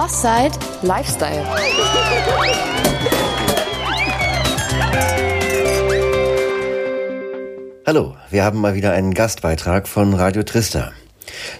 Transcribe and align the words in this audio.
Offside 0.00 0.52
Lifestyle. 0.80 1.44
Hallo, 7.86 8.16
wir 8.30 8.42
haben 8.42 8.62
mal 8.62 8.74
wieder 8.74 8.92
einen 8.92 9.12
Gastbeitrag 9.12 9.86
von 9.86 10.14
Radio 10.14 10.42
Trista. 10.42 10.92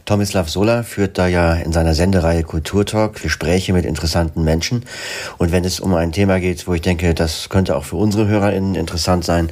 Tomislav 0.06 0.48
Sola 0.48 0.84
führt 0.84 1.18
da 1.18 1.26
ja 1.26 1.52
in 1.52 1.72
seiner 1.72 1.92
Sendereihe 1.92 2.42
Kulturtalk 2.42 3.20
Gespräche 3.20 3.74
mit 3.74 3.84
interessanten 3.84 4.42
Menschen. 4.42 4.86
Und 5.36 5.52
wenn 5.52 5.66
es 5.66 5.78
um 5.78 5.92
ein 5.92 6.12
Thema 6.12 6.40
geht, 6.40 6.66
wo 6.66 6.72
ich 6.72 6.80
denke, 6.80 7.12
das 7.12 7.50
könnte 7.50 7.76
auch 7.76 7.84
für 7.84 7.96
unsere 7.96 8.26
HörerInnen 8.26 8.74
interessant 8.74 9.22
sein, 9.22 9.50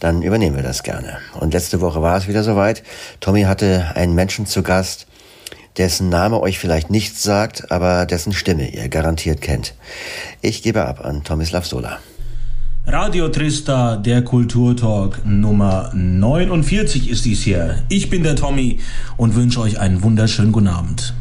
dann 0.00 0.22
übernehmen 0.22 0.56
wir 0.56 0.64
das 0.64 0.82
gerne. 0.82 1.18
Und 1.38 1.54
letzte 1.54 1.80
Woche 1.80 2.02
war 2.02 2.16
es 2.16 2.26
wieder 2.26 2.42
soweit. 2.42 2.82
Tommy 3.20 3.42
hatte 3.42 3.92
einen 3.94 4.16
Menschen 4.16 4.44
zu 4.44 4.64
Gast, 4.64 5.06
dessen 5.76 6.08
Name 6.08 6.40
euch 6.40 6.58
vielleicht 6.58 6.90
nichts 6.90 7.22
sagt, 7.22 7.70
aber 7.70 8.06
dessen 8.06 8.32
Stimme 8.32 8.68
ihr 8.68 8.88
garantiert 8.88 9.40
kennt. 9.40 9.74
Ich 10.40 10.62
gebe 10.62 10.84
ab 10.86 11.04
an 11.04 11.24
Tomislav 11.24 11.66
Sola. 11.66 11.98
Radio 12.86 13.28
Trista, 13.28 13.96
der 13.96 14.22
Kulturtalk 14.22 15.22
Nummer 15.24 15.90
49 15.94 17.08
ist 17.08 17.24
dies 17.24 17.42
hier. 17.42 17.82
Ich 17.88 18.10
bin 18.10 18.22
der 18.22 18.36
Tommy 18.36 18.78
und 19.16 19.34
wünsche 19.34 19.60
euch 19.60 19.80
einen 19.80 20.02
wunderschönen 20.02 20.52
guten 20.52 20.68
Abend. 20.68 21.14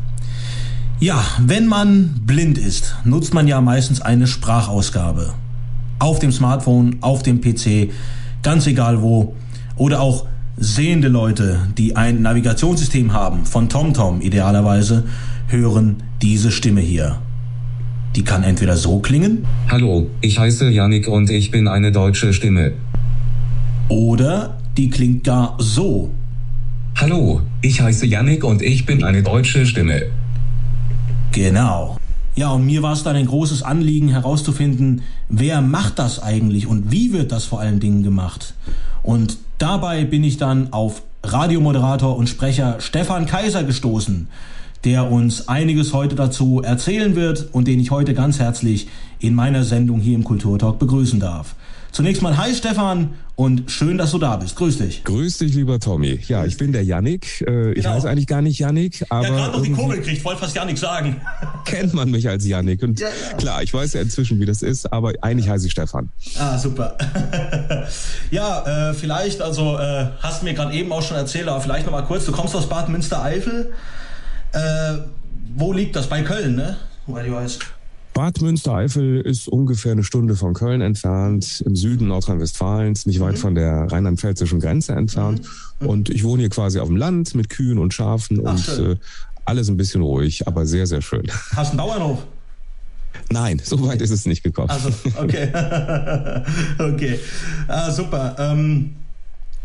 Ja, 1.00 1.24
wenn 1.40 1.68
man 1.68 2.22
blind 2.26 2.58
ist, 2.58 2.96
nutzt 3.06 3.34
man 3.34 3.48
ja 3.48 3.62
meistens 3.62 4.02
eine 4.02 4.28
Sprachausgabe. 4.28 5.34
Auf 6.00 6.20
dem 6.20 6.32
Smartphone, 6.32 6.98
auf 7.02 7.24
dem 7.24 7.40
PC, 7.40 7.92
ganz 8.42 8.68
egal 8.68 9.02
wo. 9.02 9.34
Oder 9.78 10.02
auch 10.02 10.28
sehende 10.58 11.08
Leute, 11.08 11.68
die 11.78 11.96
ein 11.96 12.22
Navigationssystem 12.22 13.14
haben, 13.14 13.46
von 13.46 13.70
TomTom 13.70 14.22
idealerweise, 14.22 15.06
hören 15.48 16.04
diese 16.22 16.52
Stimme 16.52 16.82
hier. 16.82 17.18
Die 18.16 18.24
kann 18.24 18.44
entweder 18.44 18.78
so 18.78 19.00
klingen. 19.00 19.46
Hallo, 19.70 20.08
ich 20.22 20.38
heiße 20.38 20.70
Yannick 20.70 21.08
und 21.08 21.30
ich 21.30 21.50
bin 21.50 21.68
eine 21.68 21.92
deutsche 21.92 22.34
Stimme. 22.34 22.74
Oder 23.90 24.58
die 24.78 24.90
klingt 24.90 25.24
gar 25.24 25.56
so. 25.60 26.12
Hallo, 26.96 27.42
ich 27.62 27.82
heiße 27.82 28.06
Yannick 28.06 28.44
und 28.44 28.62
ich 28.62 28.86
bin 28.86 29.04
eine 29.04 29.24
deutsche 29.24 29.66
Stimme. 29.66 30.04
Genau. 31.32 31.98
Ja, 32.36 32.52
und 32.52 32.66
mir 32.66 32.82
war 32.82 32.94
es 32.94 33.04
dann 33.04 33.16
ein 33.16 33.26
großes 33.26 33.64
Anliegen 33.64 34.10
herauszufinden, 34.10 35.02
wer 35.30 35.62
macht 35.62 36.00
das 36.00 36.22
eigentlich 36.22 36.68
und 36.68 36.92
wie 36.92 37.14
wird 37.14 37.32
das 37.32 37.46
vor 37.46 37.60
allen 37.60 37.80
Dingen 37.80 38.04
gemacht. 38.04 38.54
Und 39.04 39.38
dabei 39.58 40.04
bin 40.06 40.24
ich 40.24 40.38
dann 40.38 40.74
auf 40.74 41.04
Radiomoderator 41.24 42.18
und 42.18 42.28
Sprecher 42.28 42.78
Stefan 42.80 43.26
Kaiser 43.26 43.64
gestoßen 43.64 44.28
der 44.84 45.10
uns 45.10 45.48
einiges 45.48 45.94
heute 45.94 46.16
dazu 46.16 46.62
erzählen 46.62 47.16
wird 47.16 47.48
und 47.54 47.68
den 47.68 47.80
ich 47.80 47.92
heute 47.92 48.14
ganz 48.14 48.40
herzlich 48.40 48.88
in 49.20 49.34
meiner 49.34 49.64
Sendung 49.64 50.00
hier 50.00 50.16
im 50.16 50.24
Kulturtalk 50.24 50.80
begrüßen 50.80 51.20
darf. 51.20 51.56
Zunächst 51.94 52.24
mal 52.24 52.36
hi 52.36 52.56
Stefan 52.56 53.14
und 53.36 53.70
schön, 53.70 54.00
dass 54.00 54.10
du 54.10 54.18
da 54.18 54.36
bist. 54.36 54.56
Grüß 54.56 54.80
dich. 54.80 55.04
Grüß 55.04 55.38
dich, 55.38 55.54
lieber 55.54 55.80
Tommy. 55.80 56.20
Ja, 56.28 56.44
ich 56.44 56.58
bin 56.58 56.72
der 56.74 56.84
Yannick. 56.84 57.42
Äh, 57.42 57.46
genau. 57.46 57.72
Ich 57.76 57.86
heiße 57.86 58.10
eigentlich 58.10 58.26
gar 58.26 58.42
nicht 58.42 58.58
Yannick, 58.58 59.06
aber. 59.10 59.28
Ja, 59.28 59.30
gerade 59.36 59.58
noch 59.58 59.62
die 59.62 59.72
Kurve 59.74 59.98
gekriegt, 59.98 60.26
wollte 60.26 60.40
fast 60.42 60.56
Yannick 60.56 60.80
sagen. 60.80 61.22
Kennt 61.66 61.94
man 61.94 62.10
mich 62.10 62.28
als 62.28 62.48
Yannick. 62.48 62.82
Und 62.82 63.00
ja, 63.00 63.10
ja. 63.10 63.38
klar, 63.38 63.62
ich 63.62 63.72
weiß 63.72 63.94
ja 63.94 64.02
inzwischen, 64.02 64.40
wie 64.40 64.48
das 64.48 64.64
ist, 64.64 64.92
aber 64.92 65.14
eigentlich 65.22 65.48
heiße 65.48 65.68
ich 65.68 65.72
Stefan. 65.72 66.10
Ah, 66.40 66.58
super. 66.58 66.98
ja, 68.32 68.90
äh, 68.90 68.94
vielleicht, 68.96 69.44
also 69.44 69.78
äh, 69.78 70.08
hast 70.20 70.42
du 70.42 70.46
mir 70.46 70.56
gerade 70.56 70.74
eben 70.74 70.92
auch 70.92 71.04
schon 71.04 71.16
erzählt, 71.16 71.48
aber 71.48 71.62
vielleicht 71.62 71.86
noch 71.86 71.94
mal 71.94 72.02
kurz. 72.02 72.26
Du 72.26 72.32
kommst 72.32 72.56
aus 72.56 72.68
Bad 72.68 72.90
Münstereifel. 72.90 73.72
Äh, 74.52 74.60
wo 75.56 75.72
liegt 75.72 75.96
das? 75.96 76.08
Bei 76.08 76.24
Köln, 76.24 76.56
ne? 76.56 76.76
Weil 77.06 77.28
du 77.28 77.34
weißt. 77.34 77.60
Bad 78.14 78.42
Münstereifel 78.42 79.22
ist 79.22 79.48
ungefähr 79.48 79.94
eine 79.94 80.04
Stunde 80.04 80.36
von 80.36 80.54
Köln 80.54 80.82
entfernt, 80.82 81.64
im 81.66 81.76
Süden 81.76 82.08
Nordrhein-Westfalens, 82.08 83.06
nicht 83.06 83.20
weit 83.20 83.34
mhm. 83.34 83.38
von 83.38 83.56
der 83.56 83.92
rheinland-pfälzischen 83.92 84.60
Grenze 84.60 84.94
entfernt. 84.94 85.42
Mhm. 85.80 85.88
Und 85.88 86.10
ich 86.10 86.24
wohne 86.24 86.42
hier 86.42 86.50
quasi 86.50 86.80
auf 86.80 86.88
dem 86.88 86.98
Land 86.98 87.34
mit 87.34 87.50
Kühen 87.50 87.80
und 87.80 87.94
Schafen 87.94 88.42
Ach, 88.46 88.52
und 88.52 88.80
äh, 88.80 88.96
alles 89.46 89.68
ein 89.70 89.78
bisschen 89.78 90.02
ruhig, 90.02 90.48
aber 90.48 90.66
sehr, 90.66 90.86
sehr 90.86 91.02
schön. 91.02 91.24
Hast 91.56 91.74
du 91.74 91.78
einen 91.80 91.88
Bauernhof? 91.90 92.26
Nein, 93.32 93.62
so 93.64 93.86
weit 93.88 94.02
ist 94.02 94.12
es 94.12 94.26
nicht 94.26 94.44
gekommen. 94.44 94.70
Also, 94.70 94.90
okay. 95.18 95.50
okay. 96.80 97.20
Ah, 97.68 97.92
super. 97.92 98.36
Ähm, 98.38 98.96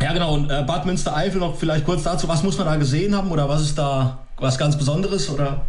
ja, 0.01 0.13
genau. 0.13 0.35
Und 0.35 0.51
äh, 0.51 0.65
Bad 0.67 0.87
Münstereifel 0.87 1.41
noch 1.41 1.57
vielleicht 1.57 1.85
kurz 1.85 2.03
dazu. 2.03 2.29
Was 2.29 2.43
muss 2.43 2.57
man 2.57 2.67
da 2.67 2.77
gesehen 2.77 3.15
haben 3.15 3.31
oder 3.31 3.49
was 3.49 3.63
ist 3.63 3.79
da 3.79 4.19
was 4.37 4.57
ganz 4.57 4.77
Besonderes 4.77 5.29
oder? 5.29 5.63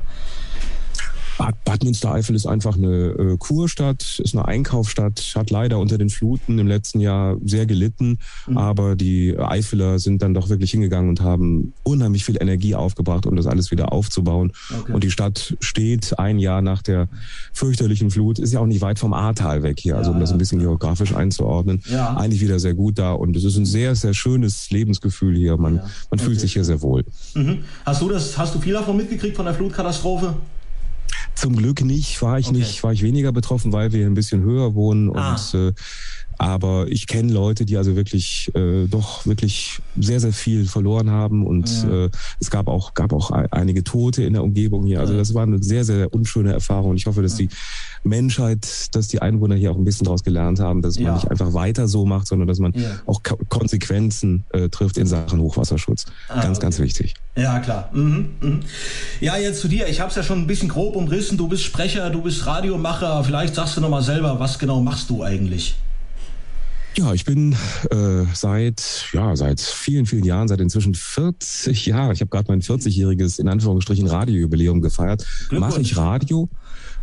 Bad, 1.40 1.86
Münstereifel 1.86 2.36
ist 2.36 2.46
einfach 2.46 2.76
eine 2.76 3.12
äh, 3.12 3.38
Kurstadt, 3.38 4.20
ist 4.22 4.36
eine 4.36 4.46
Einkaufsstadt, 4.46 5.34
hat 5.36 5.50
leider 5.52 5.80
unter 5.80 5.98
den 5.98 6.10
Fluten 6.10 6.60
im 6.60 6.68
letzten 6.68 7.00
Jahr 7.00 7.38
sehr 7.46 7.66
gelitten, 7.66 8.20
mhm. 8.46 8.58
aber 8.58 8.98
die 8.98 9.38
Eifeler 9.40 10.00
sind 10.00 10.22
dann 10.22 10.34
doch 10.34 10.50
wirklich 10.50 10.72
hingegangen 10.72 11.10
und 11.10 11.22
haben 11.22 11.74
unheimlich 11.84 12.26
viel 12.26 12.36
Energie 12.42 12.76
aufgebracht, 12.76 13.26
um 13.26 13.38
das 13.38 13.48
alles 13.48 13.72
wieder 13.72 13.94
aufzubauen. 13.94 14.52
Okay. 14.82 14.92
Und 14.92 15.06
die 15.06 15.12
Stadt 15.12 15.56
steht 15.62 16.20
ein 16.20 16.40
Jahr 16.40 16.62
nach 16.62 16.82
der 16.82 17.08
fürchterlichen 17.54 18.12
Flut, 18.12 18.38
ist 18.38 18.52
ja 18.52 18.60
auch 18.60 18.66
nicht 18.66 18.82
weit 18.82 19.00
vom 19.00 19.14
Ahrtal 19.14 19.64
weg 19.64 19.80
hier, 19.80 19.98
also 19.98 20.12
um 20.12 20.20
das 20.20 20.34
ein 20.34 20.38
bisschen 20.38 20.60
geografisch 20.60 21.16
einzuordnen, 21.16 21.82
ja. 21.90 22.18
eigentlich 22.18 22.42
wieder 22.42 22.60
sehr 22.60 22.74
gut 22.74 23.00
da 23.00 23.14
und 23.14 23.38
es 23.38 23.46
ist 23.46 23.56
ein 23.56 23.66
sehr, 23.66 23.96
sehr 23.96 24.14
schönes 24.14 24.72
Lebensgefühl 24.72 25.38
hier. 25.38 25.56
Man, 25.56 25.78
ja. 25.78 25.84
man 26.12 26.20
fühlt 26.20 26.32
okay. 26.32 26.40
sich 26.40 26.54
hier 26.54 26.66
sehr 26.66 26.82
wohl. 26.82 27.06
Mhm. 27.34 27.60
Hast 27.86 28.02
du 28.02 28.10
das, 28.10 28.38
hast 28.38 28.56
du 28.56 28.60
viel 28.60 28.74
davon 28.74 28.98
mitgekriegt 28.98 29.38
von 29.38 29.46
der 29.46 29.54
Flutkatastrophe? 29.54 30.36
Zum 31.40 31.56
Glück 31.56 31.82
nicht, 31.86 32.22
war 32.22 32.38
ich 32.38 32.48
okay. 32.48 32.58
nicht, 32.58 32.84
war 32.84 32.92
ich 32.92 33.02
weniger 33.02 33.32
betroffen, 33.32 33.72
weil 33.72 33.94
wir 33.94 34.06
ein 34.06 34.14
bisschen 34.14 34.42
höher 34.42 34.76
wohnen 34.76 35.16
ah. 35.16 35.32
und 35.32 35.54
äh, 35.54 35.74
aber 36.40 36.88
ich 36.88 37.06
kenne 37.06 37.34
Leute, 37.34 37.66
die 37.66 37.76
also 37.76 37.98
wirklich 37.98 38.50
äh, 38.56 38.88
doch 38.88 39.26
wirklich 39.26 39.80
sehr, 40.00 40.22
sehr 40.22 40.32
viel 40.32 40.66
verloren 40.66 41.12
haben 41.12 41.46
und 41.46 41.70
ja. 41.84 42.06
äh, 42.06 42.10
es 42.40 42.50
gab 42.50 42.70
auch, 42.70 42.94
gab 42.94 43.12
auch 43.12 43.32
einige 43.32 43.84
Tote 43.84 44.24
in 44.24 44.34
der 44.34 44.44
Umgebung 44.44 44.86
hier. 44.86 45.02
Also 45.02 45.18
das 45.18 45.34
war 45.34 45.44
eine 45.44 45.62
sehr, 45.62 45.84
sehr 45.84 46.14
unschöne 46.14 46.54
Erfahrung. 46.54 46.92
Und 46.92 46.96
ich 46.96 47.08
hoffe, 47.08 47.22
dass 47.22 47.36
die 47.36 47.50
Menschheit, 48.06 48.96
dass 48.96 49.10
die 49.10 49.22
Einwohner 49.22 49.56
hier 49.56 49.72
auch 49.72 49.78
ein 49.78 49.84
bisschen 49.84 50.06
daraus 50.06 50.24
gelernt 50.24 50.62
haben, 50.62 50.82
dass 50.82 50.98
ja. 50.98 51.08
man 51.08 51.16
nicht 51.16 51.30
einfach 51.30 51.54
weiter 51.54 51.90
so 51.90 52.06
macht, 52.06 52.28
sondern 52.28 52.48
dass 52.48 52.60
man 52.60 52.72
ja. 52.74 52.90
auch 53.06 53.22
Konsequenzen 53.50 54.46
äh, 54.54 54.70
trifft 54.70 54.98
in 54.98 55.08
Sachen 55.08 55.42
Hochwasserschutz. 55.42 56.06
Ah, 56.30 56.42
ganz, 56.42 56.58
okay. 56.58 56.66
ganz 56.66 56.80
wichtig. 56.80 57.16
Ja, 57.36 57.60
klar. 57.60 57.90
Mhm, 57.94 58.30
mhm. 58.40 58.60
Ja, 59.20 59.36
jetzt 59.38 59.60
zu 59.60 59.68
dir. 59.68 59.90
Ich 59.90 60.00
habe 60.00 60.10
es 60.10 60.16
ja 60.16 60.24
schon 60.24 60.40
ein 60.40 60.48
bisschen 60.48 60.70
grob 60.70 60.96
umrissen. 60.96 61.38
Du 61.38 61.50
bist 61.50 61.64
Sprecher, 61.64 62.10
du 62.10 62.22
bist 62.22 62.46
Radiomacher. 62.46 63.26
Vielleicht 63.26 63.56
sagst 63.56 63.76
du 63.76 63.82
nochmal 63.82 64.04
selber, 64.04 64.40
was 64.40 64.58
genau 64.58 64.80
machst 64.82 65.10
du 65.10 65.22
eigentlich? 65.22 65.76
Ja, 67.00 67.14
ich 67.14 67.24
bin 67.24 67.54
äh, 67.92 68.26
seit 68.34 69.06
ja 69.14 69.34
seit 69.38 69.62
vielen 69.62 70.06
vielen 70.06 70.26
Jahren, 70.26 70.50
seit 70.50 70.60
inzwischen 70.60 70.96
40 70.96 71.86
Jahren. 71.86 72.12
Ich 72.12 72.20
habe 72.20 72.30
gerade 72.30 72.52
mein 72.52 72.62
40-jähriges 72.62 73.40
in 73.40 73.48
Anführungsstrichen 73.48 74.06
Radiojubiläum 74.06 74.82
gefeiert. 74.82 75.26
Mache 75.50 75.80
ich 75.80 75.96
Radio? 75.96 76.50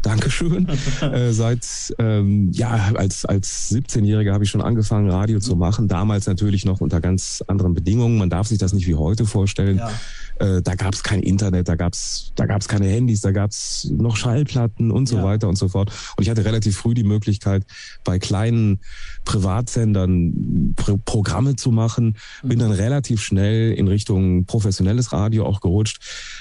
Dankeschön. 0.07 0.69
äh, 1.01 1.33
seit 1.33 1.67
ähm, 1.99 2.51
ja 2.53 2.93
als 2.95 3.25
als 3.25 3.73
17-Jähriger 3.73 4.33
habe 4.33 4.45
ich 4.45 4.51
schon 4.51 4.63
angefangen 4.63 5.11
Radio 5.11 5.41
zu 5.41 5.57
machen. 5.57 5.89
Damals 5.89 6.27
natürlich 6.29 6.65
noch 6.65 6.81
unter 6.81 7.01
ganz 7.01 7.43
anderen 7.49 7.75
Bedingungen. 7.75 8.17
Man 8.17 8.31
darf 8.31 8.47
sich 8.47 8.59
das 8.59 8.73
nicht 8.73 8.87
wie 8.87 8.95
heute 8.95 9.27
vorstellen. 9.27 9.79
Ja. 9.79 9.91
Äh, 10.39 10.63
da 10.63 10.77
gab 10.77 10.95
es 10.95 11.03
kein 11.03 11.23
Internet, 11.23 11.69
da 11.69 11.75
gab 11.75 11.95
es 11.95 12.31
da 12.37 12.47
gab's 12.47 12.69
keine 12.69 12.87
Handys, 12.87 13.21
da 13.23 13.33
gab 13.33 13.51
es 13.51 13.91
noch 13.91 14.17
Schallplatten 14.17 14.93
und 14.93 15.09
so 15.09 15.17
ja. 15.17 15.25
weiter 15.25 15.49
und 15.49 15.57
so 15.57 15.69
fort. 15.69 15.91
Und 16.17 16.23
ich 16.23 16.31
hatte 16.31 16.45
relativ 16.45 16.77
früh 16.77 16.95
die 16.95 17.05
Möglichkeit, 17.05 17.65
bei 18.05 18.21
kleinen 18.21 18.79
Privatsendern 19.25 20.75
Pro 20.77 20.99
Programme 21.05 21.57
zu 21.57 21.73
machen. 21.73 22.17
Bin 22.45 22.61
dann 22.61 22.71
relativ 22.71 23.23
schnell 23.23 23.73
in 23.73 23.89
Richtung 23.89 24.45
professionelles 24.45 25.13
Radio 25.13 25.47
auch 25.47 25.61
gerutscht, 25.61 25.99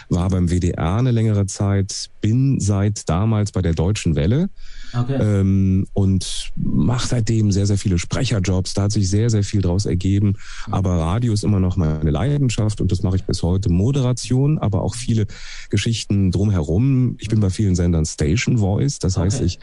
war 0.09 0.29
beim 0.29 0.49
WDR 0.49 0.97
eine 0.97 1.11
längere 1.11 1.45
Zeit, 1.45 2.09
bin 2.21 2.59
seit 2.59 3.07
damals 3.09 3.51
bei 3.51 3.61
der 3.61 3.73
Deutschen 3.73 4.15
Welle 4.15 4.49
Okay. 4.95 5.17
Ähm, 5.19 5.87
und 5.93 6.51
mache 6.55 7.07
seitdem 7.07 7.51
sehr, 7.51 7.65
sehr 7.65 7.77
viele 7.77 7.97
Sprecherjobs. 7.97 8.73
Da 8.73 8.83
hat 8.83 8.91
sich 8.91 9.09
sehr, 9.09 9.29
sehr 9.29 9.43
viel 9.43 9.61
draus 9.61 9.85
ergeben. 9.85 10.35
Aber 10.71 10.97
Radio 10.97 11.33
ist 11.33 11.43
immer 11.43 11.59
noch 11.59 11.75
meine 11.75 12.09
Leidenschaft 12.09 12.81
und 12.81 12.91
das 12.91 13.03
mache 13.03 13.17
ich 13.17 13.23
bis 13.23 13.43
heute. 13.43 13.69
Moderation, 13.69 14.57
aber 14.57 14.81
auch 14.81 14.95
viele 14.95 15.25
Geschichten 15.69 16.31
drumherum. 16.31 17.15
Ich 17.19 17.29
bin 17.29 17.39
bei 17.39 17.49
vielen 17.49 17.75
Sendern 17.75 18.05
Station 18.05 18.57
Voice. 18.59 18.99
Das 18.99 19.17
heißt, 19.17 19.37
okay. 19.37 19.45
ich 19.45 19.59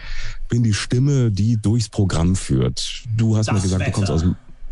bin 0.49 0.63
die 0.63 0.75
Stimme, 0.75 1.31
die 1.31 1.57
durchs 1.57 1.89
Programm 1.89 2.37
führt. 2.37 3.05
Du 3.17 3.37
hast 3.37 3.47
das 3.47 3.55
mir 3.55 3.63
gesagt, 3.63 3.87
du 3.87 3.91
kommst 3.91 4.11
aus 4.11 4.25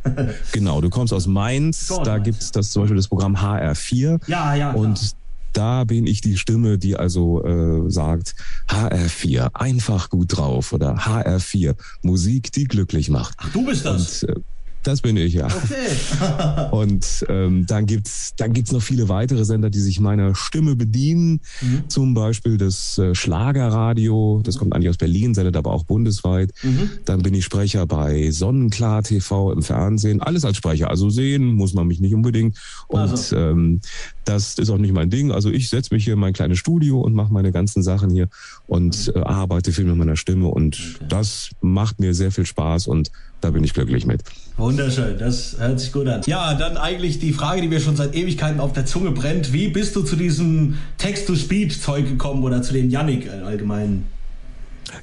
genau, 0.52 0.80
du 0.80 0.88
kommst 0.88 1.12
aus 1.12 1.26
Mainz, 1.26 1.92
da 2.04 2.16
gibt 2.16 2.40
es 2.40 2.50
das 2.50 2.70
zum 2.70 2.84
Beispiel 2.84 2.96
das 2.96 3.08
Programm 3.08 3.36
HR4. 3.36 4.18
Ja, 4.28 4.54
ja. 4.54 4.72
Und 4.72 5.14
da 5.52 5.84
bin 5.84 6.06
ich 6.06 6.20
die 6.20 6.36
Stimme, 6.36 6.78
die 6.78 6.96
also 6.96 7.44
äh, 7.44 7.90
sagt, 7.90 8.34
HR4, 8.68 9.54
einfach 9.54 10.10
gut 10.10 10.36
drauf 10.36 10.72
oder 10.72 10.96
HR4, 10.96 11.76
Musik, 12.02 12.52
die 12.52 12.64
glücklich 12.64 13.10
macht. 13.10 13.34
Ach, 13.38 13.52
du 13.52 13.66
bist 13.66 13.84
das? 13.84 14.22
Und, 14.22 14.30
äh, 14.30 14.40
Das 14.82 15.02
bin 15.02 15.16
ich, 15.16 15.34
ja. 15.34 15.46
Okay. 15.46 16.70
und 16.70 17.26
ähm, 17.28 17.66
dann 17.66 17.84
gibt's 17.84 18.34
dann 18.36 18.52
gibt's 18.52 18.72
noch 18.72 18.82
viele 18.82 19.08
weitere 19.08 19.44
Sender, 19.44 19.68
die 19.68 19.80
sich 19.80 20.00
meiner 20.00 20.34
Stimme 20.34 20.74
bedienen. 20.74 21.40
Mhm. 21.60 21.84
Zum 21.88 22.14
Beispiel 22.14 22.56
das 22.56 22.96
äh, 22.96 23.14
Schlagerradio, 23.14 24.40
das 24.42 24.56
kommt 24.56 24.74
eigentlich 24.74 24.88
aus 24.88 24.96
Berlin, 24.96 25.34
sendet 25.34 25.56
aber 25.56 25.72
auch 25.72 25.84
bundesweit. 25.84 26.52
Mhm. 26.62 26.90
Dann 27.04 27.22
bin 27.22 27.34
ich 27.34 27.44
Sprecher 27.44 27.86
bei 27.86 28.30
Sonnenklar 28.30 29.02
TV 29.02 29.52
im 29.52 29.62
Fernsehen. 29.62 30.22
Alles 30.22 30.44
als 30.44 30.56
Sprecher. 30.56 30.88
Also 30.88 31.10
sehen 31.10 31.54
muss 31.54 31.74
man 31.74 31.86
mich 31.86 32.00
nicht 32.00 32.14
unbedingt. 32.14 32.58
Und 32.88 33.00
also. 33.00 33.36
ähm, 33.36 33.80
das 34.24 34.58
ist 34.58 34.70
auch 34.70 34.78
nicht 34.78 34.94
mein 34.94 35.10
Ding. 35.10 35.30
Also 35.32 35.50
ich 35.50 35.68
setze 35.68 35.92
mich 35.92 36.04
hier 36.04 36.14
in 36.14 36.20
mein 36.20 36.32
kleines 36.32 36.58
Studio 36.58 37.00
und 37.00 37.14
mache 37.14 37.32
meine 37.32 37.52
ganzen 37.52 37.82
Sachen 37.82 38.10
hier 38.10 38.28
und 38.66 39.08
mhm. 39.08 39.20
äh, 39.20 39.24
arbeite 39.24 39.72
viel 39.72 39.84
mit 39.84 39.96
meiner 39.96 40.16
Stimme. 40.16 40.48
Und 40.48 40.96
okay. 40.96 41.06
das 41.08 41.50
macht 41.60 42.00
mir 42.00 42.14
sehr 42.14 42.30
viel 42.30 42.46
Spaß 42.46 42.86
und 42.86 43.10
da 43.40 43.50
bin 43.50 43.64
ich 43.64 43.74
glücklich 43.74 44.06
mit. 44.06 44.22
Wunderschön, 44.56 45.18
das 45.18 45.56
hört 45.58 45.80
sich 45.80 45.92
gut 45.92 46.06
an. 46.06 46.22
Ja, 46.26 46.54
dann 46.54 46.76
eigentlich 46.76 47.18
die 47.18 47.32
Frage, 47.32 47.62
die 47.62 47.68
mir 47.68 47.80
schon 47.80 47.96
seit 47.96 48.14
Ewigkeiten 48.14 48.60
auf 48.60 48.72
der 48.72 48.86
Zunge 48.86 49.10
brennt. 49.10 49.52
Wie 49.52 49.68
bist 49.68 49.96
du 49.96 50.02
zu 50.02 50.16
diesem 50.16 50.76
Text-to-Speech-Zeug 50.98 52.06
gekommen 52.06 52.42
oder 52.42 52.62
zu 52.62 52.72
dem 52.72 52.90
Yannick 52.90 53.30
allgemein? 53.30 54.04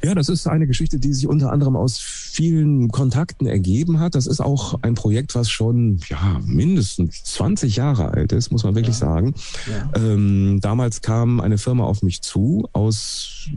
Ja, 0.04 0.16
das 0.16 0.30
ist 0.30 0.48
eine 0.48 0.68
Geschichte, 0.68 1.00
die 1.00 1.14
sich 1.14 1.28
unter 1.28 1.52
anderem 1.52 1.76
aus 1.76 2.00
vielen 2.00 2.90
Kontakten 2.90 3.48
ergeben 3.48 4.00
hat. 4.00 4.16
Das 4.16 4.28
ist 4.28 4.42
auch 4.42 4.80
ein 4.82 4.96
Projekt, 4.96 5.36
was 5.36 5.50
schon 5.50 6.00
ja 6.10 6.40
mindestens 6.46 7.24
20 7.24 7.76
Jahre 7.78 8.10
alt 8.12 8.32
ist, 8.32 8.52
muss 8.52 8.64
man 8.64 8.76
wirklich 8.76 9.00
ja. 9.00 9.08
sagen. 9.08 9.34
Ja. 9.70 10.00
Ähm, 10.00 10.60
damals 10.62 11.02
kam 11.02 11.40
eine 11.40 11.58
Firma 11.58 11.86
auf 11.86 12.04
mich 12.04 12.22
zu 12.22 12.68
aus 12.74 13.50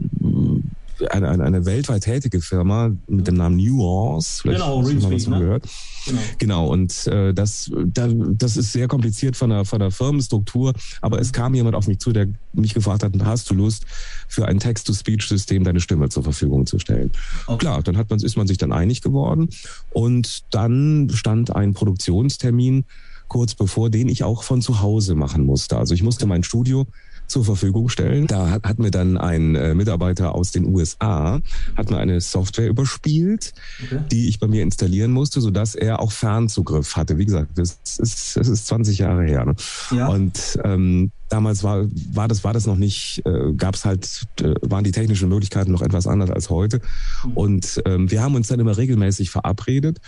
eine, 1.09 1.29
eine, 1.29 1.43
eine 1.43 1.65
weltweit 1.65 2.03
tätige 2.03 2.41
Firma 2.41 2.91
mit 3.07 3.27
dem 3.27 3.35
Namen 3.35 3.57
Nuance. 3.57 4.41
Vielleicht 4.41 4.61
genau, 4.61 4.83
was 4.83 5.27
ne? 5.27 5.39
gehört. 5.39 5.67
Genau. 6.05 6.21
genau, 6.37 6.67
und 6.67 7.07
äh, 7.07 7.33
das, 7.33 7.71
da, 7.85 8.07
das 8.07 8.57
ist 8.57 8.71
sehr 8.71 8.87
kompliziert 8.87 9.35
von 9.35 9.51
der, 9.51 9.65
von 9.65 9.79
der 9.79 9.91
Firmenstruktur, 9.91 10.73
aber 11.01 11.19
es 11.19 11.31
kam 11.31 11.53
jemand 11.53 11.75
auf 11.75 11.87
mich 11.87 11.99
zu, 11.99 12.11
der 12.11 12.27
mich 12.53 12.73
gefragt 12.73 13.03
hat, 13.03 13.13
hast 13.23 13.49
du 13.49 13.53
Lust, 13.53 13.85
für 14.27 14.47
ein 14.47 14.59
Text-to-Speech-System 14.59 15.63
deine 15.63 15.79
Stimme 15.79 16.09
zur 16.09 16.23
Verfügung 16.23 16.65
zu 16.65 16.79
stellen? 16.79 17.11
Okay. 17.45 17.59
Klar, 17.59 17.83
dann 17.83 17.97
hat 17.97 18.09
man, 18.09 18.19
ist 18.19 18.35
man 18.35 18.47
sich 18.47 18.57
dann 18.57 18.71
einig 18.71 19.01
geworden 19.01 19.49
und 19.91 20.43
dann 20.51 21.09
stand 21.13 21.55
ein 21.55 21.73
Produktionstermin 21.73 22.85
kurz 23.27 23.55
bevor, 23.55 23.89
den 23.89 24.09
ich 24.09 24.23
auch 24.25 24.43
von 24.43 24.61
zu 24.61 24.81
Hause 24.81 25.15
machen 25.15 25.45
musste. 25.45 25.77
Also 25.77 25.93
ich 25.93 26.03
musste 26.03 26.25
mein 26.25 26.43
Studio 26.43 26.85
zur 27.31 27.45
Verfügung 27.45 27.89
stellen. 27.89 28.27
Da 28.27 28.49
hat, 28.49 28.63
hat 28.63 28.79
mir 28.79 28.91
dann 28.91 29.17
ein 29.17 29.55
äh, 29.55 29.73
Mitarbeiter 29.73 30.35
aus 30.35 30.51
den 30.51 30.65
USA, 30.65 31.41
hat 31.75 31.89
mir 31.89 31.97
eine 31.97 32.21
Software 32.21 32.67
überspielt, 32.67 33.53
okay. 33.83 34.03
die 34.11 34.27
ich 34.27 34.39
bei 34.39 34.47
mir 34.47 34.61
installieren 34.63 35.11
musste, 35.11 35.41
sodass 35.41 35.75
er 35.75 35.99
auch 35.99 36.11
Fernzugriff 36.11 36.95
hatte. 36.95 37.17
Wie 37.17 37.25
gesagt, 37.25 37.57
das 37.57 37.79
ist, 37.97 38.37
das 38.37 38.47
ist 38.47 38.67
20 38.67 38.99
Jahre 38.99 39.23
her. 39.23 39.45
Ne? 39.45 39.55
Ja. 39.95 40.07
Und 40.07 40.59
ähm, 40.63 41.11
damals 41.29 41.63
war, 41.63 41.85
war 42.13 42.27
das, 42.27 42.43
war 42.43 42.53
das 42.53 42.67
noch 42.67 42.75
nicht, 42.75 43.21
äh, 43.25 43.53
gab 43.53 43.75
es 43.75 43.85
halt, 43.85 44.27
äh, 44.41 44.53
waren 44.61 44.83
die 44.83 44.91
technischen 44.91 45.29
Möglichkeiten 45.29 45.71
noch 45.71 45.81
etwas 45.81 46.07
anders 46.07 46.29
als 46.29 46.49
heute. 46.49 46.81
Mhm. 47.25 47.31
Und 47.33 47.81
ähm, 47.85 48.11
wir 48.11 48.21
haben 48.21 48.35
uns 48.35 48.47
dann 48.47 48.59
immer 48.59 48.77
regelmäßig 48.77 49.29
verabredet 49.29 49.99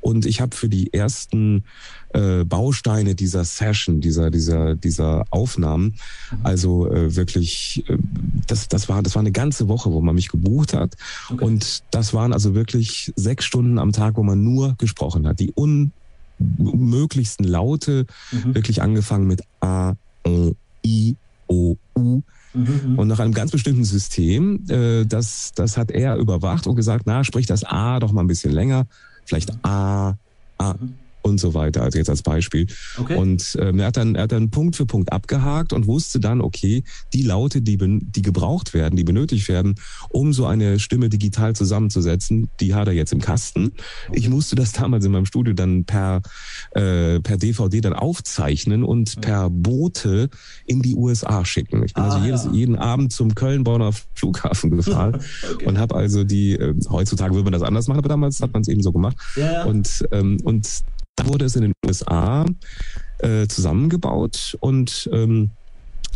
und 0.00 0.26
ich 0.26 0.40
habe 0.40 0.56
für 0.56 0.68
die 0.68 0.92
ersten 0.92 1.64
äh, 2.12 2.44
Bausteine 2.44 3.14
dieser 3.14 3.44
Session, 3.44 4.00
dieser, 4.00 4.30
dieser, 4.30 4.74
dieser 4.74 5.24
Aufnahmen, 5.30 5.96
mhm. 6.30 6.38
also 6.42 6.90
äh, 6.90 7.14
wirklich, 7.14 7.84
äh, 7.88 7.98
das, 8.46 8.68
das, 8.68 8.88
war, 8.88 9.02
das 9.02 9.14
war 9.14 9.20
eine 9.20 9.32
ganze 9.32 9.68
Woche, 9.68 9.92
wo 9.92 10.00
man 10.00 10.14
mich 10.14 10.28
gebucht 10.28 10.72
hat. 10.72 10.96
Okay. 11.30 11.44
Und 11.44 11.82
das 11.90 12.14
waren 12.14 12.32
also 12.32 12.54
wirklich 12.54 13.12
sechs 13.16 13.44
Stunden 13.44 13.78
am 13.78 13.92
Tag, 13.92 14.16
wo 14.16 14.22
man 14.22 14.42
nur 14.42 14.74
gesprochen 14.78 15.26
hat. 15.26 15.38
Die 15.38 15.52
unmöglichsten 15.52 17.46
Laute, 17.46 18.06
mhm. 18.32 18.54
wirklich 18.54 18.82
angefangen 18.82 19.26
mit 19.26 19.42
A, 19.60 19.94
O, 20.24 20.52
I, 20.84 21.16
O, 21.46 21.76
U. 21.96 22.22
Mhm. 22.52 22.98
Und 22.98 23.08
nach 23.08 23.20
einem 23.20 23.32
ganz 23.32 23.52
bestimmten 23.52 23.84
System, 23.84 24.64
äh, 24.68 25.04
das, 25.04 25.52
das 25.54 25.76
hat 25.76 25.90
er 25.90 26.16
überwacht 26.16 26.66
und 26.66 26.74
gesagt, 26.74 27.04
na, 27.06 27.22
sprich 27.22 27.46
das 27.46 27.64
A 27.64 28.00
doch 28.00 28.12
mal 28.12 28.22
ein 28.22 28.26
bisschen 28.26 28.52
länger 28.52 28.86
vielleicht 29.30 29.52
A, 29.64 30.16
A. 30.58 30.74
und 31.22 31.38
so 31.38 31.54
weiter, 31.54 31.82
also 31.82 31.98
jetzt 31.98 32.10
als 32.10 32.22
Beispiel. 32.22 32.66
Okay. 32.98 33.16
Und 33.16 33.56
ähm, 33.60 33.78
er, 33.78 33.86
hat 33.86 33.96
dann, 33.96 34.14
er 34.14 34.24
hat 34.24 34.32
dann 34.32 34.50
Punkt 34.50 34.76
für 34.76 34.86
Punkt 34.86 35.12
abgehakt 35.12 35.72
und 35.72 35.86
wusste 35.86 36.20
dann, 36.20 36.40
okay, 36.40 36.82
die 37.12 37.22
Laute, 37.22 37.62
die, 37.62 37.76
die 37.78 38.22
gebraucht 38.22 38.74
werden, 38.74 38.96
die 38.96 39.04
benötigt 39.04 39.48
werden, 39.48 39.74
um 40.10 40.32
so 40.32 40.46
eine 40.46 40.78
Stimme 40.78 41.08
digital 41.08 41.54
zusammenzusetzen, 41.54 42.48
die 42.60 42.74
hat 42.74 42.88
er 42.88 42.94
jetzt 42.94 43.12
im 43.12 43.20
Kasten. 43.20 43.72
Ich 44.12 44.28
musste 44.28 44.56
das 44.56 44.72
damals 44.72 45.04
in 45.04 45.12
meinem 45.12 45.26
Studio 45.26 45.54
dann 45.54 45.84
per, 45.84 46.22
äh, 46.72 47.20
per 47.20 47.36
DVD 47.36 47.80
dann 47.80 47.92
aufzeichnen 47.92 48.84
und 48.84 49.20
per 49.20 49.50
Boote 49.50 50.30
in 50.66 50.82
die 50.82 50.94
USA 50.94 51.44
schicken. 51.44 51.84
Ich 51.84 51.94
bin 51.94 52.02
also 52.04 52.18
ah, 52.18 52.20
also 52.20 52.26
jedes, 52.26 52.44
ja. 52.44 52.52
jeden 52.52 52.76
Abend 52.76 53.12
zum 53.12 53.34
Köln-Bonner 53.34 53.92
Flughafen 54.14 54.70
gefahren 54.76 55.20
okay. 55.54 55.66
und 55.66 55.78
habe 55.78 55.94
also 55.94 56.24
die, 56.24 56.52
äh, 56.52 56.74
heutzutage 56.90 57.34
würde 57.34 57.44
man 57.44 57.52
das 57.52 57.62
anders 57.62 57.88
machen, 57.88 57.98
aber 57.98 58.08
damals 58.08 58.40
hat 58.40 58.52
man 58.52 58.62
es 58.62 58.68
eben 58.68 58.82
so 58.82 58.92
gemacht. 58.92 59.16
Ja, 59.36 59.52
ja. 59.52 59.64
Und, 59.64 60.04
ähm, 60.12 60.38
und 60.44 60.66
da 61.16 61.26
wurde 61.26 61.44
es 61.44 61.56
in 61.56 61.62
den 61.62 61.72
USA 61.86 62.46
äh, 63.18 63.46
zusammengebaut 63.46 64.56
und 64.60 65.08
ähm, 65.12 65.50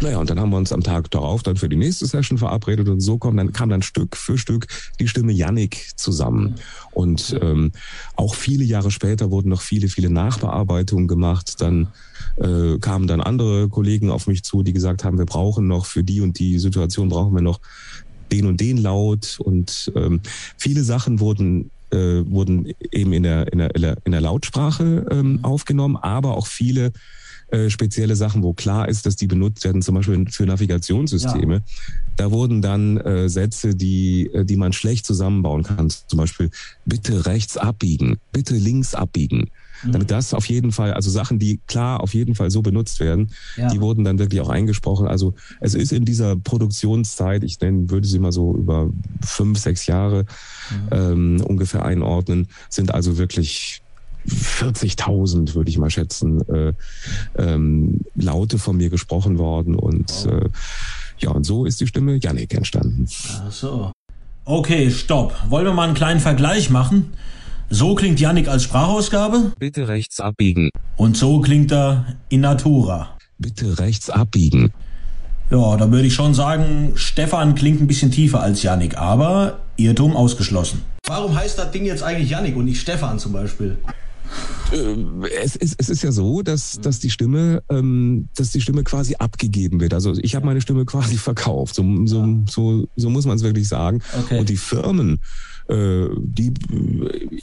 naja, 0.00 0.19
und 0.19 0.29
dann 0.29 0.41
haben 0.41 0.50
wir 0.50 0.56
uns 0.56 0.73
am 0.73 0.82
Tag 0.82 1.11
darauf 1.12 1.44
dann 1.44 1.56
für 1.56 1.69
die 1.69 1.76
nächste 1.76 2.06
Session 2.06 2.37
verabredet 2.37 2.88
und 2.88 3.00
so 3.00 3.17
kam 3.17 3.37
dann, 3.37 3.52
kam 3.52 3.69
dann 3.69 3.82
Stück 3.82 4.17
für 4.17 4.37
Stück 4.37 4.67
die 4.99 5.06
Stimme 5.06 5.32
Yannick 5.32 5.93
zusammen. 5.96 6.56
Und 6.91 7.38
ähm, 7.41 7.70
auch 8.17 8.35
viele 8.35 8.64
Jahre 8.64 8.91
später 8.91 9.31
wurden 9.31 9.50
noch 9.50 9.61
viele, 9.61 9.88
viele 9.88 10.11
Nachbearbeitungen 10.11 11.06
gemacht. 11.06 11.61
Dann 11.61 11.88
äh, 12.38 12.79
kamen 12.79 13.06
dann 13.06 13.20
andere 13.20 13.69
Kollegen 13.69 14.11
auf 14.11 14.26
mich 14.26 14.43
zu, 14.43 14.64
die 14.64 14.73
gesagt 14.73 15.05
haben, 15.05 15.17
wir 15.17 15.26
brauchen 15.26 15.69
noch 15.69 15.87
für 15.87 16.02
die 16.02 16.20
und 16.20 16.41
die 16.41 16.58
Situation 16.58 17.08
brauchen 17.08 17.35
wir 17.35 17.43
noch 17.43 17.61
den 18.32 18.46
und 18.46 18.61
den 18.61 18.79
Laut. 18.79 19.38
Und 19.38 19.93
ähm, 19.94 20.20
viele 20.58 20.82
Sachen 20.82 21.20
wurden 21.20 21.70
äh, 21.94 22.31
wurden 22.31 22.73
eben 22.93 23.12
in 23.12 23.23
der, 23.23 23.52
in 23.52 23.58
der, 23.58 23.75
in 24.05 24.12
der 24.12 24.20
Lautsprache 24.20 25.06
ähm, 25.11 25.38
aufgenommen, 25.43 25.96
aber 25.96 26.37
auch 26.37 26.46
viele 26.46 26.93
äh, 27.55 27.70
spezielle 27.70 28.17
Sachen, 28.17 28.43
wo 28.43 28.52
klar 28.52 28.88
ist, 28.88 29.06
dass 29.06 29.17
die 29.17 29.26
benutzt 29.26 29.64
werden, 29.64 29.82
zum 29.82 29.94
Beispiel 29.94 30.26
für 30.31 30.44
Navigationssysteme. 30.44 31.55
Ja. 31.55 31.62
Da 32.17 32.31
wurden 32.31 32.62
dann 32.62 32.96
äh, 32.96 33.29
Sätze, 33.29 33.75
die, 33.75 34.26
äh, 34.32 34.44
die 34.44 34.56
man 34.56 34.73
schlecht 34.73 35.06
zusammenbauen 35.06 35.62
kann. 35.62 35.91
Zum 35.91 36.17
Beispiel 36.17 36.50
bitte 36.85 37.26
rechts 37.26 37.56
abbiegen, 37.56 38.17
bitte 38.32 38.55
links 38.55 38.94
abbiegen. 38.94 39.50
Mhm. 39.84 39.92
Damit 39.92 40.10
das 40.10 40.34
auf 40.34 40.46
jeden 40.46 40.72
Fall, 40.72 40.92
also 40.92 41.10
Sachen, 41.10 41.38
die 41.38 41.60
klar 41.66 42.00
auf 42.00 42.14
jeden 42.14 42.34
Fall 42.34 42.50
so 42.50 42.62
benutzt 42.62 43.00
werden, 43.00 43.31
ja. 43.56 43.69
die 43.69 43.81
wurden 43.81 44.04
dann 44.04 44.19
wirklich 44.19 44.40
auch 44.40 44.48
eingesprochen. 44.48 45.06
Also 45.06 45.34
es 45.60 45.75
ist 45.75 45.92
in 45.92 46.04
dieser 46.04 46.36
Produktionszeit, 46.36 47.44
ich 47.44 47.60
nenne, 47.60 47.91
würde 47.91 48.06
sie 48.06 48.19
mal 48.19 48.32
so 48.32 48.56
über 48.56 48.91
fünf, 49.24 49.58
sechs 49.58 49.86
Jahre 49.86 50.24
mhm. 50.70 50.88
ähm, 50.91 51.41
ungefähr 51.46 51.84
einordnen, 51.84 52.48
sind 52.69 52.93
also 52.94 53.19
wirklich 53.19 53.82
40.000, 54.29 55.55
würde 55.55 55.70
ich 55.70 55.79
mal 55.79 55.91
schätzen, 55.91 56.41
äh, 56.48 56.72
ähm, 57.36 58.00
Laute 58.14 58.58
von 58.58 58.76
mir 58.76 58.91
gesprochen 58.91 59.38
worden. 59.38 59.74
Und 59.74 60.26
oh. 60.26 60.31
äh, 60.31 60.48
ja, 61.19 61.31
und 61.31 61.44
so 61.44 61.64
ist 61.64 61.81
die 61.81 61.86
Stimme 61.86 62.19
Yannick 62.20 62.55
entstanden. 62.55 63.06
Ach 63.46 63.53
so. 63.53 63.93
Okay, 64.46 64.91
stopp. 64.91 65.34
Wollen 65.48 65.64
wir 65.64 65.72
mal 65.72 65.84
einen 65.84 65.94
kleinen 65.94 66.20
Vergleich 66.20 66.70
machen? 66.70 67.12
So 67.70 67.94
klingt 67.94 68.20
Yannick 68.20 68.48
als 68.48 68.62
Sprachausgabe. 68.64 69.52
Bitte 69.58 69.88
rechts 69.88 70.20
abbiegen. 70.20 70.70
Und 70.96 71.16
so 71.16 71.40
klingt 71.40 71.72
er 71.72 72.06
in 72.28 72.40
Natura. 72.40 73.16
Bitte 73.38 73.78
rechts 73.78 74.10
abbiegen. 74.10 74.72
Ja, 75.50 75.76
da 75.76 75.90
würde 75.90 76.06
ich 76.06 76.14
schon 76.14 76.34
sagen, 76.34 76.92
Stefan 76.94 77.54
klingt 77.54 77.80
ein 77.80 77.86
bisschen 77.86 78.10
tiefer 78.10 78.40
als 78.40 78.62
Yannick, 78.62 78.96
aber 78.96 79.58
Irrtum 79.76 80.16
ausgeschlossen. 80.16 80.82
Warum 81.06 81.36
heißt 81.36 81.58
das 81.58 81.70
Ding 81.70 81.84
jetzt 81.84 82.02
eigentlich 82.02 82.30
Yannick 82.30 82.56
und 82.56 82.64
nicht 82.64 82.80
Stefan 82.80 83.18
zum 83.18 83.32
Beispiel? 83.32 83.76
Äh, 84.72 84.96
es 85.43 85.56
ist, 85.56 85.76
es 85.79 85.88
ist 85.88 86.03
ja 86.03 86.12
so, 86.12 86.43
dass, 86.43 86.81
dass 86.81 87.00
die 87.00 87.10
Stimme, 87.10 87.62
ähm, 87.69 88.29
dass 88.36 88.50
die 88.50 88.60
Stimme 88.60 88.84
quasi 88.84 89.17
abgegeben 89.17 89.81
wird. 89.81 89.94
Also 89.94 90.14
ich 90.14 90.34
habe 90.34 90.46
meine 90.46 90.60
Stimme 90.60 90.84
quasi 90.84 91.17
verkauft. 91.19 91.74
So, 91.74 91.84
so, 92.06 92.43
so, 92.48 92.88
so 92.96 93.10
muss 93.10 93.26
man 93.26 93.36
es 93.36 93.43
wirklich 93.43 93.69
sagen. 93.69 94.00
Okay. 94.19 94.38
Und 94.38 94.48
die 94.48 94.56
Firmen, 94.56 95.20
äh, 95.69 96.06
die, 96.19 96.53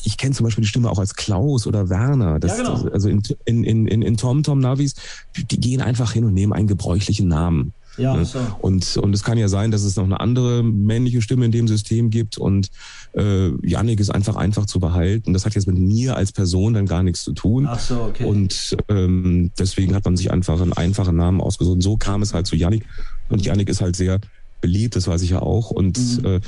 ich 0.04 0.18
kenne 0.18 0.36
zum 0.36 0.44
Beispiel 0.44 0.64
die 0.64 0.68
Stimme 0.68 0.90
auch 0.90 1.00
als 1.00 1.16
Klaus 1.16 1.68
oder 1.68 1.90
Werner. 1.90 2.40
Das, 2.40 2.58
ja, 2.58 2.64
genau. 2.64 2.90
also 2.90 3.10
in, 3.10 3.22
in, 3.46 3.64
in, 3.64 4.02
in 4.02 4.18
TomTom-Navis, 4.18 4.96
die 5.36 5.60
gehen 5.60 5.82
einfach 5.82 6.14
hin 6.14 6.26
und 6.26 6.34
nehmen 6.34 6.54
einen 6.54 6.68
gebräuchlichen 6.68 7.28
Namen. 7.28 7.74
Ja, 7.98 8.16
ne? 8.16 8.26
so. 8.26 8.40
Und, 8.60 8.98
und 8.98 9.14
es 9.14 9.24
kann 9.24 9.38
ja 9.38 9.48
sein, 9.48 9.72
dass 9.72 9.84
es 9.84 9.96
noch 9.96 10.06
eine 10.06 10.20
andere 10.20 10.64
männliche 10.64 11.22
Stimme 11.22 11.46
in 11.46 11.52
dem 11.52 11.68
System 11.68 12.10
gibt 12.10 12.38
und 12.38 12.70
äh, 13.14 13.50
Yannick 13.68 14.00
ist 14.00 14.10
einfach 14.10 14.36
einfach 14.36 14.66
zu 14.66 14.80
behalten. 14.80 15.34
Das 15.34 15.46
hat 15.46 15.56
jetzt 15.56 15.68
mit 15.68 15.78
mir 15.78 16.16
als 16.16 16.32
Person 16.32 16.74
dann 16.74 16.86
gar 16.86 17.04
nichts 17.04 17.24
zu 17.24 17.34
tun. 17.34 17.68
Ach 17.70 17.80
so, 17.80 18.04
okay. 18.04 18.26
Und 18.26 18.78
ähm, 18.90 19.52
deswegen 19.60 19.94
hat 19.96 20.06
man 20.06 20.16
sich 20.16 20.32
einfach 20.32 20.62
einen 20.62 20.74
einfachen 20.74 21.16
Namen 21.16 21.42
ausgesucht. 21.42 21.76
Und 21.76 21.82
so 21.82 21.98
kam 21.98 22.22
es 22.22 22.34
halt 22.34 22.48
zu 22.48 22.56
Yannick. 22.56 22.86
Und 23.30 23.46
Yannick 23.46 23.70
ist 23.70 23.82
halt 23.82 23.96
sehr 23.96 24.20
beliebt, 24.62 24.96
das 24.96 25.08
weiß 25.08 25.22
ich 25.24 25.32
ja 25.32 25.42
auch. 25.42 25.72
Und 25.72 25.98
mhm. 25.98 26.26
äh, 26.26 26.40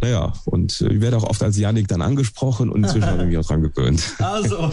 naja, 0.00 0.32
und 0.46 0.80
ich 0.80 1.00
werde 1.00 1.16
auch 1.16 1.24
oft 1.24 1.42
als 1.42 1.58
Yannick 1.58 1.86
dann 1.88 2.02
angesprochen 2.02 2.70
und 2.70 2.84
inzwischen 2.84 3.06
habe 3.06 3.22
ich 3.22 3.28
mich 3.28 3.38
auch 3.38 3.46
dran 3.46 3.62
gewöhnt. 3.62 4.02
Also, 4.18 4.56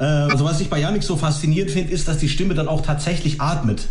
äh, 0.00 0.04
also 0.04 0.44
was 0.44 0.60
ich 0.60 0.68
bei 0.68 0.80
Yannick 0.80 1.02
so 1.02 1.16
faszinierend 1.16 1.70
finde, 1.70 1.92
ist, 1.92 2.08
dass 2.08 2.18
die 2.18 2.28
Stimme 2.28 2.54
dann 2.54 2.66
auch 2.66 2.80
tatsächlich 2.80 3.40
atmet. 3.40 3.88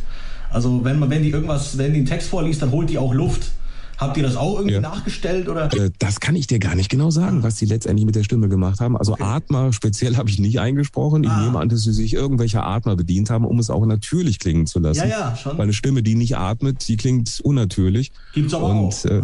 Also 0.51 0.83
wenn 0.83 0.99
man, 0.99 1.09
wenn 1.09 1.23
die 1.23 1.29
irgendwas, 1.29 1.77
wenn 1.77 1.93
die 1.93 1.99
einen 1.99 2.07
Text 2.07 2.29
vorliest, 2.29 2.61
dann 2.61 2.71
holt 2.71 2.89
die 2.89 2.97
auch 2.97 3.13
Luft. 3.13 3.51
Habt 3.97 4.15
ihr 4.15 4.21
das 4.21 4.35
auch 4.35 4.57
irgendwie 4.57 4.75
ja. 4.75 4.81
nachgestellt 4.81 5.49
oder? 5.49 5.73
Äh, 5.73 5.89
das 5.97 6.19
kann 6.19 6.35
ich 6.35 6.45
dir 6.45 6.59
gar 6.59 6.75
nicht 6.75 6.89
genau 6.89 7.09
sagen, 7.09 7.41
was 7.41 7.55
die 7.55 7.65
letztendlich 7.65 8.05
mit 8.05 8.15
der 8.15 8.23
Stimme 8.23 8.47
gemacht 8.47 8.79
haben. 8.79 8.95
Also 8.95 9.13
okay. 9.13 9.23
Atmer 9.23 9.73
speziell 9.73 10.17
habe 10.17 10.29
ich 10.29 10.37
nicht 10.37 10.59
eingesprochen. 10.59 11.23
Ich 11.23 11.31
ah. 11.31 11.41
nehme 11.41 11.57
an, 11.59 11.67
dass 11.67 11.81
sie 11.81 11.93
sich 11.93 12.13
irgendwelcher 12.13 12.63
Atmer 12.63 12.95
bedient 12.95 13.31
haben, 13.31 13.43
um 13.43 13.57
es 13.57 13.71
auch 13.71 13.83
natürlich 13.87 14.37
klingen 14.37 14.67
zu 14.67 14.79
lassen. 14.79 14.99
Ja, 14.99 15.31
ja, 15.31 15.35
schon. 15.35 15.57
Weil 15.57 15.63
eine 15.63 15.73
Stimme, 15.73 16.03
die 16.03 16.13
nicht 16.13 16.37
atmet, 16.37 16.87
die 16.87 16.95
klingt 16.95 17.39
unnatürlich. 17.43 18.11
Gibt's 18.35 18.53
aber 18.53 18.67
Und, 18.67 18.93
auch. 18.93 19.05
Äh, 19.05 19.23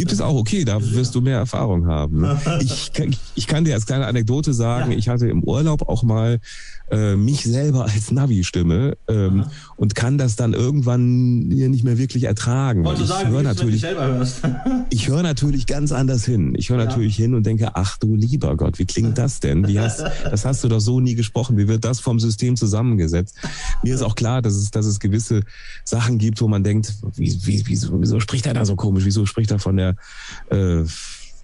Gibt 0.00 0.12
es 0.12 0.22
auch, 0.22 0.34
okay, 0.34 0.64
da 0.64 0.80
wirst 0.80 1.14
du 1.14 1.20
mehr 1.20 1.36
Erfahrung 1.36 1.86
haben. 1.86 2.22
Ne? 2.22 2.40
Ich, 2.60 2.90
ich 3.34 3.46
kann 3.46 3.64
dir 3.64 3.74
als 3.74 3.84
kleine 3.84 4.06
Anekdote 4.06 4.54
sagen, 4.54 4.92
ja. 4.92 4.96
ich 4.96 5.10
hatte 5.10 5.28
im 5.28 5.42
Urlaub 5.44 5.86
auch 5.88 6.02
mal 6.02 6.40
äh, 6.90 7.16
mich 7.16 7.44
selber 7.44 7.84
als 7.84 8.10
Navi-Stimme 8.10 8.96
ähm, 9.08 9.46
und 9.76 9.94
kann 9.94 10.18
das 10.18 10.36
dann 10.36 10.52
irgendwann 10.52 11.48
nicht 11.48 11.84
mehr 11.84 11.98
wirklich 11.98 12.24
ertragen. 12.24 12.84
Wollte 12.84 13.02
ich 13.02 13.08
sagen, 13.08 13.30
hör 13.30 13.42
natürlich, 13.42 13.84
ich 14.90 15.08
höre 15.08 15.22
natürlich 15.22 15.66
ganz 15.66 15.92
anders 15.92 16.24
hin. 16.24 16.54
Ich 16.56 16.70
höre 16.70 16.78
ja. 16.78 16.86
natürlich 16.86 17.16
hin 17.16 17.34
und 17.34 17.46
denke, 17.46 17.70
ach 17.74 17.96
du 17.98 18.16
lieber 18.16 18.56
Gott, 18.56 18.78
wie 18.78 18.86
klingt 18.86 19.18
das 19.18 19.40
denn? 19.40 19.68
Wie 19.68 19.78
hast, 19.78 20.02
das 20.24 20.44
hast 20.44 20.64
du 20.64 20.68
doch 20.68 20.80
so 20.80 21.00
nie 21.00 21.14
gesprochen. 21.14 21.56
Wie 21.56 21.68
wird 21.68 21.84
das 21.84 22.00
vom 22.00 22.18
System 22.18 22.56
zusammengesetzt? 22.56 23.36
Mir 23.82 23.94
ist 23.94 24.02
auch 24.02 24.14
klar, 24.14 24.42
dass 24.42 24.54
es, 24.54 24.70
dass 24.70 24.86
es 24.86 25.00
gewisse 25.00 25.42
Sachen 25.84 26.18
gibt, 26.18 26.40
wo 26.40 26.48
man 26.48 26.64
denkt, 26.64 26.94
wie, 27.14 27.36
wie, 27.44 27.62
wieso, 27.66 28.00
wieso 28.00 28.20
spricht 28.20 28.46
er 28.46 28.54
da 28.54 28.64
so 28.64 28.76
komisch? 28.76 29.04
Wieso 29.04 29.26
spricht 29.26 29.50
er 29.50 29.58
von 29.58 29.76
der 29.76 29.96
äh, 30.50 30.84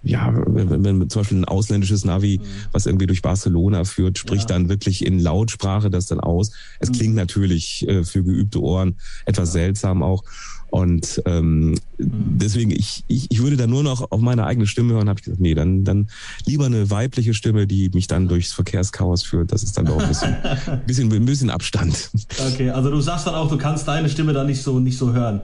ja, 0.06 0.32
wenn, 0.46 0.84
wenn 0.84 1.10
zum 1.10 1.20
Beispiel 1.20 1.38
ein 1.38 1.44
ausländisches 1.44 2.04
Navi, 2.04 2.38
mhm. 2.38 2.46
was 2.72 2.86
irgendwie 2.86 3.06
durch 3.06 3.22
Barcelona 3.22 3.84
führt, 3.84 4.18
spricht 4.18 4.50
ja. 4.50 4.56
dann 4.56 4.68
wirklich 4.68 5.04
in 5.04 5.18
Lautsprache 5.18 5.90
das 5.90 6.06
dann 6.06 6.20
aus. 6.20 6.52
Es 6.78 6.90
mhm. 6.90 6.94
klingt 6.94 7.14
natürlich 7.16 7.86
äh, 7.88 8.04
für 8.04 8.22
geübte 8.22 8.62
Ohren 8.62 8.96
etwas 9.24 9.48
ja. 9.50 9.52
seltsam 9.54 10.02
auch. 10.02 10.22
Und 10.68 11.22
ähm, 11.26 11.70
mhm. 11.70 11.78
deswegen, 11.98 12.70
ich, 12.70 13.04
ich, 13.08 13.30
ich 13.30 13.42
würde 13.42 13.56
da 13.56 13.66
nur 13.66 13.82
noch 13.82 14.10
auf 14.10 14.20
meine 14.20 14.44
eigene 14.44 14.66
Stimme 14.66 14.94
hören, 14.94 15.08
habe 15.08 15.18
ich 15.18 15.24
gesagt, 15.24 15.40
nee, 15.40 15.54
dann, 15.54 15.84
dann 15.84 16.08
lieber 16.44 16.66
eine 16.66 16.90
weibliche 16.90 17.34
Stimme, 17.34 17.66
die 17.66 17.88
mich 17.90 18.06
dann 18.06 18.28
durchs 18.28 18.52
Verkehrschaos 18.52 19.22
führt. 19.22 19.52
Das 19.52 19.62
ist 19.62 19.76
dann 19.76 19.86
doch 19.86 19.98
ein 19.98 20.08
bisschen, 20.08 20.36
bisschen, 20.86 21.12
ein 21.12 21.24
bisschen 21.24 21.50
Abstand. 21.50 22.10
Okay, 22.52 22.70
also 22.70 22.90
du 22.90 23.00
sagst 23.00 23.26
dann 23.26 23.34
auch, 23.34 23.48
du 23.48 23.58
kannst 23.58 23.88
deine 23.88 24.08
Stimme 24.08 24.32
da 24.32 24.44
nicht 24.44 24.62
so, 24.62 24.78
nicht 24.78 24.98
so 24.98 25.12
hören. 25.12 25.40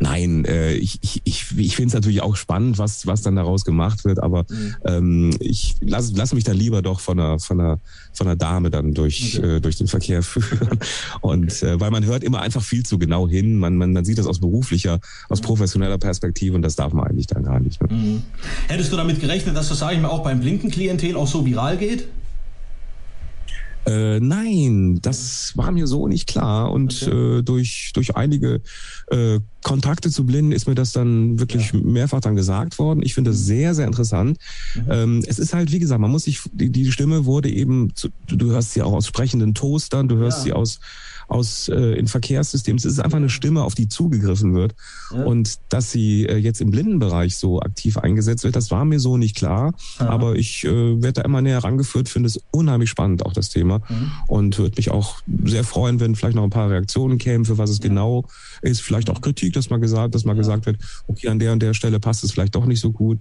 Nein, 0.00 0.44
äh, 0.44 0.74
ich, 0.74 0.98
ich, 1.02 1.20
ich, 1.24 1.58
ich 1.58 1.76
finde 1.76 1.88
es 1.88 1.94
natürlich 1.94 2.22
auch 2.22 2.36
spannend, 2.36 2.78
was, 2.78 3.06
was 3.06 3.22
dann 3.22 3.36
daraus 3.36 3.64
gemacht 3.64 4.04
wird, 4.04 4.22
aber 4.22 4.44
mhm. 4.48 4.76
ähm, 4.84 5.30
ich 5.40 5.76
lass, 5.80 6.12
lass 6.12 6.34
mich 6.34 6.44
dann 6.44 6.56
lieber 6.56 6.82
doch 6.82 7.00
von 7.00 7.18
einer, 7.18 7.38
von 7.38 7.60
einer, 7.60 7.80
von 8.12 8.26
einer 8.26 8.36
Dame 8.36 8.70
dann 8.70 8.94
durch, 8.94 9.38
okay. 9.38 9.56
äh, 9.56 9.60
durch 9.60 9.76
den 9.76 9.86
Verkehr 9.86 10.22
führen. 10.24 10.78
Und 11.20 11.52
okay. 11.52 11.74
äh, 11.74 11.80
weil 11.80 11.90
man 11.90 12.04
hört 12.04 12.24
immer 12.24 12.40
einfach 12.40 12.62
viel 12.62 12.84
zu 12.84 12.98
genau 12.98 13.28
hin. 13.28 13.58
Man, 13.58 13.76
man, 13.76 13.92
man 13.92 14.04
sieht 14.04 14.18
das 14.18 14.26
aus 14.26 14.40
beruflicher, 14.40 15.00
aus 15.28 15.40
professioneller 15.40 15.98
Perspektive 15.98 16.56
und 16.56 16.62
das 16.62 16.76
darf 16.76 16.92
man 16.92 17.06
eigentlich 17.06 17.26
dann 17.26 17.44
gar 17.44 17.60
nicht. 17.60 17.80
Ne? 17.82 17.88
Mhm. 17.90 18.22
Hättest 18.68 18.92
du 18.92 18.96
damit 18.96 19.20
gerechnet, 19.20 19.56
dass 19.56 19.68
das, 19.68 19.78
sage 19.78 19.96
ich 19.96 20.00
mal, 20.00 20.08
auch 20.08 20.22
beim 20.22 20.40
blinken 20.40 20.70
Klientel 20.70 21.16
auch 21.16 21.28
so 21.28 21.44
viral 21.44 21.76
geht? 21.76 22.08
Äh, 23.86 24.20
nein, 24.20 24.98
das 25.02 25.56
war 25.56 25.72
mir 25.72 25.86
so 25.86 26.08
nicht 26.08 26.26
klar. 26.26 26.72
Und 26.72 27.02
okay. 27.02 27.38
äh, 27.38 27.42
durch, 27.42 27.92
durch 27.94 28.16
einige 28.16 28.60
äh, 29.10 29.40
Kontakte 29.62 30.10
zu 30.10 30.24
Blinden 30.26 30.52
ist 30.52 30.66
mir 30.66 30.74
das 30.74 30.92
dann 30.92 31.38
wirklich 31.38 31.72
ja. 31.72 31.80
mehrfach 31.80 32.20
dann 32.20 32.36
gesagt 32.36 32.78
worden. 32.78 33.02
Ich 33.02 33.14
finde 33.14 33.30
das 33.30 33.40
sehr, 33.40 33.74
sehr 33.74 33.86
interessant. 33.86 34.38
Mhm. 34.74 34.82
Ähm, 34.90 35.24
es 35.26 35.38
ist 35.38 35.54
halt, 35.54 35.72
wie 35.72 35.78
gesagt, 35.78 36.00
man 36.00 36.10
muss 36.10 36.24
sich, 36.24 36.40
die, 36.52 36.70
die 36.70 36.90
Stimme 36.92 37.24
wurde 37.24 37.50
eben, 37.50 37.94
zu, 37.94 38.08
du 38.26 38.50
hörst 38.50 38.72
sie 38.72 38.82
auch 38.82 38.92
aus 38.92 39.06
sprechenden 39.06 39.54
Toastern, 39.54 40.08
du 40.08 40.16
hörst 40.16 40.38
ja. 40.38 40.44
sie 40.44 40.52
aus 40.52 40.80
aus 41.28 41.68
äh, 41.68 41.98
in 41.98 42.06
Verkehrssystemen. 42.06 42.78
Es 42.78 42.84
ist 42.84 42.98
einfach 42.98 43.18
eine 43.18 43.28
Stimme, 43.28 43.62
auf 43.62 43.74
die 43.74 43.88
zugegriffen 43.88 44.54
wird. 44.54 44.74
Ja. 45.12 45.24
Und 45.24 45.58
dass 45.68 45.92
sie 45.92 46.26
äh, 46.26 46.36
jetzt 46.36 46.60
im 46.60 46.70
Blindenbereich 46.70 47.36
so 47.36 47.60
aktiv 47.60 47.98
eingesetzt 47.98 48.44
wird, 48.44 48.56
das 48.56 48.70
war 48.70 48.84
mir 48.84 48.98
so 48.98 49.16
nicht 49.16 49.36
klar. 49.36 49.74
Aha. 49.98 50.08
Aber 50.08 50.36
ich 50.36 50.64
äh, 50.64 51.02
werde 51.02 51.14
da 51.14 51.22
immer 51.22 51.42
näher 51.42 51.62
rangeführt, 51.62 52.08
finde 52.08 52.28
es 52.28 52.40
unheimlich 52.50 52.90
spannend, 52.90 53.24
auch 53.24 53.34
das 53.34 53.50
Thema. 53.50 53.80
Mhm. 53.88 54.10
Und 54.26 54.58
würde 54.58 54.76
mich 54.76 54.90
auch 54.90 55.18
sehr 55.44 55.64
freuen, 55.64 56.00
wenn 56.00 56.14
vielleicht 56.16 56.36
noch 56.36 56.44
ein 56.44 56.50
paar 56.50 56.70
Reaktionen 56.70 57.18
kämen, 57.18 57.44
für 57.44 57.58
was 57.58 57.70
es 57.70 57.78
ja. 57.78 57.88
genau 57.88 58.24
ist. 58.62 58.80
Vielleicht 58.80 59.10
auch 59.10 59.20
Kritik, 59.20 59.52
dass 59.52 59.70
mal 59.70 59.80
gesagt, 59.80 60.14
dass 60.14 60.24
mal 60.24 60.32
ja. 60.32 60.38
gesagt 60.38 60.66
wird, 60.66 60.78
okay, 61.06 61.28
an 61.28 61.38
der 61.38 61.52
und 61.52 61.62
der 61.62 61.74
Stelle 61.74 62.00
passt 62.00 62.24
es 62.24 62.32
vielleicht 62.32 62.54
doch 62.54 62.64
nicht 62.64 62.80
so 62.80 62.90
gut. 62.90 63.18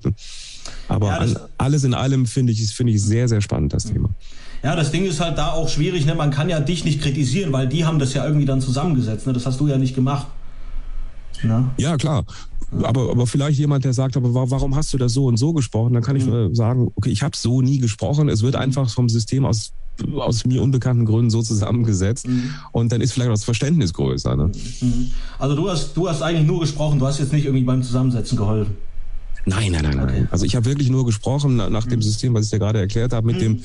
Aber 0.88 1.08
ja, 1.08 1.18
an, 1.18 1.38
alles 1.58 1.84
in 1.84 1.94
allem 1.94 2.26
finde 2.26 2.54
ich, 2.54 2.74
finde 2.74 2.94
ich 2.94 3.02
sehr, 3.02 3.28
sehr 3.28 3.42
spannend, 3.42 3.74
das 3.74 3.86
mhm. 3.86 3.94
Thema. 3.94 4.10
Ja, 4.64 4.76
das 4.76 4.92
Ding 4.92 5.06
ist 5.06 5.20
halt 5.20 5.38
da 5.38 5.52
auch 5.52 5.70
schwierig, 5.70 6.06
ne? 6.06 6.16
Man 6.16 6.32
kann 6.32 6.50
ja 6.50 6.60
dich 6.60 6.84
nicht 6.84 7.02
kritisieren, 7.02 7.54
weil 7.54 7.68
die 7.68 7.86
haben 7.86 8.00
das 8.00 8.14
ja 8.14 8.26
irgendwie 8.26 8.46
dann 8.46 8.62
zusammengesetzt, 8.62 9.28
ne? 9.28 9.34
Das 9.34 9.46
hast 9.46 9.60
du 9.60 9.68
ja 9.68 9.78
nicht 9.78 9.96
gemacht. 9.96 10.28
Ne? 11.44 11.70
Ja, 11.78 11.98
klar. 11.98 12.26
Aber, 12.84 13.12
aber 13.12 13.28
vielleicht 13.28 13.60
jemand, 13.60 13.86
der 13.86 13.94
sagt, 13.94 14.18
aber 14.18 14.34
warum 14.34 14.76
hast 14.76 14.94
du 14.94 14.98
das 14.98 15.14
so 15.14 15.26
und 15.26 15.38
so 15.38 15.54
gesprochen? 15.54 15.94
Dann 15.94 16.04
kann 16.04 16.16
ich 16.16 16.26
mhm. 16.26 16.54
sagen, 16.54 16.92
okay, 16.96 17.10
ich 17.10 17.24
habe 17.24 17.38
so 17.38 17.62
nie 17.62 17.78
gesprochen. 17.78 18.28
Es 18.28 18.42
wird 18.42 18.56
mhm. 18.56 18.62
einfach 18.62 18.90
vom 18.90 19.08
System 19.08 19.46
aus 19.46 19.72
aus 20.16 20.46
mir 20.46 20.62
unbekannten 20.62 21.06
Gründen 21.06 21.30
so 21.30 21.42
zusammengesetzt 21.42 22.28
mhm. 22.28 22.52
und 22.72 22.92
dann 22.92 23.02
ist 23.02 23.14
vielleicht 23.14 23.30
auch 23.30 23.34
das 23.34 23.44
Verständnis 23.44 23.94
größer. 23.94 24.36
Ne? 24.36 24.52
Also 25.40 25.56
du 25.56 25.70
hast, 25.70 25.98
du 25.98 26.08
hast 26.08 26.22
eigentlich 26.22 26.46
nur 26.46 26.60
gesprochen, 26.60 27.00
du 27.00 27.08
hast 27.08 27.20
jetzt 27.20 27.34
nicht 27.34 27.46
irgendwie 27.46 27.66
beim 27.66 27.82
Zusammensetzen 27.82 28.38
geholfen. 28.38 28.78
Nein, 29.48 29.72
nein, 29.72 29.84
nein, 29.84 29.98
nein. 29.98 30.27
Also 30.30 30.46
ich 30.46 30.56
habe 30.56 30.66
wirklich 30.66 30.89
nur 30.89 31.06
gesprochen 31.06 31.56
nach 31.56 31.86
dem 31.86 32.00
mhm. 32.00 32.04
System, 32.04 32.34
was 32.34 32.46
ich 32.46 32.51
dir 32.51 32.60
gerade 32.60 32.80
erklärt 32.80 33.13
habe, 33.13 33.25
mit 33.25 33.38
mhm. 33.38 33.42
dem 33.42 33.63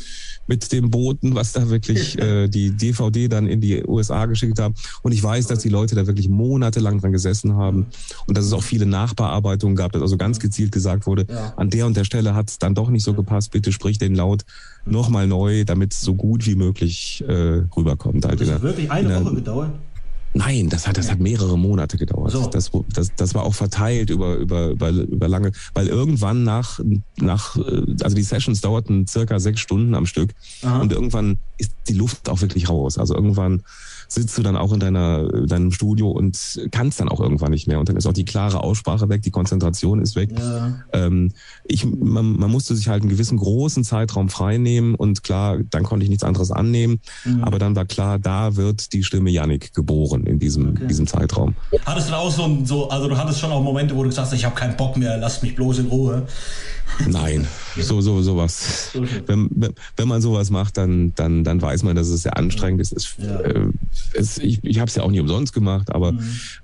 mit 0.48 0.72
dem 0.72 0.90
Boten, 0.90 1.36
was 1.36 1.52
da 1.52 1.70
wirklich 1.70 2.18
äh, 2.18 2.48
die 2.48 2.72
DVD 2.72 3.28
dann 3.28 3.46
in 3.46 3.60
die 3.60 3.84
USA 3.86 4.26
geschickt 4.26 4.58
haben. 4.58 4.74
Und 5.02 5.12
ich 5.12 5.22
weiß, 5.22 5.46
dass 5.46 5.60
die 5.60 5.68
Leute 5.68 5.94
da 5.94 6.06
wirklich 6.06 6.28
monatelang 6.28 7.00
dran 7.00 7.12
gesessen 7.12 7.54
haben 7.54 7.86
und 8.26 8.36
dass 8.36 8.44
es 8.44 8.52
auch 8.52 8.62
viele 8.62 8.86
Nachbearbeitungen 8.86 9.76
gab, 9.76 9.92
dass 9.92 10.02
also 10.02 10.16
ganz 10.16 10.40
gezielt 10.40 10.72
gesagt 10.72 11.06
wurde, 11.06 11.26
an 11.56 11.70
der 11.70 11.86
und 11.86 11.96
der 11.96 12.04
Stelle 12.04 12.34
hat 12.34 12.50
es 12.50 12.58
dann 12.58 12.74
doch 12.74 12.90
nicht 12.90 13.04
so 13.04 13.14
gepasst, 13.14 13.52
bitte 13.52 13.70
sprich 13.70 13.98
den 13.98 14.16
laut 14.16 14.42
nochmal 14.84 15.28
neu, 15.28 15.64
damit 15.64 15.92
es 15.92 16.00
so 16.00 16.14
gut 16.14 16.44
wie 16.46 16.56
möglich 16.56 17.22
äh, 17.28 17.62
rüberkommt. 17.76 18.24
Halt 18.24 18.40
das 18.40 18.50
hat 18.50 18.62
wirklich 18.62 18.90
eine 18.90 19.24
Woche 19.24 19.36
gedauert? 19.36 19.70
Nein, 20.34 20.70
das 20.70 20.88
hat, 20.88 20.96
das 20.96 21.10
hat 21.10 21.20
mehrere 21.20 21.58
Monate 21.58 21.98
gedauert. 21.98 22.32
So. 22.32 22.46
Das, 22.46 22.70
das, 22.94 23.14
das 23.14 23.34
war 23.34 23.42
auch 23.42 23.54
verteilt 23.54 24.08
über, 24.08 24.36
über, 24.36 24.70
über, 24.70 24.88
über 24.90 25.28
lange, 25.28 25.52
weil 25.74 25.88
irgendwann 25.88 26.42
nach, 26.42 26.80
nach, 27.16 27.56
äh, 27.56 27.82
also 28.02 28.16
die 28.16 28.22
Sessions 28.22 28.60
dauerten 28.60 29.06
circa 29.06 29.38
sechs 29.38 29.60
Stunden 29.60 29.94
am 29.94 30.06
Stück 30.06 30.32
Aha. 30.62 30.80
und 30.80 30.92
irgendwann 30.92 31.38
ist 31.58 31.72
die 31.88 31.94
Luft 31.94 32.28
auch 32.28 32.40
wirklich 32.40 32.68
raus. 32.68 32.98
Also 32.98 33.14
irgendwann 33.14 33.62
sitzt 34.14 34.36
du 34.36 34.42
dann 34.42 34.56
auch 34.56 34.72
in 34.72 34.80
deiner, 34.80 35.28
deinem 35.46 35.72
Studio 35.72 36.10
und 36.10 36.60
kannst 36.70 37.00
dann 37.00 37.08
auch 37.08 37.20
irgendwann 37.20 37.50
nicht 37.50 37.66
mehr. 37.66 37.78
Und 37.80 37.88
dann 37.88 37.96
ist 37.96 38.06
auch 38.06 38.12
die 38.12 38.24
klare 38.24 38.62
Aussprache 38.62 39.08
weg, 39.08 39.22
die 39.22 39.30
Konzentration 39.30 40.00
ist 40.00 40.16
weg. 40.16 40.30
Ja. 40.38 40.80
Ähm, 40.92 41.32
ich, 41.64 41.84
man, 41.84 42.36
man 42.36 42.50
musste 42.50 42.76
sich 42.76 42.88
halt 42.88 43.02
einen 43.02 43.10
gewissen 43.10 43.38
großen 43.38 43.84
Zeitraum 43.84 44.28
freinehmen 44.28 44.94
und 44.94 45.22
klar, 45.22 45.58
dann 45.70 45.82
konnte 45.82 46.04
ich 46.04 46.10
nichts 46.10 46.24
anderes 46.24 46.50
annehmen. 46.50 47.00
Mhm. 47.24 47.44
Aber 47.44 47.58
dann 47.58 47.74
war 47.74 47.84
klar, 47.84 48.18
da 48.18 48.56
wird 48.56 48.92
die 48.92 49.02
Stimme 49.02 49.30
Yannick 49.30 49.72
geboren 49.74 50.24
in 50.24 50.38
diesem, 50.38 50.70
okay. 50.70 50.86
diesem 50.86 51.06
Zeitraum. 51.06 51.54
Hattest 51.86 52.10
du 52.10 52.14
auch 52.14 52.30
so, 52.30 52.58
so, 52.64 52.88
also 52.90 53.08
du 53.08 53.16
hattest 53.16 53.40
schon 53.40 53.50
auch 53.50 53.62
Momente, 53.62 53.96
wo 53.96 54.02
du 54.02 54.08
gesagt 54.08 54.26
hast, 54.26 54.34
ich 54.34 54.44
habe 54.44 54.54
keinen 54.54 54.76
Bock 54.76 54.96
mehr, 54.96 55.16
lass 55.16 55.42
mich 55.42 55.54
bloß 55.54 55.78
in 55.80 55.86
Ruhe. 55.86 56.26
Nein, 57.06 57.46
so, 57.78 58.00
so, 58.00 58.22
sowas. 58.22 58.90
Wenn, 59.26 59.48
wenn 59.96 60.08
man 60.08 60.20
sowas 60.20 60.50
macht, 60.50 60.76
dann, 60.76 61.14
dann, 61.14 61.44
dann 61.44 61.60
weiß 61.60 61.82
man, 61.82 61.96
dass 61.96 62.08
es 62.08 62.22
sehr 62.22 62.36
anstrengend 62.36 62.80
ist. 62.80 62.92
Es, 62.92 63.14
ja. 63.18 63.40
äh, 63.40 63.68
es, 64.14 64.38
ich 64.38 64.62
ich 64.62 64.78
habe 64.78 64.88
es 64.88 64.94
ja 64.94 65.02
auch 65.02 65.10
nie 65.10 65.20
umsonst 65.20 65.52
gemacht, 65.52 65.94
aber 65.94 66.12
mhm. 66.12 66.20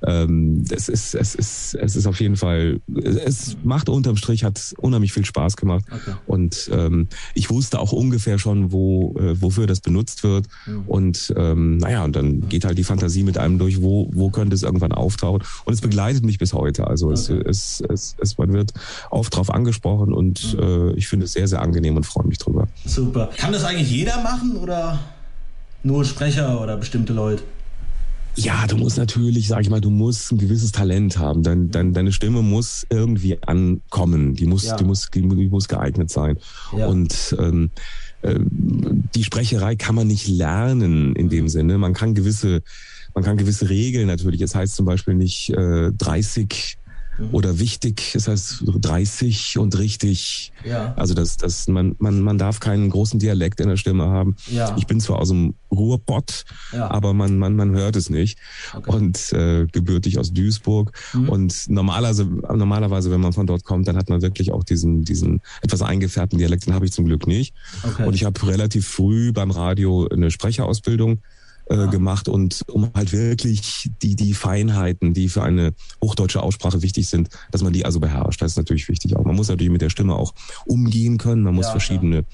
ähm, 0.07 0.65
es, 0.71 0.89
ist, 0.89 1.15
es, 1.15 1.35
ist, 1.35 1.75
es 1.75 1.97
ist 1.97 2.07
auf 2.07 2.21
jeden 2.21 2.37
Fall, 2.37 2.81
es 3.05 3.57
macht 3.63 3.89
unterm 3.89 4.17
Strich, 4.17 4.45
hat 4.45 4.75
unheimlich 4.79 5.13
viel 5.13 5.25
Spaß 5.25 5.57
gemacht. 5.57 5.85
Okay. 5.91 6.17
Und 6.27 6.71
ähm, 6.73 7.09
ich 7.35 7.51
wusste 7.51 7.79
auch 7.81 7.93
ungefähr 7.93 8.39
schon, 8.39 8.73
wo, 8.73 9.15
äh, 9.19 9.41
wofür 9.41 9.67
das 9.67 9.81
benutzt 9.81 10.25
wird. 10.25 10.47
Mhm. 10.67 10.83
Und 10.87 11.35
ähm, 11.37 11.79
naja, 11.79 12.05
und 12.05 12.17
dann 12.17 12.49
geht 12.49 12.65
halt 12.65 12.79
die 12.79 12.85
Fantasie 12.85 13.23
mit 13.23 13.39
einem 13.39 13.59
durch, 13.59 13.83
wo, 13.83 14.11
wo 14.13 14.31
könnte 14.31 14.55
es 14.55 14.63
irgendwann 14.63 14.93
auftauchen. 14.93 15.43
Und 15.65 15.73
es 15.73 15.81
begleitet 15.81 16.25
mich 16.25 16.39
bis 16.39 16.53
heute. 16.53 16.87
Also 16.87 17.07
okay. 17.09 17.15
es, 17.15 17.81
es, 17.81 17.85
es, 17.89 18.17
es, 18.21 18.39
man 18.39 18.53
wird 18.53 18.73
oft 19.11 19.33
darauf 19.35 19.51
angesprochen 19.51 20.13
und 20.19 20.55
mhm. 20.55 20.91
äh, 20.91 20.93
ich 20.95 21.07
finde 21.07 21.27
es 21.27 21.33
sehr, 21.33 21.47
sehr 21.47 21.63
angenehm 21.63 21.97
und 21.97 22.05
freue 22.05 22.27
mich 22.27 22.39
drüber. 22.39 22.67
Super. 22.85 23.31
Kann 23.37 23.53
das 23.53 23.65
eigentlich 23.65 23.91
jeder 23.91 24.21
machen 24.21 24.57
oder 24.57 24.99
nur 25.85 26.05
Sprecher 26.05 26.61
oder 26.61 26.77
bestimmte 26.77 27.13
Leute? 27.13 27.45
Ja, 28.35 28.67
du 28.67 28.77
musst 28.77 28.99
natürlich, 28.99 29.49
sag 29.49 29.63
ich 29.63 29.71
mal, 29.71 29.81
du 29.81 29.91
musst 29.91 30.31
ein 30.31 30.39
gewisses 30.39 30.71
Talent 30.71 31.19
haben. 31.19 31.43
Dein, 31.43 31.71
dein, 31.71 31.93
deine 31.93 32.13
Stimme 32.13 32.43
muss 32.43 32.87
irgendwie 32.89 33.43
ankommen. 33.43 34.35
Die 34.35 34.47
muss, 34.47 34.65
ja. 34.65 34.77
die 34.77 34.85
muss, 34.85 35.09
die, 35.13 35.23
muss 35.23 35.67
geeignet 35.67 36.11
sein. 36.11 36.39
Ja. 36.77 36.87
Und 36.87 37.37
ähm, 37.39 37.71
äh, 38.23 38.39
die 39.15 39.25
Sprecherei 39.25 39.75
kann 39.75 39.97
man 39.97 40.07
nicht 40.07 40.29
lernen 40.29 41.17
in 41.17 41.29
dem 41.29 41.49
Sinne. 41.49 41.79
Man 41.79 41.95
kann 41.95 42.15
gewisse, 42.15 42.63
man 43.15 43.25
kann 43.25 43.39
gewisse 43.39 43.69
Regeln 43.71 44.07
natürlich. 44.07 44.41
Es 44.41 44.55
heißt 44.55 44.77
zum 44.77 44.87
Beispiel 44.87 45.15
nicht 45.15 45.51
äh, 45.51 45.91
30 45.91 46.78
Mhm. 47.19 47.29
Oder 47.33 47.59
wichtig, 47.59 48.11
das 48.15 48.29
heißt 48.29 48.63
30 48.65 49.59
und 49.59 49.79
richtig. 49.79 50.53
Ja. 50.65 50.95
Also 50.97 51.15
das, 51.15 51.37
das, 51.37 51.69
man, 51.69 51.95
man, 51.99 52.21
man 52.21 52.39
darf 52.39 52.61
keinen 52.61 52.91
großen 52.91 53.19
Dialekt 53.19 53.61
in 53.61 53.69
der 53.69 53.77
Stimme 53.77 54.07
haben. 54.07 54.37
Ja. 54.51 54.75
Ich 54.79 54.87
bin 54.87 55.01
zwar 55.01 55.19
aus 55.19 55.29
dem 55.29 55.55
Ruhrpott, 55.71 56.45
ja. 56.73 56.91
aber 56.91 57.13
man, 57.13 57.39
man, 57.39 57.57
man 57.57 57.73
hört 57.73 57.97
es 57.97 58.09
nicht. 58.11 58.39
Okay. 58.75 58.91
Und 58.91 59.33
äh, 59.33 59.67
gebürtig 59.67 60.19
aus 60.19 60.33
Duisburg. 60.33 60.93
Mhm. 61.13 61.29
Und 61.29 61.69
normalerweise, 61.69 62.25
normalerweise, 62.25 63.11
wenn 63.11 63.21
man 63.21 63.33
von 63.33 63.47
dort 63.47 63.65
kommt, 63.65 63.89
dann 63.89 63.97
hat 63.97 64.09
man 64.09 64.23
wirklich 64.23 64.53
auch 64.53 64.65
diesen, 64.65 65.05
diesen 65.05 65.41
etwas 65.63 65.83
eingefärbten 65.83 66.39
Dialekt, 66.39 66.67
den 66.67 66.75
habe 66.75 66.85
ich 66.85 66.93
zum 66.93 67.05
Glück 67.05 67.27
nicht. 67.27 67.55
Okay. 67.83 68.07
Und 68.07 68.15
ich 68.15 68.25
habe 68.25 68.47
relativ 68.47 68.87
früh 68.87 69.33
beim 69.33 69.51
Radio 69.51 70.09
eine 70.09 70.31
Sprecherausbildung 70.31 71.21
äh, 71.69 71.87
gemacht 71.89 72.29
und 72.29 72.63
um 72.69 72.91
halt 72.95 73.13
wirklich 73.13 73.91
die, 74.03 74.17
die 74.17 74.35
Feinheiten, 74.35 75.15
die 75.15 75.29
für 75.29 75.43
eine 75.43 75.75
hochdeutsche 76.03 76.43
Aussprache 76.43 76.83
wichtig 76.83 77.09
sind, 77.09 77.29
dass 77.51 77.63
man 77.63 77.73
die 77.73 77.85
also 77.85 78.01
beherrscht. 78.01 78.41
Das 78.43 78.53
ist 78.53 78.57
natürlich 78.57 78.89
wichtig 78.89 79.17
auch. 79.17 79.25
Man 79.25 79.37
muss 79.37 79.49
natürlich 79.49 79.73
mit 79.73 79.83
der 79.83 79.91
Stimme 79.91 80.15
auch 80.15 80.35
umgehen 80.67 81.19
können. 81.19 81.43
Man 81.43 81.55
muss 81.55 81.67
ja, 81.67 81.73
verschiedene 81.73 82.25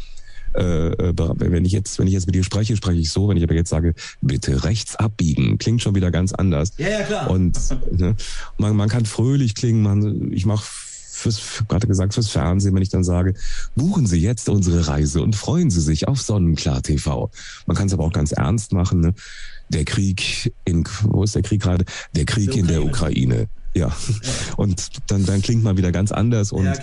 äh, 0.55 0.89
äh 0.89 1.15
wenn 1.17 1.65
ich 1.65 1.73
jetzt, 1.73 1.99
wenn 1.99 2.07
ich 2.07 2.13
jetzt 2.13 2.27
mit 2.27 2.35
dir 2.35 2.45
spreche, 2.45 2.77
spreche 2.77 3.01
ich 3.01 3.11
so. 3.11 3.29
Wenn 3.29 3.37
ich 3.37 3.43
aber 3.43 3.55
jetzt 3.55 3.71
sage, 3.71 3.95
bitte 4.21 4.65
rechts 4.65 4.97
abbiegen, 4.97 5.59
klingt 5.59 5.83
schon 5.83 5.95
wieder 5.95 6.11
ganz 6.11 6.33
anders. 6.33 6.73
Ja, 6.79 6.89
ja, 6.89 7.03
klar. 7.03 7.31
Und 7.31 7.59
ne, 7.91 8.15
man, 8.59 8.77
man 8.77 8.89
kann 8.89 9.05
fröhlich 9.05 9.55
klingen. 9.55 9.83
Man, 9.83 10.33
ich 10.33 10.47
mache 10.47 10.65
fürs, 11.15 11.65
gerade 11.69 11.87
gesagt, 11.87 12.15
fürs 12.15 12.29
Fernsehen, 12.29 12.75
wenn 12.75 12.83
ich 12.83 12.89
dann 12.89 13.05
sage, 13.05 13.35
buchen 13.75 14.07
Sie 14.07 14.21
jetzt 14.21 14.49
unsere 14.49 14.87
Reise 14.89 15.23
und 15.23 15.37
freuen 15.37 15.71
Sie 15.71 15.81
sich 15.81 16.09
auf 16.09 16.21
Sonnenklar 16.21 16.83
TV. 16.83 17.31
Man 17.67 17.77
kann 17.77 17.87
es 17.87 17.93
aber 17.93 18.05
auch 18.05 18.13
ganz 18.13 18.33
ernst 18.33 18.73
machen. 18.73 19.01
Ne? 19.01 19.15
Der 19.69 19.85
Krieg 19.85 20.53
in, 20.65 20.85
wo 21.03 21.23
ist 21.23 21.35
der 21.35 21.43
Krieg 21.43 21.63
gerade? 21.63 21.85
Der 22.15 22.25
Krieg 22.25 22.51
der 22.51 22.61
in 22.61 22.67
der 22.67 22.85
Ukraine. 22.85 23.49
Ja. 23.75 23.91
Und 24.57 25.11
dann, 25.11 25.25
dann 25.27 25.43
klingt 25.43 25.65
man 25.65 25.77
wieder 25.77 25.91
ganz 25.93 26.13
anders. 26.13 26.53
Und 26.53 26.67
ja, 26.67 26.75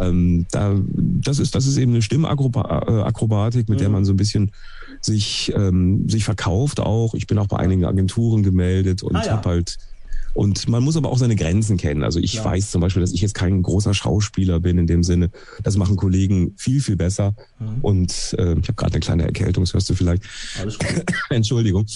ähm, 0.00 0.46
da, 0.50 0.76
das 0.94 1.38
ist, 1.38 1.54
das 1.54 1.66
ist 1.66 1.76
eben 1.76 1.92
eine 1.92 2.02
Stimmakrobatik, 2.02 3.68
mit 3.68 3.78
mhm. 3.78 3.82
der 3.82 3.88
man 3.88 4.04
so 4.04 4.12
ein 4.12 4.16
bisschen 4.16 4.52
sich, 5.00 5.52
ähm, 5.56 6.08
sich 6.08 6.24
verkauft 6.24 6.80
auch. 6.80 7.14
Ich 7.14 7.26
bin 7.26 7.38
auch 7.38 7.48
bei 7.48 7.58
einigen 7.58 7.84
Agenturen 7.84 8.42
gemeldet 8.42 9.02
und 9.02 9.16
ah, 9.16 9.24
ja. 9.24 9.32
habe 9.32 9.48
halt 9.48 9.78
und 10.38 10.68
man 10.68 10.84
muss 10.84 10.96
aber 10.96 11.10
auch 11.10 11.18
seine 11.18 11.34
Grenzen 11.34 11.78
kennen. 11.78 12.04
Also 12.04 12.20
ich 12.20 12.34
ja. 12.34 12.44
weiß 12.44 12.70
zum 12.70 12.80
Beispiel, 12.80 13.00
dass 13.00 13.12
ich 13.12 13.20
jetzt 13.20 13.34
kein 13.34 13.60
großer 13.60 13.92
Schauspieler 13.92 14.60
bin 14.60 14.78
in 14.78 14.86
dem 14.86 15.02
Sinne. 15.02 15.32
Das 15.64 15.76
machen 15.76 15.96
Kollegen 15.96 16.54
viel, 16.56 16.80
viel 16.80 16.94
besser. 16.94 17.34
Mhm. 17.58 17.78
Und 17.82 18.36
äh, 18.38 18.52
ich 18.52 18.68
habe 18.68 18.74
gerade 18.74 18.92
eine 18.92 19.00
kleine 19.00 19.24
Erkältung, 19.24 19.64
das 19.64 19.74
hörst 19.74 19.90
du 19.90 19.94
vielleicht. 19.94 20.22
Entschuldigung. 21.30 21.86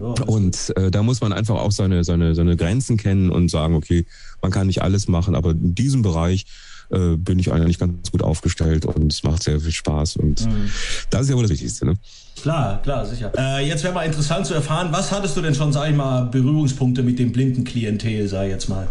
Ja, 0.00 0.24
und 0.24 0.72
äh, 0.76 0.90
da 0.90 1.02
muss 1.02 1.20
man 1.20 1.32
einfach 1.32 1.56
auch 1.56 1.72
seine, 1.72 2.04
seine, 2.04 2.34
seine 2.34 2.56
Grenzen 2.56 2.96
kennen 2.96 3.30
und 3.30 3.50
sagen, 3.50 3.74
okay, 3.74 4.06
man 4.42 4.50
kann 4.50 4.66
nicht 4.66 4.82
alles 4.82 5.08
machen, 5.08 5.34
aber 5.34 5.50
in 5.50 5.74
diesem 5.74 6.02
Bereich 6.02 6.46
äh, 6.90 7.16
bin 7.16 7.38
ich 7.38 7.52
eigentlich 7.52 7.78
ganz 7.78 8.10
gut 8.10 8.22
aufgestellt 8.22 8.86
und 8.86 9.12
es 9.12 9.22
macht 9.22 9.42
sehr 9.42 9.60
viel 9.60 9.72
Spaß. 9.72 10.16
Und 10.16 10.46
mhm. 10.46 10.70
das 11.10 11.22
ist 11.22 11.30
ja 11.30 11.36
wohl 11.36 11.42
das 11.42 11.50
Wichtigste. 11.50 11.86
Ne? 11.86 11.94
Klar, 12.40 12.80
klar, 12.82 13.04
sicher. 13.04 13.32
Äh, 13.36 13.66
jetzt 13.66 13.82
wäre 13.84 13.92
mal 13.92 14.04
interessant 14.04 14.46
zu 14.46 14.54
erfahren, 14.54 14.88
was 14.90 15.12
hattest 15.12 15.36
du 15.36 15.42
denn 15.42 15.54
schon, 15.54 15.72
sag 15.72 15.90
ich 15.90 15.96
mal, 15.96 16.22
Berührungspunkte 16.22 17.02
mit 17.02 17.18
dem 17.18 17.32
blinden 17.32 17.64
Klientel, 17.64 18.28
sag 18.28 18.44
ich 18.44 18.52
jetzt 18.52 18.68
mal? 18.68 18.88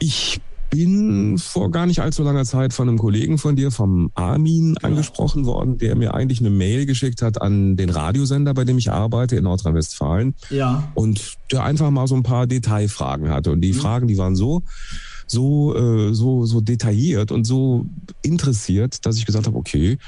Ich 0.00 0.40
bin 0.70 1.38
vor 1.38 1.70
gar 1.70 1.86
nicht 1.86 2.00
allzu 2.00 2.22
langer 2.22 2.44
Zeit 2.44 2.72
von 2.72 2.88
einem 2.88 2.98
Kollegen 2.98 3.38
von 3.38 3.56
dir, 3.56 3.70
vom 3.70 4.10
Armin, 4.14 4.74
genau. 4.74 4.88
angesprochen 4.88 5.46
worden, 5.46 5.78
der 5.78 5.96
mir 5.96 6.14
eigentlich 6.14 6.40
eine 6.40 6.50
Mail 6.50 6.86
geschickt 6.86 7.22
hat 7.22 7.40
an 7.40 7.76
den 7.76 7.90
Radiosender, 7.90 8.54
bei 8.54 8.64
dem 8.64 8.78
ich 8.78 8.90
arbeite 8.90 9.36
in 9.36 9.44
Nordrhein-Westfalen. 9.44 10.34
Ja. 10.50 10.90
Und 10.94 11.36
der 11.50 11.64
einfach 11.64 11.90
mal 11.90 12.06
so 12.06 12.16
ein 12.16 12.22
paar 12.22 12.46
Detailfragen 12.46 13.30
hatte. 13.30 13.52
Und 13.52 13.60
die 13.60 13.72
mhm. 13.72 13.78
Fragen, 13.78 14.08
die 14.08 14.18
waren 14.18 14.36
so, 14.36 14.62
so, 15.26 15.74
äh, 15.76 16.14
so, 16.14 16.44
so 16.44 16.60
detailliert 16.60 17.30
und 17.30 17.44
so 17.44 17.86
interessiert, 18.22 19.06
dass 19.06 19.16
ich 19.16 19.26
gesagt 19.26 19.46
habe, 19.46 19.56
okay, 19.56 19.98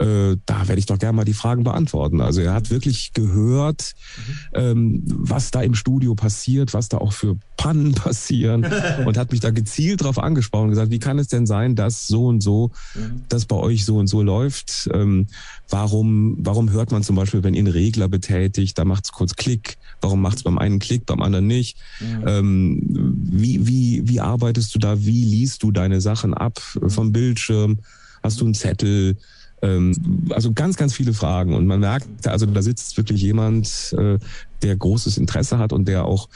äh, 0.00 0.36
da 0.46 0.68
werde 0.68 0.78
ich 0.78 0.86
doch 0.86 0.98
gerne 0.98 1.16
mal 1.16 1.24
die 1.24 1.34
Fragen 1.34 1.64
beantworten. 1.64 2.20
Also 2.20 2.40
er 2.40 2.52
hat 2.52 2.70
wirklich 2.70 3.12
gehört, 3.12 3.94
mhm. 4.16 4.32
ähm, 4.54 5.02
was 5.06 5.50
da 5.50 5.62
im 5.62 5.74
Studio 5.74 6.14
passiert, 6.14 6.74
was 6.74 6.88
da 6.88 6.98
auch 6.98 7.12
für 7.12 7.36
Pannen 7.56 7.92
passieren 7.94 8.66
und 9.06 9.16
hat 9.16 9.32
mich 9.32 9.40
da 9.40 9.50
gezielt 9.50 10.02
drauf 10.02 10.18
angesprochen 10.18 10.64
und 10.64 10.70
gesagt, 10.70 10.90
wie 10.90 10.98
kann 10.98 11.18
es 11.18 11.28
denn 11.28 11.46
sein, 11.46 11.76
dass 11.76 12.06
so 12.06 12.26
und 12.26 12.42
so, 12.42 12.70
mhm. 12.94 13.22
das 13.28 13.46
bei 13.46 13.56
euch 13.56 13.84
so 13.84 13.96
und 13.96 14.06
so 14.06 14.22
läuft? 14.22 14.88
Ähm, 14.92 15.26
warum, 15.68 16.36
warum 16.40 16.70
hört 16.70 16.92
man 16.92 17.02
zum 17.02 17.16
Beispiel, 17.16 17.42
wenn 17.42 17.54
ihr 17.54 17.60
einen 17.60 17.72
Regler 17.72 18.08
betätigt, 18.08 18.78
da 18.78 18.84
macht 18.84 19.04
es 19.04 19.12
kurz 19.12 19.36
Klick, 19.36 19.78
warum 20.00 20.20
macht 20.20 20.38
es 20.38 20.42
beim 20.42 20.58
einen 20.58 20.78
Klick, 20.78 21.06
beim 21.06 21.22
anderen 21.22 21.46
nicht? 21.46 21.78
Mhm. 22.00 22.24
Ähm, 22.26 22.82
wie, 23.30 23.66
wie, 23.66 24.02
wie 24.04 24.20
arbeitest 24.20 24.74
du 24.74 24.78
da? 24.78 25.04
Wie 25.04 25.24
liest 25.24 25.62
du 25.62 25.72
deine 25.72 26.00
Sachen 26.00 26.34
ab 26.34 26.60
vom 26.86 27.12
Bildschirm? 27.12 27.78
Hast 28.22 28.40
du 28.40 28.44
einen 28.44 28.54
Zettel? 28.54 29.16
Ähm, 29.62 30.28
also 30.30 30.52
ganz, 30.52 30.76
ganz 30.76 30.92
viele 30.92 31.12
Fragen. 31.12 31.54
Und 31.54 31.66
man 31.66 31.80
merkt, 31.80 32.26
also 32.26 32.46
da 32.46 32.62
sitzt 32.62 32.96
wirklich 32.96 33.22
jemand, 33.22 33.94
äh, 33.98 34.18
der 34.62 34.76
großes 34.76 35.18
Interesse 35.18 35.58
hat 35.58 35.72
und 35.72 35.86
der 35.88 36.04
auch 36.04 36.28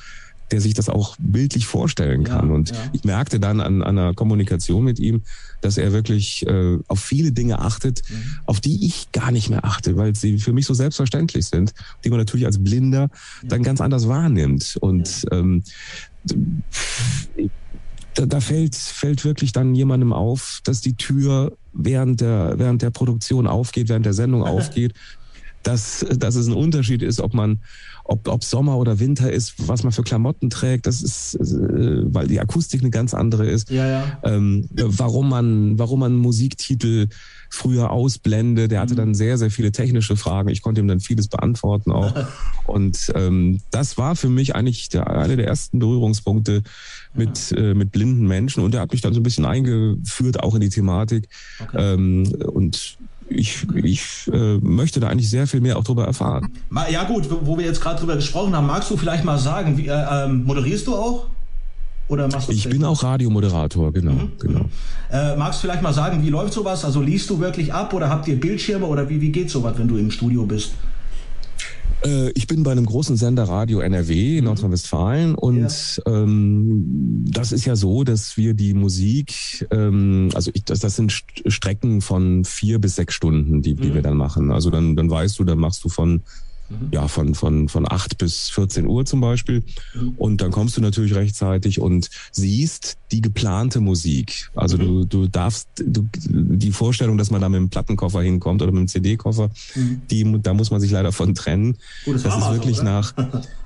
der 0.51 0.61
sich 0.61 0.75
das 0.75 0.89
auch 0.89 1.17
bildlich 1.19 1.67
vorstellen 1.67 2.25
kann. 2.25 2.49
Ja, 2.49 2.55
und 2.55 2.71
ja. 2.71 2.77
ich 2.93 3.05
merkte 3.05 3.41
dann 3.41 3.61
an, 3.61 3.83
an 3.83 3.99
einer 3.99 4.15
Kommunikation 4.15 4.85
mit 4.85 4.99
ihm, 4.99 5.23
dass 5.61 5.79
er 5.79 5.93
wirklich 5.93 6.47
äh, 6.47 6.79
auf 6.89 7.01
viele 7.01 7.33
Dinge 7.33 7.61
achtet, 7.61 8.03
mhm. 8.09 8.23
auf 8.47 8.61
die 8.61 8.87
ich 8.87 9.13
gar 9.13 9.31
nicht 9.31 9.51
mehr 9.51 9.65
achte, 9.65 9.97
weil 9.97 10.15
sie 10.15 10.39
für 10.39 10.53
mich 10.53 10.67
so 10.67 10.75
selbstverständlich 10.75 11.47
sind, 11.47 11.73
die 12.05 12.11
man 12.11 12.19
natürlich 12.19 12.47
als 12.47 12.63
Blinder 12.63 13.11
ja. 13.43 13.49
dann 13.49 13.63
ganz 13.63 13.81
anders 13.81 14.09
wahrnimmt. 14.09 14.77
Und 14.81 15.27
ähm, 15.31 15.63
da, 18.15 18.27
da 18.27 18.41
fällt, 18.41 18.75
fällt 18.75 19.25
wirklich 19.25 19.53
dann 19.53 19.75
jemandem 19.75 20.13
auf, 20.13 20.61
dass 20.65 20.81
die 20.81 20.97
Tür 20.97 21.57
während 21.73 22.21
der, 22.21 22.55
während 22.59 22.83
der 22.83 22.91
Produktion 22.91 23.47
aufgeht, 23.47 23.89
während 23.89 24.07
der 24.07 24.13
Sendung 24.15 24.43
aufgeht, 24.47 24.95
dass, 25.63 26.05
dass 26.17 26.37
es 26.37 26.47
ein 26.47 26.55
Unterschied 26.55 27.03
ist, 27.03 27.21
ob 27.21 27.35
man, 27.35 27.61
ob, 28.05 28.29
ob 28.29 28.45
Sommer 28.45 28.79
oder 28.79 28.99
Winter 28.99 29.31
ist, 29.31 29.69
was 29.69 29.83
man 29.83 29.93
für 29.93 30.03
Klamotten 30.03 30.49
trägt, 30.49 30.87
das 30.87 31.03
ist, 31.03 31.35
äh, 31.35 32.15
weil 32.15 32.29
die 32.29 32.41
Akustik 32.41 32.81
eine 32.81 32.91
ganz 32.91 33.15
andere 33.15 33.47
ist. 33.47 33.71
Ja, 33.71 33.87
ja. 33.87 34.19
Ähm, 34.25 34.69
warum 34.73 35.29
man, 35.29 35.79
warum 35.79 36.01
man 36.01 36.17
Musiktitel 36.17 37.09
früher 37.51 37.91
ausblende. 37.91 38.69
Der 38.69 38.81
hatte 38.81 38.95
mhm. 38.95 38.99
dann 38.99 39.15
sehr, 39.15 39.37
sehr 39.37 39.51
viele 39.51 39.73
technische 39.73 40.17
Fragen. 40.17 40.49
Ich 40.49 40.63
konnte 40.63 40.81
ihm 40.81 40.89
dann 40.89 41.01
vieles 41.01 41.29
beantworten 41.29 41.93
auch. 41.93 42.15
Und 42.67 43.13
ähm, 43.15 43.61
das 43.71 43.99
war 43.99 44.17
für 44.17 44.29
mich 44.29 44.55
eigentlich 44.55 44.89
der, 44.89 45.11
eine 45.11 45.37
der 45.37 45.49
ersten 45.49 45.81
Berührungspunkte 45.81 46.63
mit, 47.13 47.53
äh, 47.53 47.75
mit 47.75 47.91
blinden 47.91 48.27
Menschen. 48.27 48.63
Und 48.63 48.75
er 48.75 48.81
hat 48.81 48.93
mich 48.93 49.01
dann 49.01 49.13
so 49.13 49.21
ein 49.21 49.25
bisschen 49.25 49.45
eingeführt, 49.45 50.43
auch 50.43 50.55
in 50.55 50.61
die 50.61 50.69
Thematik. 50.71 51.29
Okay. 51.61 51.95
Ähm, 51.95 52.33
und 52.47 52.97
ich, 53.29 53.67
ich 53.75 54.29
äh, 54.33 54.59
möchte 54.59 55.01
da 55.01 55.09
eigentlich 55.09 55.31
sehr 55.31 55.47
viel 55.47 55.61
mehr 55.61 55.77
auch 55.77 55.85
darüber 55.85 56.05
erfahren. 56.05 56.53
Ja 56.91 57.05
gut, 57.05 57.29
wo 57.31 57.57
wir 57.59 57.65
jetzt 57.65 57.81
gerade 57.81 58.01
drüber 58.01 58.17
gesprochen 58.17 58.57
haben, 58.57 58.67
magst 58.67 58.91
du 58.91 58.97
vielleicht 58.97 59.25
mal 59.25 59.39
sagen, 59.39 59.77
wie, 59.77 59.87
äh, 59.87 60.25
ähm, 60.25 60.45
moderierst 60.45 60.87
du 60.87 60.95
auch? 60.95 61.27
Oder 62.11 62.27
machst 62.27 62.49
du 62.49 62.53
ich 62.53 62.69
bin 62.69 62.85
auch 62.85 63.05
Radiomoderator, 63.05 63.93
genau. 63.93 64.13
Mhm. 64.13 64.33
genau. 64.41 64.65
Äh, 65.13 65.37
magst 65.37 65.63
du 65.63 65.69
vielleicht 65.69 65.83
mal 65.83 65.93
sagen, 65.93 66.25
wie 66.25 66.29
läuft 66.29 66.53
sowas? 66.53 66.85
Also 66.85 67.01
liest 67.01 67.31
du 67.31 67.39
wirklich 67.39 67.73
ab 67.73 67.95
oder 67.95 68.11
habt 68.11 68.27
ihr 68.27 68.39
Bildschirme 68.39 68.85
oder 68.85 69.09
wie, 69.09 69.21
wie 69.21 69.31
geht 69.31 69.49
sowas, 69.49 69.75
wenn 69.79 69.87
du 69.87 69.97
im 69.97 70.11
Studio 70.11 70.45
bist? 70.45 70.73
Äh, 72.05 72.31
ich 72.31 72.49
bin 72.49 72.65
bei 72.65 72.73
einem 72.73 72.85
großen 72.85 73.17
Sender 73.17 73.45
Radio 73.45 73.79
NRW 73.79 74.39
in 74.39 74.39
mhm. 74.39 74.47
Nordrhein-Westfalen 74.47 75.37
und 75.37 75.61
ja. 76.05 76.13
ähm, 76.13 77.25
das 77.31 77.53
ist 77.53 77.65
ja 77.65 77.77
so, 77.77 78.03
dass 78.03 78.37
wir 78.37 78.55
die 78.55 78.75
Musik, 78.75 79.69
ähm, 79.71 80.31
also 80.35 80.51
ich, 80.53 80.65
das, 80.65 80.81
das 80.81 80.97
sind 80.97 81.13
Strecken 81.13 82.01
von 82.01 82.45
vier 82.45 82.81
bis 82.81 82.97
sechs 82.97 83.15
Stunden, 83.15 83.63
die, 83.63 83.77
die 83.77 83.91
mhm. 83.91 83.95
wir 83.95 84.03
dann 84.03 84.17
machen. 84.17 84.51
Also 84.51 84.71
dann, 84.71 84.97
dann 84.97 85.09
weißt 85.09 85.39
du, 85.39 85.45
dann 85.45 85.59
machst 85.59 85.85
du 85.85 85.89
von 85.89 86.23
Mhm. 86.71 86.89
Ja, 86.93 87.09
von, 87.09 87.35
von, 87.35 87.69
von 87.69 87.91
8 87.91 88.17
bis 88.17 88.49
14 88.51 88.87
Uhr 88.87 89.05
zum 89.05 89.21
Beispiel. 89.21 89.65
Mhm. 89.95 90.15
Und 90.17 90.41
dann 90.41 90.51
kommst 90.51 90.77
du 90.77 90.81
natürlich 90.81 91.15
rechtzeitig 91.15 91.81
und 91.81 92.11
siehst 92.31 92.97
die 93.11 93.21
geplante 93.21 93.81
Musik. 93.81 94.51
Also 94.55 94.79
mhm. 94.79 94.81
du, 94.81 95.05
du 95.05 95.27
darfst, 95.27 95.69
du, 95.85 96.09
die 96.15 96.73
Vorstellung, 96.73 97.19
dass 97.19 97.31
man 97.31 97.41
da 97.41 97.49
mit 97.49 97.59
dem 97.59 97.71
Plattenkoffer 97.71 98.23
hinkommt 98.23 98.63
oder 98.63 98.73
mit 98.73 98.81
dem 98.81 98.89
CD-Koffer, 98.89 99.51
mhm. 99.75 100.03
die, 100.11 100.41
da 100.43 100.55
muss 100.55 100.71
man 100.71 100.81
sich 100.81 100.91
leider 100.91 101.13
von 101.13 101.35
trennen. 101.35 101.77
Gut, 102.05 102.15
das, 102.15 102.23
das 102.23 102.39
ist 102.39 102.51
wirklich 102.53 102.77
so, 102.77 102.85
nach, 102.85 103.15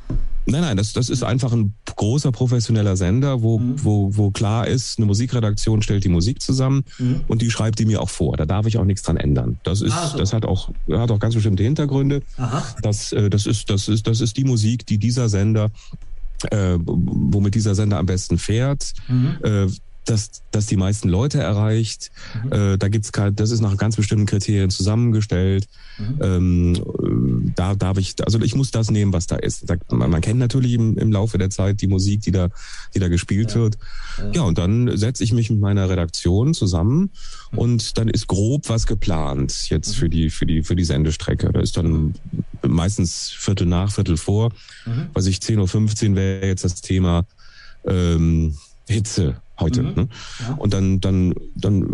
Nein, 0.47 0.61
nein, 0.61 0.77
das, 0.77 0.93
das 0.93 1.09
ist 1.09 1.23
einfach 1.23 1.53
ein 1.53 1.75
großer 1.97 2.31
professioneller 2.31 2.97
Sender, 2.97 3.43
wo, 3.43 3.59
mhm. 3.59 3.83
wo, 3.83 4.17
wo 4.17 4.31
klar 4.31 4.67
ist, 4.67 4.99
eine 4.99 5.07
Musikredaktion 5.07 5.81
stellt 5.81 6.05
die 6.05 6.09
Musik 6.09 6.43
zusammen 6.43 6.85
mhm. 6.99 7.23
und 7.29 7.41
die 7.41 7.51
schreibt 7.51 7.79
die 7.79 7.87
mir 7.87 8.03
auch 8.03 8.11
vor. 8.11 8.37
Da 8.37 8.45
darf 8.45 8.67
ich 8.67 8.77
auch 8.77 8.85
nichts 8.85 9.03
dran 9.03 9.17
ändern. 9.17 9.59
Das 9.63 9.81
ist, 9.81 9.93
ah, 9.93 10.09
so. 10.09 10.19
das 10.19 10.33
hat 10.33 10.45
auch, 10.45 10.71
hat 10.91 11.11
auch 11.11 11.19
ganz 11.19 11.35
bestimmte 11.35 11.63
Hintergründe. 11.63 12.23
Aha. 12.37 12.63
Das, 12.83 13.13
äh, 13.13 13.31
das 13.31 13.47
ist, 13.47 13.71
das 13.71 13.89
ist, 13.89 14.07
das 14.07 14.21
ist 14.21 14.37
die 14.37 14.45
Musik, 14.45 14.85
die 14.87 14.99
dieser 14.99 15.29
Sender, 15.29 15.71
äh, 16.51 16.77
womit 16.79 17.55
dieser 17.55 17.75
Sender 17.75 17.99
am 17.99 18.07
besten 18.07 18.37
fährt. 18.37 18.93
Mhm. 19.09 19.39
Äh, 19.43 19.67
dass, 20.05 20.43
dass 20.51 20.67
die 20.67 20.77
meisten 20.77 21.09
Leute 21.09 21.41
erreicht. 21.41 22.11
Mhm. 22.45 22.53
Äh, 22.53 22.79
da 22.79 22.89
gibt's 22.89 23.11
das 23.35 23.51
ist 23.51 23.61
nach 23.61 23.77
ganz 23.77 23.97
bestimmten 23.97 24.27
Kriterien 24.27 24.71
zusammengestellt. 24.71 25.67
Mhm. 25.99 26.19
Ähm, 26.23 27.53
da 27.57 27.75
darf 27.75 27.99
ich, 27.99 28.15
also 28.25 28.41
ich 28.41 28.55
muss 28.55 28.71
das 28.71 28.91
nehmen, 28.91 29.13
was 29.13 29.27
da 29.27 29.37
ist. 29.37 29.69
Da, 29.69 29.77
man, 29.91 30.11
man, 30.11 30.21
kennt 30.21 30.39
natürlich 30.39 30.75
im, 30.75 30.99
im 30.99 31.13
Laufe 31.13 31.39
der 31.39 31.51
Zeit 31.51 31.81
die 31.81 31.87
Musik, 31.87 32.23
die 32.23 32.33
da, 32.33 32.49
die 32.95 32.99
da 32.99 33.09
gespielt 33.09 33.51
ja. 33.51 33.57
wird. 33.57 33.79
Ja. 34.19 34.31
ja, 34.33 34.43
und 34.43 34.59
dann 34.59 34.97
setze 34.97 35.25
ich 35.25 35.33
mich 35.33 35.51
mit 35.51 35.61
meiner 35.61 35.89
Redaktion 35.89 36.55
zusammen 36.55 37.11
mhm. 37.53 37.59
und 37.59 37.99
dann 37.99 38.09
ist 38.09 38.27
grob 38.27 38.69
was 38.69 38.87
geplant 38.87 39.71
jetzt 39.71 39.89
mhm. 39.89 39.95
für 39.95 40.09
die, 40.09 40.31
für 40.31 40.47
die, 40.47 40.63
für 40.63 40.77
die 40.77 40.85
Sendestrecke. 40.85 41.51
Da 41.53 41.61
ist 41.61 41.77
dann 41.77 42.15
meistens 42.63 43.31
Viertel 43.31 43.67
nach, 43.67 43.93
Viertel 43.93 44.17
vor. 44.17 44.51
Mhm. 44.87 45.09
Was 45.15 45.27
ich 45.27 45.39
10.15 45.39 46.11
Uhr 46.11 46.17
wäre 46.17 46.47
jetzt 46.47 46.65
das 46.65 46.81
Thema 46.81 47.27
ähm, 47.87 48.57
Hitze 48.89 49.37
heute. 49.59 49.83
Mhm. 49.83 49.95
Ne? 49.95 50.09
Ja. 50.41 50.55
Und 50.55 50.73
dann, 50.73 51.01
dann, 51.01 51.35
dann 51.55 51.85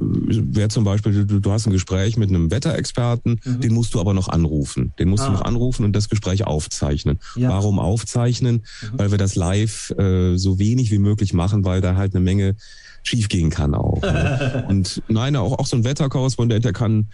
wäre 0.55 0.69
zum 0.69 0.85
Beispiel, 0.85 1.25
du, 1.25 1.41
du 1.41 1.51
hast 1.53 1.67
ein 1.67 1.73
Gespräch 1.73 2.17
mit 2.17 2.31
einem 2.31 2.51
Wetterexperten, 2.51 3.41
mhm. 3.45 3.61
den 3.61 3.75
musst 3.75 3.95
du 3.95 4.01
aber 4.01 4.15
noch 4.15 4.29
anrufen. 4.29 4.93
Den 4.99 5.09
musst 5.09 5.25
ah. 5.25 5.27
du 5.27 5.33
noch 5.33 5.43
anrufen 5.43 5.85
und 5.85 5.95
das 5.95 6.09
Gespräch 6.09 6.47
aufzeichnen. 6.47 7.19
Ja. 7.37 7.51
Warum 7.51 7.79
aufzeichnen? 7.79 8.65
Mhm. 8.83 8.99
Weil 8.99 9.11
wir 9.11 9.19
das 9.19 9.35
live 9.35 9.91
äh, 9.91 10.37
so 10.37 10.59
wenig 10.59 10.91
wie 10.91 10.99
möglich 10.99 11.33
machen, 11.33 11.65
weil 11.65 11.81
da 11.81 11.97
halt 11.97 12.15
eine 12.15 12.25
Menge 12.25 12.57
schiefgehen 13.03 13.51
kann 13.51 13.75
auch. 13.75 14.03
Ne? 14.03 14.65
Und 14.69 15.03
nein, 15.09 15.37
auch, 15.37 15.59
auch 15.59 15.67
so 15.67 15.77
ein 15.77 15.85
Wetterkorrespondent, 15.85 16.65
der 16.65 16.73
kann, 16.73 17.09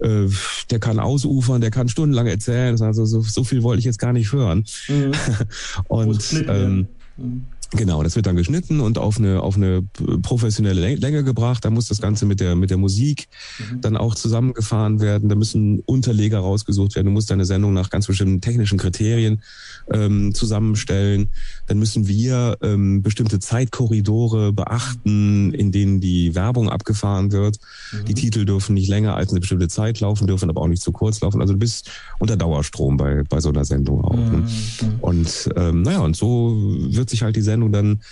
äh, 0.00 0.26
der 0.70 0.78
kann 0.78 0.98
ausufern, 0.98 1.60
der 1.60 1.70
kann 1.70 1.88
stundenlang 1.88 2.26
erzählen. 2.26 2.80
Also 2.82 3.04
so, 3.06 3.22
so 3.22 3.44
viel 3.44 3.62
wollte 3.62 3.78
ich 3.78 3.84
jetzt 3.84 3.98
gar 3.98 4.12
nicht 4.12 4.32
hören. 4.32 4.64
Mhm. 4.88 5.12
und 5.88 6.44
ähm, 6.48 6.88
mhm. 7.16 7.46
Genau, 7.74 8.02
das 8.02 8.16
wird 8.16 8.26
dann 8.26 8.36
geschnitten 8.36 8.80
und 8.80 8.98
auf 8.98 9.18
eine, 9.18 9.42
auf 9.42 9.56
eine 9.56 9.82
professionelle 10.22 10.94
Länge 10.94 11.24
gebracht. 11.24 11.64
Da 11.64 11.70
muss 11.70 11.88
das 11.88 12.00
Ganze 12.00 12.26
mit 12.26 12.40
der, 12.40 12.54
mit 12.54 12.70
der 12.70 12.76
Musik 12.76 13.28
mhm. 13.58 13.80
dann 13.80 13.96
auch 13.96 14.14
zusammengefahren 14.14 15.00
werden. 15.00 15.28
Da 15.30 15.34
müssen 15.34 15.80
Unterleger 15.80 16.40
rausgesucht 16.40 16.94
werden. 16.96 17.06
Du 17.06 17.12
musst 17.12 17.30
deine 17.30 17.46
Sendung 17.46 17.72
nach 17.72 17.88
ganz 17.88 18.06
bestimmten 18.06 18.42
technischen 18.42 18.78
Kriterien 18.78 19.42
ähm, 19.90 20.34
zusammenstellen. 20.34 21.28
Dann 21.66 21.78
müssen 21.78 22.06
wir 22.08 22.58
ähm, 22.62 23.02
bestimmte 23.02 23.38
Zeitkorridore 23.38 24.52
beachten, 24.52 25.54
in 25.54 25.72
denen 25.72 26.00
die 26.00 26.34
Werbung 26.34 26.68
abgefahren 26.68 27.32
wird. 27.32 27.58
Mhm. 27.92 28.04
Die 28.04 28.14
Titel 28.14 28.44
dürfen 28.44 28.74
nicht 28.74 28.88
länger 28.88 29.14
als 29.14 29.30
eine 29.30 29.40
bestimmte 29.40 29.68
Zeit 29.68 30.00
laufen, 30.00 30.26
dürfen 30.26 30.50
aber 30.50 30.60
auch 30.60 30.68
nicht 30.68 30.82
zu 30.82 30.92
kurz 30.92 31.20
laufen. 31.22 31.40
Also 31.40 31.54
du 31.54 31.58
bist 31.58 31.90
unter 32.18 32.36
Dauerstrom 32.36 32.98
bei, 32.98 33.22
bei 33.28 33.40
so 33.40 33.48
einer 33.48 33.64
Sendung 33.64 34.04
auch. 34.04 34.14
Ne? 34.14 34.38
Mhm. 34.38 35.00
Und 35.00 35.48
ähm, 35.56 35.82
naja, 35.82 36.00
und 36.00 36.16
so 36.16 36.54
wird 36.58 37.08
sich 37.08 37.22
halt 37.22 37.34
die 37.36 37.40
Sendung 37.40 37.61
Sendung 37.62 37.72
dann 37.72 38.02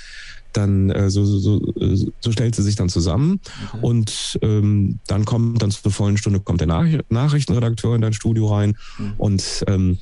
dann 0.53 0.91
äh, 0.91 1.11
so, 1.11 1.25
so, 1.25 1.39
so, 1.39 2.13
so 2.19 2.33
stellt 2.33 2.57
sie 2.57 2.65
sich 2.65 2.75
dann 2.75 2.89
zusammen 2.89 3.41
okay. 3.69 3.79
und 3.83 4.37
ähm, 4.43 4.99
dann 5.07 5.25
kommt 5.25 5.63
dann 5.63 5.71
zur 5.71 5.93
vollen 5.93 6.17
Stunde 6.17 6.41
kommt 6.41 6.61
der 6.61 6.67
Nach 6.67 6.85
Nachrichtenredakteur 7.09 7.95
in 7.95 8.01
dein 8.01 8.13
Studio 8.13 8.53
rein 8.53 8.77
mhm. 8.99 9.13
und 9.17 9.65
ähm, 9.69 9.99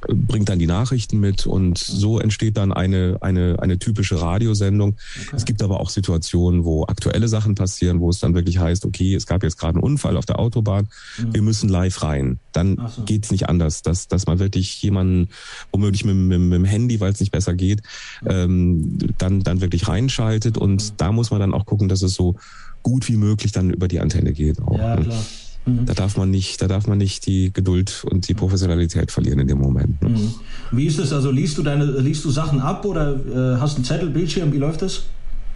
bringt 0.00 0.48
dann 0.48 0.58
die 0.58 0.66
Nachrichten 0.66 1.18
mit 1.18 1.46
und 1.46 1.78
so 1.78 2.20
entsteht 2.20 2.56
dann 2.56 2.72
eine, 2.72 3.18
eine, 3.20 3.56
eine 3.60 3.78
typische 3.78 4.20
Radiosendung. 4.20 4.96
Okay. 5.26 5.36
Es 5.36 5.44
gibt 5.44 5.62
aber 5.62 5.80
auch 5.80 5.90
Situationen, 5.90 6.64
wo 6.64 6.84
aktuelle 6.84 7.28
Sachen 7.28 7.54
passieren, 7.54 8.00
wo 8.00 8.10
es 8.10 8.20
dann 8.20 8.34
wirklich 8.34 8.58
heißt, 8.58 8.84
okay, 8.84 9.14
es 9.14 9.26
gab 9.26 9.42
jetzt 9.42 9.58
gerade 9.58 9.76
einen 9.76 9.84
Unfall 9.84 10.16
auf 10.16 10.26
der 10.26 10.38
Autobahn, 10.38 10.88
mhm. 11.18 11.34
wir 11.34 11.42
müssen 11.42 11.68
live 11.68 12.02
rein. 12.02 12.38
Dann 12.52 12.80
so. 12.94 13.02
geht's 13.02 13.30
nicht 13.30 13.48
anders, 13.48 13.82
dass, 13.82 14.08
dass 14.08 14.26
man 14.26 14.38
wirklich 14.38 14.82
jemanden, 14.82 15.28
womöglich 15.72 16.04
mit, 16.04 16.14
mit, 16.14 16.40
mit 16.40 16.52
dem 16.52 16.64
Handy, 16.64 17.00
weil 17.00 17.12
es 17.12 17.20
nicht 17.20 17.32
besser 17.32 17.54
geht, 17.54 17.82
mhm. 18.22 18.28
ähm, 18.30 18.98
dann, 19.18 19.40
dann 19.42 19.60
wirklich 19.60 19.88
reinschaltet 19.88 20.58
und 20.58 20.82
mhm. 20.82 20.96
da 20.96 21.12
muss 21.12 21.30
man 21.30 21.40
dann 21.40 21.54
auch 21.54 21.66
gucken, 21.66 21.88
dass 21.88 22.02
es 22.02 22.14
so 22.14 22.36
gut 22.82 23.08
wie 23.08 23.16
möglich 23.16 23.52
dann 23.52 23.70
über 23.70 23.88
die 23.88 24.00
Antenne 24.00 24.32
geht. 24.32 24.60
Auch, 24.60 24.78
ja, 24.78 24.96
ne? 24.96 25.04
klar. 25.04 25.24
Mhm. 25.66 25.84
Da 25.84 25.94
darf 25.94 26.16
man 26.16 26.30
nicht, 26.30 26.62
da 26.62 26.68
darf 26.68 26.86
man 26.86 26.98
nicht 26.98 27.26
die 27.26 27.52
Geduld 27.52 28.04
und 28.10 28.28
die 28.28 28.34
Professionalität 28.34 29.10
verlieren 29.10 29.40
in 29.40 29.48
dem 29.48 29.58
Moment. 29.58 30.00
Ne? 30.00 30.10
Mhm. 30.10 30.34
Wie 30.70 30.86
ist 30.86 30.98
es? 30.98 31.12
Also 31.12 31.30
liest 31.30 31.58
du 31.58 31.62
deine, 31.62 31.84
liest 31.84 32.24
du 32.24 32.30
Sachen 32.30 32.60
ab 32.60 32.84
oder 32.84 33.14
äh, 33.14 33.60
hast 33.60 33.76
einen 33.76 33.84
Zettel, 33.84 34.10
Bildschirm? 34.10 34.52
Wie 34.52 34.58
läuft 34.58 34.82
das? 34.82 35.02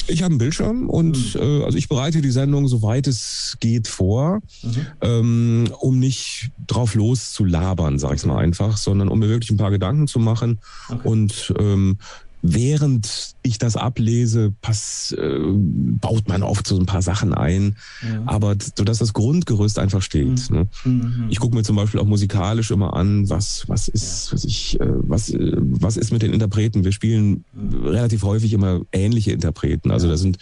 Ich 0.07 0.23
habe 0.23 0.33
einen 0.33 0.39
Bildschirm 0.39 0.91
und 0.91 1.35
mhm. 1.35 1.41
äh, 1.41 1.65
also 1.65 1.79
ich 1.79 1.89
bereite 1.89 2.21
die 2.21 2.31
Sendung 2.31 2.67
soweit 2.67 3.07
es 3.07 3.57
geht 3.61 3.87
vor, 3.87 4.41
mhm. 4.63 4.87
ähm, 5.01 5.69
um 5.79 5.99
nicht 5.99 6.51
drauf 6.67 6.95
loszulabern, 6.95 7.99
sag 7.99 8.17
ich 8.17 8.27
mal 8.27 8.39
einfach, 8.39 8.77
sondern 8.77 9.09
um 9.09 9.19
mir 9.19 9.29
wirklich 9.29 9.51
ein 9.51 9.57
paar 9.57 9.71
Gedanken 9.71 10.09
zu 10.09 10.19
machen 10.19 10.59
okay. 10.89 11.09
und 11.09 11.55
ähm, 11.59 11.99
während 12.43 13.35
ich 13.43 13.59
das 13.59 13.77
ablese, 13.77 14.53
pass, 14.63 15.13
äh, 15.13 15.39
baut 15.43 16.29
man 16.29 16.43
oft 16.43 16.67
so 16.67 16.79
ein 16.79 16.87
paar 16.87 17.03
Sachen 17.03 17.35
ein, 17.35 17.77
ja. 18.03 18.23
aber 18.27 18.57
so 18.77 18.85
dass 18.85 18.99
das 18.99 19.13
Grundgerüst 19.13 19.79
einfach 19.79 20.03
steht. 20.03 20.51
Mhm. 20.51 20.57
Ne? 20.57 20.67
Mhm. 20.85 21.27
Ich 21.31 21.39
gucke 21.39 21.55
mir 21.55 21.63
zum 21.63 21.77
Beispiel 21.77 22.01
auch 22.01 22.07
musikalisch 22.07 22.71
immer 22.71 22.95
an, 22.95 23.29
was 23.29 23.69
was 23.69 23.89
ist, 23.89 24.33
was 24.33 24.45
ich, 24.45 24.81
äh, 24.81 24.87
was 24.87 25.31
äh, 25.31 25.57
was 25.59 25.97
ist 25.97 26.13
mit 26.13 26.23
den 26.23 26.33
Interpreten. 26.33 26.85
Wir 26.85 26.93
spielen 26.93 27.45
mhm. 27.53 27.87
relativ 27.87 28.23
häufig 28.23 28.53
immer 28.53 28.81
ähnliche 28.93 29.33
Interpreten. 29.33 29.91
Also 29.91 30.07
ja. 30.07 30.13
da 30.13 30.17
sind 30.17 30.39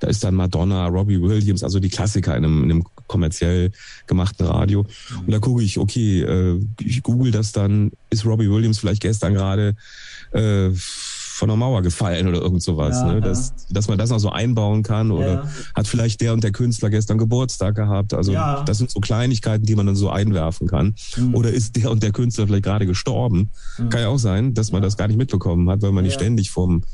da 0.00 0.08
ist 0.08 0.24
dann 0.24 0.34
Madonna, 0.34 0.86
Robbie 0.88 1.20
Williams, 1.20 1.62
also 1.62 1.80
die 1.80 1.88
Klassiker 1.88 2.36
in 2.36 2.44
einem, 2.44 2.64
in 2.64 2.70
einem 2.70 2.84
kommerziell 3.06 3.72
gemachten 4.06 4.46
Radio. 4.46 4.86
Und 5.18 5.30
da 5.30 5.38
gucke 5.38 5.62
ich, 5.62 5.78
okay, 5.78 6.20
äh, 6.20 6.60
ich 6.80 7.02
google 7.02 7.32
das 7.32 7.52
dann, 7.52 7.92
ist 8.10 8.26
Robbie 8.26 8.50
Williams 8.50 8.78
vielleicht 8.78 9.02
gestern 9.02 9.34
gerade 9.34 9.76
äh, 10.32 10.70
von 11.36 11.48
der 11.48 11.56
Mauer 11.56 11.82
gefallen 11.82 12.28
oder 12.28 12.40
irgend 12.40 12.62
sowas. 12.62 12.96
Ja, 12.96 13.12
ne? 13.12 13.20
dass, 13.20 13.48
ja. 13.48 13.54
dass 13.74 13.88
man 13.88 13.98
das 13.98 14.08
noch 14.08 14.18
so 14.18 14.30
einbauen 14.30 14.82
kann 14.82 15.10
oder 15.10 15.34
ja. 15.34 15.50
hat 15.74 15.86
vielleicht 15.86 16.22
der 16.22 16.32
und 16.32 16.42
der 16.42 16.50
Künstler 16.50 16.88
gestern 16.88 17.18
Geburtstag 17.18 17.74
gehabt. 17.74 18.14
Also 18.14 18.32
das 18.32 18.78
sind 18.78 18.90
so 18.90 19.00
Kleinigkeiten, 19.00 19.66
die 19.66 19.74
man 19.74 19.84
dann 19.84 19.96
so 19.96 20.08
einwerfen 20.08 20.66
kann. 20.66 20.94
Mhm. 21.16 21.34
Oder 21.34 21.50
ist 21.50 21.76
der 21.76 21.90
und 21.90 22.02
der 22.02 22.12
Künstler 22.12 22.46
vielleicht 22.46 22.64
gerade 22.64 22.86
gestorben? 22.86 23.50
Mhm. 23.76 23.90
Kann 23.90 24.00
ja 24.00 24.08
auch 24.08 24.18
sein, 24.18 24.54
dass 24.54 24.72
man 24.72 24.80
das 24.80 24.96
gar 24.96 25.08
nicht 25.08 25.18
mitbekommen 25.18 25.68
hat, 25.68 25.82
weil 25.82 25.92
man 25.92 26.04
nicht 26.04 26.14
ständig 26.14 26.50
vorm, 26.50 26.84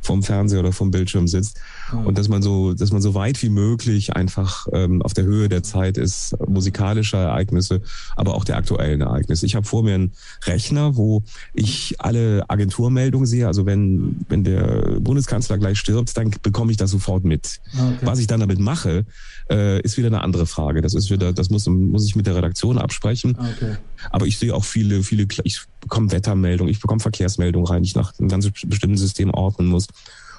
vorm 0.00 0.24
Fernseher 0.24 0.60
oder 0.60 0.72
vom 0.72 0.90
Bildschirm 0.90 1.28
sitzt. 1.28 1.60
Mhm. 1.92 2.06
Und 2.06 2.18
dass 2.18 2.28
man 2.28 2.42
so, 2.42 2.74
dass 2.74 2.90
man 2.90 3.02
so 3.02 3.14
weit 3.14 3.40
wie 3.40 3.50
möglich 3.50 4.16
einfach 4.16 4.66
ähm, 4.72 5.00
auf 5.02 5.14
der 5.14 5.24
Höhe 5.24 5.48
der 5.48 5.62
Zeit 5.62 5.96
ist, 5.96 6.36
musikalischer 6.48 7.18
Ereignisse, 7.18 7.82
aber 8.16 8.34
auch 8.34 8.44
der 8.44 8.56
aktuellen 8.56 9.00
Ereignisse. 9.00 9.46
Ich 9.46 9.54
habe 9.54 9.64
vor 9.64 9.84
mir 9.84 9.94
einen 9.94 10.12
Rechner, 10.44 10.96
wo 10.96 11.22
ich 11.54 11.94
alle 12.00 12.44
Agenturmeldungen 12.48 13.26
sehe. 13.26 13.46
Also 13.46 13.64
wenn 13.64 13.91
wenn, 14.28 14.44
der 14.44 15.00
Bundeskanzler 15.00 15.58
gleich 15.58 15.78
stirbt, 15.78 16.16
dann 16.16 16.30
bekomme 16.42 16.70
ich 16.70 16.76
das 16.76 16.90
sofort 16.90 17.24
mit. 17.24 17.60
Okay. 17.74 17.98
Was 18.02 18.18
ich 18.18 18.26
dann 18.26 18.40
damit 18.40 18.58
mache, 18.58 19.04
äh, 19.50 19.80
ist 19.82 19.96
wieder 19.96 20.08
eine 20.08 20.22
andere 20.22 20.46
Frage. 20.46 20.80
Das 20.80 20.94
ist 20.94 21.10
wieder, 21.10 21.32
das 21.32 21.50
muss, 21.50 21.66
muss 21.66 22.06
ich 22.06 22.16
mit 22.16 22.26
der 22.26 22.36
Redaktion 22.36 22.78
absprechen. 22.78 23.36
Okay. 23.38 23.76
Aber 24.10 24.26
ich 24.26 24.38
sehe 24.38 24.54
auch 24.54 24.64
viele, 24.64 25.02
viele, 25.02 25.26
ich 25.44 25.62
bekomme 25.80 26.10
Wettermeldungen, 26.12 26.70
ich 26.70 26.80
bekomme 26.80 27.00
Verkehrsmeldungen 27.00 27.66
rein, 27.66 27.82
die 27.82 27.88
ich 27.88 27.96
nach 27.96 28.12
einem 28.18 28.28
ganz 28.28 28.48
bestimmten 28.66 28.98
System 28.98 29.30
ordnen 29.30 29.68
muss. 29.68 29.86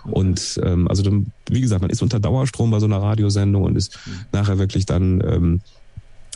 Und 0.05 0.59
ähm, 0.63 0.87
also 0.87 1.01
dann, 1.01 1.31
wie 1.49 1.61
gesagt, 1.61 1.81
man 1.81 1.89
ist 1.89 2.01
unter 2.01 2.19
Dauerstrom 2.19 2.71
bei 2.71 2.79
so 2.79 2.85
einer 2.85 3.01
Radiosendung 3.01 3.63
und 3.63 3.75
ist 3.75 3.97
mhm. 4.05 4.11
nachher 4.31 4.59
wirklich 4.59 4.85
dann 4.85 5.21
ähm, 5.25 5.61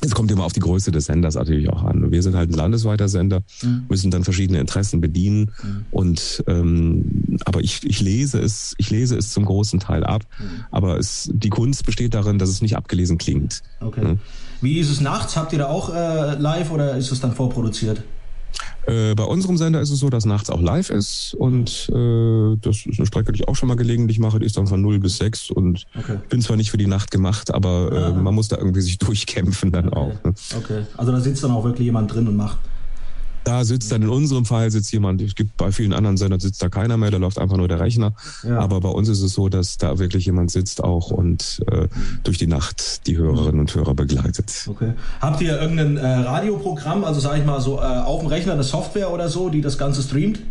es 0.02 0.14
kommt 0.14 0.32
immer 0.32 0.46
auf 0.46 0.54
die 0.54 0.60
Größe 0.60 0.92
des 0.92 1.06
Senders 1.06 1.36
natürlich 1.36 1.70
auch 1.70 1.84
an. 1.84 2.12
Wir 2.12 2.22
sind 2.22 2.36
halt 2.36 2.52
ein 2.52 2.54
landesweiter 2.54 3.10
Sender, 3.10 3.42
mhm. 3.64 3.86
müssen 3.90 4.12
dann 4.12 4.24
verschiedene 4.24 4.60
Interessen 4.60 5.02
bedienen. 5.02 5.52
Mhm. 5.64 5.86
Und 5.92 6.44
ähm, 6.48 7.38
aber 7.46 7.62
ich, 7.62 7.84
ich 7.84 8.00
lese 8.02 8.40
es, 8.40 8.76
ich 8.78 8.92
lese 8.92 9.18
es 9.18 9.32
zum 9.32 9.46
großen 9.46 9.80
Teil 9.80 10.04
ab. 10.04 10.24
Mhm. 10.38 10.66
Aber 10.72 11.00
es, 11.00 11.30
die 11.34 11.50
Kunst 11.50 11.86
besteht 11.86 12.14
darin, 12.14 12.38
dass 12.38 12.50
es 12.50 12.62
nicht 12.62 12.78
abgelesen 12.78 13.18
klingt. 13.18 13.64
Okay. 13.80 14.18
Wie 14.62 14.80
ist 14.80 14.90
es 14.90 15.02
nachts? 15.02 15.36
Habt 15.36 15.54
ihr 15.54 15.60
da 15.60 15.68
auch 15.68 15.94
äh, 15.94 16.36
live 16.36 16.72
oder 16.72 16.96
ist 16.98 17.12
es 17.12 17.20
dann 17.20 17.34
vorproduziert? 17.34 18.04
Äh, 18.88 19.16
bei 19.16 19.24
unserem 19.24 19.58
Sender 19.58 19.82
ist 19.82 19.90
es 19.90 20.00
so, 20.00 20.10
dass 20.10 20.26
nachts 20.26 20.50
auch 20.50 20.62
live 20.62 20.90
ist 20.90 21.36
und 21.38 21.90
äh, 21.94 22.56
das 22.62 22.86
ist 22.86 23.00
eine 23.00 23.06
Strecke, 23.06 23.34
die 23.34 23.42
ich 23.42 23.48
auch 23.48 23.56
schon 23.56 23.68
mal 23.68 23.76
gelegentlich 23.76 24.18
mache, 24.18 24.40
die 24.40 24.46
ist 24.46 24.56
dann 24.56 24.68
von 24.68 24.82
0 24.82 25.00
bis 25.00 25.18
6 25.18 25.52
und 25.52 25.84
okay. 25.98 26.18
bin 26.30 26.42
zwar 26.42 26.56
nicht 26.56 26.72
für 26.72 26.78
die 26.78 26.88
Nacht 26.88 27.12
gemacht, 27.12 27.54
aber 27.54 27.92
äh, 27.92 28.14
man 28.14 28.34
muss 28.34 28.48
da 28.48 28.58
irgendwie 28.58 28.82
sich 28.82 28.98
durchkämpfen 28.98 29.74
dann 29.74 29.90
okay. 29.90 29.98
auch. 29.98 30.24
Ne? 30.24 30.34
Okay, 30.58 30.86
also 30.96 31.12
da 31.12 31.20
sitzt 31.20 31.44
dann 31.44 31.52
auch 31.52 31.66
wirklich 31.66 31.86
jemand 31.86 32.14
drin 32.14 32.28
und 32.30 32.38
macht 32.38 32.58
da 33.48 33.64
sitzt 33.64 33.92
dann 33.94 34.02
in 34.02 34.10
unserem 34.10 34.46
Fall 34.46 34.70
sitzt 34.72 34.92
jemand, 34.92 35.22
es 35.22 35.34
gibt 35.34 35.56
bei 35.56 35.72
vielen 35.72 35.94
anderen 35.94 36.18
Sendern 36.18 36.42
sitzt 36.42 36.62
da 36.62 36.68
keiner 36.68 36.98
mehr, 36.98 37.12
da 37.12 37.18
läuft 37.18 37.40
einfach 37.40 37.56
nur 37.56 37.70
der 37.70 37.80
Rechner. 37.80 38.14
Ja. 38.44 38.60
Aber 38.60 38.82
bei 38.82 38.90
uns 38.90 39.08
ist 39.08 39.22
es 39.22 39.34
so, 39.34 39.48
dass 39.48 39.78
da 39.78 40.00
wirklich 40.00 40.26
jemand 40.26 40.52
sitzt 40.52 40.84
auch 40.84 41.12
und 41.12 41.62
äh, 41.72 41.88
durch 42.24 42.38
die 42.38 42.48
Nacht 42.48 43.08
die 43.08 43.18
Hörerinnen 43.18 43.62
und 43.62 43.74
Hörer 43.74 43.94
begleitet. 43.94 44.68
Okay. 44.68 44.94
Habt 45.22 45.42
ihr 45.42 45.60
irgendein 45.62 45.96
äh, 45.96 46.06
Radioprogramm, 46.06 47.06
also 47.06 47.22
sage 47.22 47.40
ich 47.40 47.46
mal 47.46 47.62
so 47.62 47.78
äh, 47.78 47.84
auf 47.84 48.20
dem 48.20 48.28
Rechner 48.28 48.54
eine 48.54 48.64
Software 48.64 49.14
oder 49.14 49.30
so, 49.30 49.50
die 49.50 49.62
das 49.62 49.78
Ganze 49.78 50.02
streamt? 50.02 50.42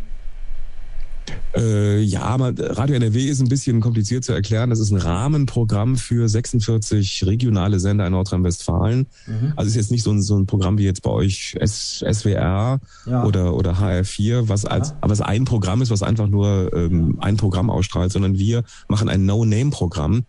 Äh, 1.56 2.00
ja, 2.02 2.36
Radio 2.36 2.96
NRW 2.96 3.24
ist 3.24 3.40
ein 3.40 3.48
bisschen 3.48 3.80
kompliziert 3.80 4.24
zu 4.24 4.32
erklären. 4.32 4.68
Das 4.70 4.78
ist 4.78 4.90
ein 4.90 4.98
Rahmenprogramm 4.98 5.96
für 5.96 6.28
46 6.28 7.24
regionale 7.26 7.80
Sender 7.80 8.06
in 8.06 8.12
Nordrhein-Westfalen. 8.12 9.06
Mhm. 9.26 9.52
Also 9.56 9.68
ist 9.70 9.76
jetzt 9.76 9.90
nicht 9.90 10.02
so 10.02 10.10
ein, 10.10 10.20
so 10.20 10.36
ein 10.36 10.46
Programm 10.46 10.76
wie 10.76 10.84
jetzt 10.84 11.02
bei 11.02 11.10
euch 11.10 11.56
S, 11.58 12.04
SWR 12.10 12.78
ja. 13.06 13.24
oder, 13.24 13.54
oder 13.54 13.78
HR4, 13.78 14.48
was 14.48 14.66
als, 14.66 14.94
aber 15.00 15.12
es 15.12 15.22
ein 15.22 15.44
Programm 15.46 15.80
ist, 15.80 15.90
was 15.90 16.02
einfach 16.02 16.28
nur 16.28 16.72
ähm, 16.74 17.16
ein 17.20 17.38
Programm 17.38 17.70
ausstrahlt, 17.70 18.12
sondern 18.12 18.38
wir 18.38 18.62
machen 18.88 19.08
ein 19.08 19.24
No-Name-Programm 19.24 20.24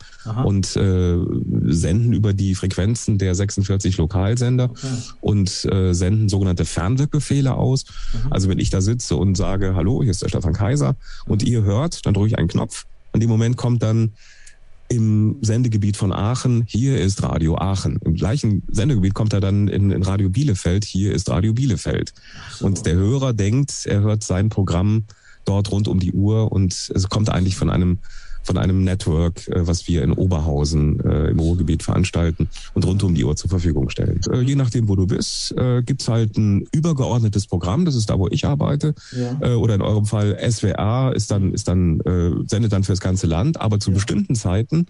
und 0.46 0.76
äh, 0.78 1.18
senden 1.66 2.14
über 2.14 2.34
die 2.34 2.56
Frequenzen 2.56 3.18
der 3.18 3.36
46 3.36 3.98
Lokalsender 3.98 4.70
okay. 4.70 4.88
und 5.20 5.66
äh, 5.66 5.94
senden 5.94 6.30
sogenannte 6.30 6.66
Fernwirkbefehle 6.66 7.54
aus. 7.54 7.86
Mhm. 8.14 8.32
Also 8.32 8.50
wenn 8.50 8.60
ich 8.60 8.70
da 8.70 8.80
sitze 8.80 9.18
und 9.18 9.36
sage, 9.36 9.76
hallo, 9.76 10.02
hier 10.02 10.12
ist 10.12 10.22
der 10.22 10.30
Stefan 10.30 10.54
Kaiser 10.54 10.87
und 11.26 11.44
ihr 11.44 11.64
hört, 11.64 12.06
dann 12.06 12.14
drücke 12.14 12.28
ich 12.28 12.38
einen 12.38 12.48
Knopf. 12.48 12.86
An 13.14 13.20
dem 13.20 13.30
Moment 13.30 13.58
kommt 13.58 13.84
dann 13.84 14.14
im 14.90 15.38
Sendegebiet 15.42 15.98
von 15.98 16.14
Aachen, 16.14 16.64
hier 16.68 17.00
ist 17.00 17.22
Radio 17.24 17.58
Aachen. 17.58 18.00
Im 18.06 18.16
gleichen 18.16 18.64
Sendegebiet 18.70 19.14
kommt 19.14 19.34
er 19.34 19.42
dann 19.42 19.68
in, 19.68 19.92
in 19.92 20.04
Radio 20.04 20.30
Bielefeld, 20.30 20.86
hier 20.86 21.14
ist 21.14 21.30
Radio 21.30 21.54
Bielefeld. 21.54 22.14
So. 22.52 22.66
Und 22.66 22.86
der 22.86 22.96
Hörer 22.96 23.34
denkt, 23.34 23.86
er 23.86 24.02
hört 24.02 24.24
sein 24.24 24.50
Programm 24.50 25.04
dort 25.44 25.72
rund 25.72 25.88
um 25.88 26.00
die 26.00 26.14
Uhr 26.14 26.52
und 26.52 26.92
es 26.94 27.10
kommt 27.10 27.30
eigentlich 27.30 27.56
von 27.56 27.70
einem 27.70 28.00
von 28.48 28.58
einem 28.58 28.84
Network, 28.84 29.48
äh, 29.50 29.68
was 29.68 29.88
wir 29.88 30.02
in 30.02 30.14
Oberhausen 30.14 31.00
äh, 31.02 31.28
im 31.28 31.40
Ruhrgebiet 31.40 31.84
veranstalten 31.84 32.50
und 32.74 32.86
rund 32.86 33.04
um 33.04 33.14
die 33.14 33.24
Uhr 33.24 33.36
zur 33.36 33.50
Verfügung 33.50 33.90
stellen. 33.90 34.22
Äh, 34.32 34.42
je 34.42 34.56
nachdem, 34.56 34.88
wo 34.88 34.96
du 34.96 35.06
bist, 35.06 35.56
äh, 35.58 35.84
gibt's 35.84 36.08
halt 36.08 36.38
ein 36.38 36.66
übergeordnetes 36.72 37.46
Programm, 37.48 37.86
das 37.86 37.96
ist 37.96 38.10
da, 38.10 38.18
wo 38.18 38.28
ich 38.30 38.46
arbeite. 38.46 38.96
Ja. 39.12 39.38
Äh, 39.42 39.56
oder 39.56 39.76
in 39.76 39.82
eurem 39.82 40.06
Fall 40.06 40.38
SWR 40.50 41.12
ist 41.14 41.30
dann, 41.30 41.54
ist 41.54 41.68
dann, 41.68 42.00
äh, 42.02 42.32
sendet 42.48 42.72
dann 42.72 42.84
fürs 42.84 43.02
ganze 43.02 43.28
Land, 43.28 43.60
aber 43.60 43.80
zu 43.80 43.92
ja. 43.92 43.96
bestimmten 43.96 44.36
Zeiten 44.36 44.88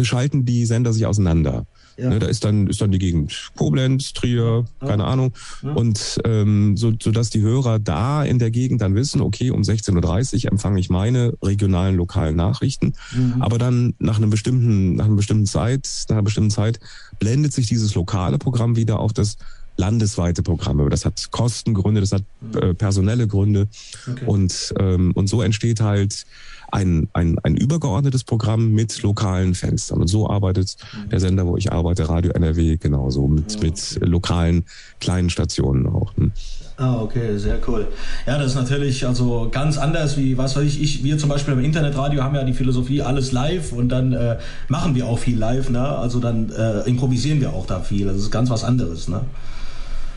schalten 0.00 0.44
die 0.44 0.66
Sender 0.66 0.92
sich 0.92 1.06
auseinander. 1.06 1.66
Ja. 1.98 2.10
Ne, 2.10 2.18
da 2.18 2.26
ist 2.26 2.44
dann, 2.44 2.66
ist 2.66 2.80
dann 2.80 2.90
die 2.90 2.98
Gegend 2.98 3.50
Koblenz, 3.56 4.12
Trier, 4.12 4.64
ja. 4.80 4.86
keine 4.86 5.04
Ahnung. 5.04 5.32
Ja. 5.62 5.72
Und 5.72 6.20
ähm, 6.24 6.76
so, 6.76 6.92
so 7.00 7.10
dass 7.10 7.30
die 7.30 7.40
Hörer 7.40 7.78
da 7.78 8.22
in 8.24 8.38
der 8.38 8.50
Gegend 8.50 8.82
dann 8.82 8.94
wissen, 8.94 9.20
okay, 9.20 9.50
um 9.50 9.62
16.30 9.62 10.44
Uhr 10.44 10.52
empfange 10.52 10.78
ich 10.78 10.90
meine 10.90 11.34
regionalen, 11.42 11.96
lokalen 11.96 12.36
Nachrichten. 12.36 12.92
Mhm. 13.14 13.40
Aber 13.40 13.58
dann 13.58 13.94
nach 13.98 14.18
einem 14.18 14.30
bestimmten, 14.30 14.96
nach 14.96 15.06
einer 15.06 15.16
bestimmten 15.16 15.46
Zeit, 15.46 15.88
nach 16.08 16.16
einer 16.16 16.22
bestimmten 16.22 16.50
Zeit 16.50 16.80
blendet 17.18 17.52
sich 17.52 17.66
dieses 17.66 17.94
lokale 17.94 18.38
Programm 18.38 18.76
wieder 18.76 19.00
auf 19.00 19.12
das 19.12 19.38
landesweite 19.76 20.42
Programme. 20.42 20.88
Das 20.88 21.04
hat 21.04 21.30
Kostengründe, 21.30 22.00
das 22.00 22.12
hat 22.12 22.24
mhm. 22.40 22.58
äh, 22.58 22.74
personelle 22.74 23.26
Gründe. 23.26 23.68
Okay. 24.10 24.24
Und, 24.26 24.74
ähm, 24.78 25.12
und 25.12 25.28
so 25.28 25.42
entsteht 25.42 25.80
halt 25.80 26.26
ein, 26.72 27.08
ein, 27.12 27.38
ein 27.42 27.56
übergeordnetes 27.56 28.24
Programm 28.24 28.72
mit 28.72 29.02
lokalen 29.02 29.54
Fenstern. 29.54 30.00
Und 30.00 30.08
so 30.08 30.28
arbeitet 30.28 30.76
der 31.10 31.20
Sender, 31.20 31.46
wo 31.46 31.56
ich 31.56 31.72
arbeite, 31.72 32.08
Radio 32.08 32.32
NRW, 32.32 32.76
genauso 32.76 33.28
mit, 33.28 33.54
ja. 33.54 33.60
mit 33.60 33.98
lokalen 34.00 34.64
kleinen 35.00 35.30
Stationen 35.30 35.86
auch. 35.86 36.16
Ne? 36.16 36.30
Ah, 36.78 37.00
okay, 37.00 37.38
sehr 37.38 37.58
cool. 37.66 37.88
Ja, 38.26 38.36
das 38.36 38.48
ist 38.48 38.54
natürlich 38.54 39.06
also 39.06 39.48
ganz 39.50 39.78
anders 39.78 40.18
wie, 40.18 40.36
was 40.36 40.56
weiß 40.56 40.64
ich, 40.64 40.82
ich, 40.82 41.04
wir 41.04 41.16
zum 41.16 41.30
Beispiel 41.30 41.54
im 41.54 41.60
Internetradio 41.60 42.22
haben 42.22 42.34
ja 42.34 42.44
die 42.44 42.52
Philosophie, 42.52 43.00
alles 43.00 43.32
live 43.32 43.72
und 43.72 43.88
dann 43.88 44.12
äh, 44.12 44.36
machen 44.68 44.94
wir 44.94 45.06
auch 45.06 45.18
viel 45.18 45.38
live, 45.38 45.70
ne? 45.70 45.80
Also 45.80 46.20
dann 46.20 46.50
äh, 46.50 46.80
improvisieren 46.80 47.40
wir 47.40 47.54
auch 47.54 47.66
da 47.66 47.80
viel. 47.80 48.06
Das 48.06 48.16
ist 48.16 48.30
ganz 48.30 48.50
was 48.50 48.62
anderes, 48.62 49.08
ne? 49.08 49.22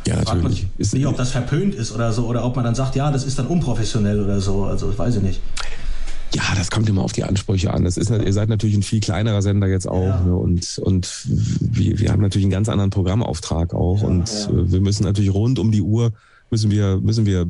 Ja, 0.05 0.17
natürlich. 0.17 0.67
Ich 0.77 0.91
nicht, 0.91 1.05
ob 1.05 1.15
das 1.15 1.31
verpönt 1.31 1.75
ist 1.75 1.93
oder 1.93 2.11
so, 2.11 2.25
oder 2.25 2.43
ob 2.43 2.55
man 2.55 2.65
dann 2.65 2.75
sagt, 2.75 2.95
ja, 2.95 3.11
das 3.11 3.23
ist 3.23 3.39
dann 3.39 3.47
unprofessionell 3.47 4.19
oder 4.21 4.41
so. 4.41 4.63
Also, 4.63 4.91
ich 4.91 4.97
weiß 4.97 5.17
ich 5.17 5.21
nicht. 5.21 5.41
Ja, 6.35 6.43
das 6.55 6.69
kommt 6.69 6.87
immer 6.89 7.03
auf 7.03 7.11
die 7.11 7.23
Ansprüche 7.23 7.73
an. 7.73 7.83
Das 7.83 7.97
ist, 7.97 8.11
ihr 8.11 8.33
seid 8.33 8.49
natürlich 8.49 8.75
ein 8.75 8.83
viel 8.83 8.99
kleinerer 8.99 9.41
Sender 9.41 9.67
jetzt 9.67 9.87
auch. 9.87 10.05
Ja. 10.05 10.21
Ne? 10.21 10.35
Und, 10.35 10.79
und 10.79 11.25
wir, 11.25 11.99
wir 11.99 12.11
haben 12.11 12.21
natürlich 12.21 12.45
einen 12.45 12.51
ganz 12.51 12.69
anderen 12.69 12.91
Programmauftrag 12.91 13.73
auch. 13.73 14.01
Ja, 14.01 14.07
und 14.07 14.29
ja. 14.29 14.49
Äh, 14.49 14.71
wir 14.71 14.81
müssen 14.81 15.03
natürlich 15.03 15.33
rund 15.33 15.57
um 15.59 15.71
die 15.71 15.81
Uhr 15.81 16.13
müssen 16.49 16.71
wir, 16.71 16.97
müssen 16.97 17.25
wir 17.25 17.47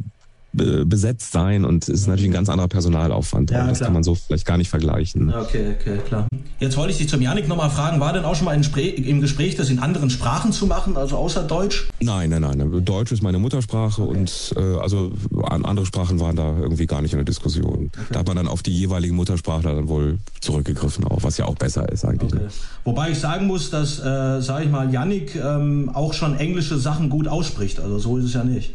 besetzt 0.51 1.31
sein 1.31 1.63
und 1.63 1.83
es 1.83 1.89
ist 1.89 2.07
natürlich 2.07 2.29
ein 2.29 2.33
ganz 2.33 2.49
anderer 2.49 2.67
Personalaufwand. 2.67 3.51
Ja, 3.51 3.67
das 3.67 3.77
klar. 3.77 3.87
kann 3.87 3.93
man 3.93 4.03
so 4.03 4.15
vielleicht 4.15 4.45
gar 4.45 4.57
nicht 4.57 4.69
vergleichen. 4.69 5.33
Okay, 5.33 5.75
okay, 5.79 5.99
klar. 6.05 6.27
Jetzt 6.59 6.75
wollte 6.75 6.91
ich 6.91 6.97
dich 6.97 7.07
zum 7.07 7.21
Janik 7.21 7.47
nochmal 7.47 7.69
fragen, 7.69 7.99
war 7.99 8.13
denn 8.13 8.25
auch 8.25 8.35
schon 8.35 8.45
mal 8.45 8.53
im 8.53 9.21
Gespräch, 9.21 9.55
das 9.55 9.69
in 9.69 9.79
anderen 9.79 10.09
Sprachen 10.09 10.51
zu 10.51 10.65
machen, 10.65 10.97
also 10.97 11.17
außer 11.17 11.43
Deutsch? 11.43 11.87
Nein, 12.01 12.31
nein, 12.31 12.41
nein. 12.41 12.83
Deutsch 12.83 13.11
ist 13.11 13.21
meine 13.21 13.37
Muttersprache 13.37 14.01
okay. 14.01 14.17
und 14.17 14.53
äh, 14.57 14.79
also 14.79 15.11
andere 15.41 15.85
Sprachen 15.85 16.19
waren 16.19 16.35
da 16.35 16.57
irgendwie 16.57 16.87
gar 16.87 17.01
nicht 17.01 17.13
in 17.13 17.19
der 17.19 17.25
Diskussion. 17.25 17.91
Okay. 17.93 18.05
Da 18.11 18.19
hat 18.19 18.27
man 18.27 18.35
dann 18.35 18.47
auf 18.47 18.63
die 18.63 18.75
jeweiligen 18.75 19.15
Muttersprachler 19.15 19.75
dann 19.75 19.87
wohl 19.87 20.17
zurückgegriffen, 20.41 21.05
auch 21.05 21.23
was 21.23 21.37
ja 21.37 21.45
auch 21.45 21.55
besser 21.55 21.87
ist 21.89 22.05
eigentlich. 22.05 22.33
Okay. 22.33 22.47
Wobei 22.83 23.11
ich 23.11 23.19
sagen 23.19 23.47
muss, 23.47 23.69
dass, 23.69 23.99
äh, 23.99 24.41
sage 24.41 24.65
ich 24.65 24.71
mal, 24.71 24.91
Janik 24.91 25.35
ähm, 25.35 25.91
auch 25.93 26.13
schon 26.13 26.35
englische 26.37 26.77
Sachen 26.77 27.09
gut 27.09 27.27
ausspricht. 27.27 27.79
Also 27.79 27.99
so 27.99 28.17
ist 28.17 28.25
es 28.25 28.33
ja 28.33 28.43
nicht. 28.43 28.73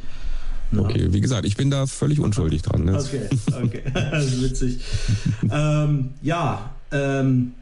Okay, 0.79 1.09
wie 1.13 1.21
gesagt, 1.21 1.47
ich 1.47 1.57
bin 1.57 1.71
da 1.71 1.87
völlig 1.87 2.21
unschuldig 2.21 2.63
dran. 2.63 2.85
Ne? 2.85 2.99
Okay, 2.99 3.29
okay, 3.63 3.83
das 3.95 4.25
ist 4.27 4.43
witzig. 4.43 4.81
ähm, 5.51 6.11
ja, 6.23 6.71
ähm, 6.93 7.53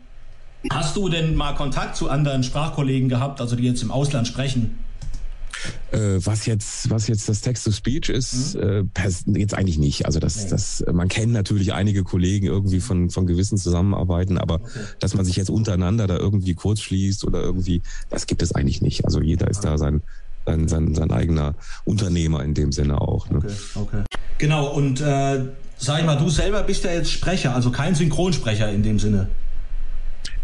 hast 0.70 0.96
du 0.96 1.08
denn 1.08 1.34
mal 1.34 1.54
Kontakt 1.54 1.96
zu 1.96 2.08
anderen 2.08 2.42
Sprachkollegen 2.42 3.08
gehabt, 3.08 3.40
also 3.40 3.56
die 3.56 3.64
jetzt 3.64 3.82
im 3.82 3.90
Ausland 3.90 4.28
sprechen? 4.28 4.78
Äh, 5.92 6.18
was 6.24 6.46
jetzt, 6.46 6.90
was 6.90 7.06
jetzt 7.06 7.28
das 7.28 7.40
Text-to-Speech 7.42 8.08
ist, 8.08 8.54
mhm. 8.54 8.90
äh, 8.96 9.38
jetzt 9.38 9.54
eigentlich 9.54 9.78
nicht. 9.78 10.06
Also 10.06 10.18
das, 10.18 10.44
nee. 10.44 10.50
das, 10.50 10.84
man 10.92 11.08
kennt 11.08 11.32
natürlich 11.32 11.72
einige 11.72 12.02
Kollegen 12.02 12.46
irgendwie 12.46 12.80
von, 12.80 13.10
von 13.10 13.26
gewissen 13.26 13.58
Zusammenarbeiten, 13.58 14.38
aber 14.38 14.56
okay. 14.56 14.80
dass 14.98 15.14
man 15.14 15.24
sich 15.24 15.36
jetzt 15.36 15.50
untereinander 15.50 16.06
da 16.06 16.16
irgendwie 16.16 16.54
kurz 16.54 16.80
schließt 16.80 17.24
oder 17.24 17.42
irgendwie, 17.42 17.82
das 18.10 18.26
gibt 18.26 18.42
es 18.42 18.54
eigentlich 18.54 18.82
nicht. 18.82 19.04
Also 19.04 19.20
jeder 19.20 19.48
ist 19.48 19.60
da 19.60 19.78
sein, 19.78 20.02
sein, 20.46 20.68
sein, 20.68 20.94
sein 20.94 21.10
eigener 21.10 21.54
Unternehmer 21.84 22.44
in 22.44 22.54
dem 22.54 22.72
Sinne 22.72 23.00
auch. 23.00 23.28
Ne? 23.30 23.38
Okay, 23.38 23.54
okay. 23.74 24.02
Genau, 24.38 24.68
und 24.68 25.00
äh, 25.00 25.44
sag 25.76 26.00
ich 26.00 26.06
mal, 26.06 26.16
du 26.16 26.28
selber 26.28 26.62
bist 26.62 26.84
ja 26.84 26.92
jetzt 26.92 27.10
Sprecher, 27.10 27.54
also 27.54 27.70
kein 27.70 27.94
Synchronsprecher 27.94 28.70
in 28.70 28.82
dem 28.82 28.98
Sinne. 28.98 29.28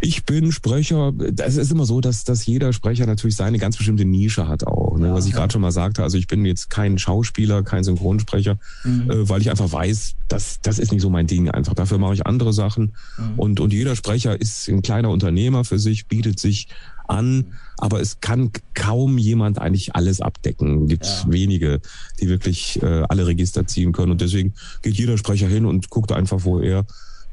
Ich 0.01 0.25
bin 0.25 0.53
Sprecher. 0.53 1.13
Es 1.39 1.57
ist 1.57 1.73
immer 1.73 1.85
so, 1.85 2.01
dass, 2.01 2.23
dass 2.23 2.47
jeder 2.47 2.73
Sprecher 2.73 3.05
natürlich 3.07 3.35
seine 3.35 3.59
ganz 3.59 3.77
bestimmte 3.77 4.05
Nische 4.05 4.47
hat 4.47 4.65
auch. 4.65 4.97
Ne? 4.97 5.09
Ja, 5.09 5.15
Was 5.15 5.27
ich 5.27 5.33
ja. 5.33 5.39
gerade 5.39 5.53
schon 5.53 5.61
mal 5.61 5.73
sagte. 5.73 6.05
Also 6.05 6.19
ich 6.19 6.29
bin 6.29 6.45
jetzt 6.45 6.71
kein 6.71 6.99
Schauspieler, 6.99 7.65
kein 7.65 7.83
Synchronsprecher, 7.83 8.59
mhm. 8.85 9.11
äh, 9.11 9.29
weil 9.29 9.41
ich 9.41 9.51
einfach 9.51 9.73
weiß, 9.73 10.15
dass 10.29 10.61
das 10.61 10.79
ist 10.79 10.93
nicht 10.93 11.03
so 11.03 11.11
mein 11.11 11.27
Ding 11.27 11.51
einfach. 11.51 11.75
Dafür 11.75 11.99
mache 11.99 12.15
ich 12.15 12.27
andere 12.27 12.53
Sachen. 12.53 12.95
Mhm. 13.17 13.39
Und, 13.39 13.61
und 13.61 13.73
jeder 13.73 13.97
Sprecher 13.97 14.41
ist 14.41 14.69
ein 14.69 14.83
kleiner 14.83 15.11
Unternehmer 15.11 15.65
für 15.65 15.81
sich, 15.81 16.07
bietet 16.07 16.39
sich 16.39 16.69
an, 17.09 17.55
aber 17.77 18.01
es 18.01 18.21
kann 18.21 18.51
kaum 18.75 19.19
jemand 19.19 19.59
eigentlich 19.59 19.95
alles 19.95 20.21
abdecken. 20.21 20.89
Gibt 20.89 21.07
ja. 21.07 21.25
wenige, 21.27 21.81
die 22.21 22.29
wirklich 22.29 22.83
äh, 22.83 23.05
alle 23.09 23.27
Register 23.27 23.67
ziehen 23.67 23.93
können. 23.93 24.13
Und 24.13 24.21
deswegen 24.21 24.55
geht 24.83 24.95
jeder 24.95 25.19
Sprecher 25.19 25.49
hin 25.49 25.65
und 25.65 25.91
guckt 25.91 26.13
einfach, 26.13 26.45
wo 26.45 26.61
er 26.61 26.85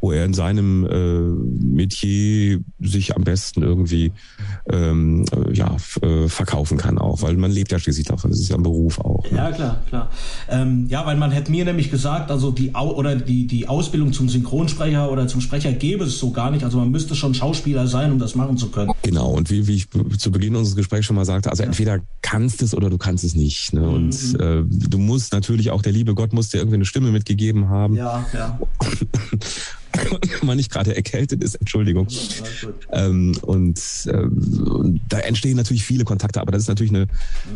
wo 0.02 0.12
er 0.12 0.26
in 0.26 0.36
seinem 0.36 0.86
äh, 0.86 1.20
Metier 1.66 2.60
sich 2.80 3.16
am 3.16 3.24
besten 3.24 3.64
irgendwie 3.64 4.12
ähm, 4.72 5.26
ja, 5.52 5.78
äh, 6.02 6.28
verkaufen 6.28 6.78
kann 6.78 7.00
auch, 7.00 7.24
weil 7.24 7.36
man 7.38 7.50
lebt 7.50 7.72
ja 7.72 7.80
schließlich 7.80 8.06
davon. 8.06 8.30
Das 8.30 8.40
ist 8.40 8.50
ja 8.50 8.56
ein 8.56 8.62
Beruf 8.62 9.00
auch. 9.00 9.24
Ne? 9.32 9.38
Ja, 9.38 9.52
klar, 9.52 9.82
klar. 9.90 10.10
Ähm, 10.48 10.86
ja, 10.90 11.06
weil 11.08 11.18
man 11.18 11.32
hätte 11.32 11.50
mir 11.50 11.66
nämlich 11.66 11.90
gesagt, 11.90 12.30
also 12.30 12.52
die 12.52 12.76
Au 12.76 12.94
oder 12.94 13.16
die, 13.16 13.48
die 13.48 13.68
Ausbildung 13.68 14.14
zum 14.14 14.30
Synchronsprecher 14.30 15.12
oder 15.12 15.28
zum 15.28 15.42
Sprecher 15.42 15.72
gäbe 15.72 16.04
es 16.04 16.20
so 16.20 16.32
gar 16.32 16.52
nicht. 16.52 16.64
Also 16.64 16.78
man 16.78 16.92
müsste 16.92 17.16
schon 17.16 17.34
Schauspieler 17.34 17.88
sein, 17.88 18.12
um 18.12 18.20
das 18.20 18.36
machen 18.36 18.58
zu 18.58 18.70
können. 18.70 18.92
Genau, 19.06 19.30
und 19.30 19.52
wie, 19.52 19.68
wie 19.68 19.76
ich 19.76 19.88
zu 20.18 20.32
Beginn 20.32 20.56
unseres 20.56 20.76
Gesprächs 20.76 21.06
schon 21.06 21.16
mal 21.16 21.26
sagte, 21.26 21.52
also 21.52 21.62
ja. 21.62 21.68
entweder 21.68 22.00
kannst 22.24 22.64
es 22.64 22.74
oder 22.74 22.90
du 22.90 22.98
kannst 22.98 23.24
es 23.24 23.36
nicht. 23.36 23.72
Ne? 23.72 23.88
Und 23.88 24.34
mhm. 24.34 24.40
äh, 24.40 24.64
du 24.68 24.98
musst 24.98 25.32
natürlich 25.32 25.70
auch, 25.70 25.84
der 25.84 25.92
liebe 25.92 26.16
Gott 26.16 26.34
muss 26.34 26.50
dir 26.50 26.58
irgendwie 26.58 26.78
eine 26.78 26.86
Stimme 26.86 27.12
mitgegeben 27.12 27.70
haben. 27.70 27.94
Ja, 27.94 28.26
ja. 28.34 28.60
wenn 29.94 30.48
man 30.48 30.58
nicht 30.58 30.72
gerade 30.72 30.96
erkältet 30.96 31.44
ist, 31.44 31.54
Entschuldigung. 31.54 32.08
Ähm, 32.92 33.38
und, 33.44 33.80
ähm, 34.08 35.00
da 35.08 35.20
entstehen 35.20 35.56
natürlich 35.56 35.84
viele 35.84 36.04
Kontakte, 36.04 36.42
aber 36.42 36.52
das 36.52 36.64
ist 36.64 36.68
natürlich 36.68 36.92
eine 36.92 37.06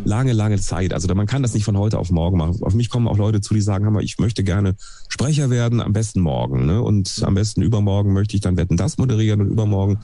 lange, 0.05 0.33
lange 0.33 0.59
Zeit. 0.59 0.93
Also 0.93 1.11
man 1.15 1.25
kann 1.25 1.41
das 1.41 1.55
nicht 1.55 1.63
von 1.63 1.77
heute 1.79 1.97
auf 1.97 2.11
morgen 2.11 2.37
machen. 2.37 2.61
Auf 2.61 2.75
mich 2.75 2.89
kommen 2.89 3.07
auch 3.07 3.17
Leute 3.17 3.41
zu, 3.41 3.55
die 3.55 3.61
sagen, 3.61 3.99
ich 4.01 4.19
möchte 4.19 4.43
gerne 4.43 4.75
Sprecher 5.07 5.49
werden, 5.49 5.81
am 5.81 5.93
besten 5.93 6.19
morgen. 6.19 6.67
Ne? 6.67 6.79
Und 6.79 7.23
am 7.23 7.33
besten 7.33 7.63
übermorgen 7.63 8.13
möchte 8.13 8.35
ich 8.35 8.41
dann 8.41 8.55
Wetten 8.55 8.77
das 8.77 8.99
moderieren 8.99 9.41
und 9.41 9.47
übermorgen 9.47 9.97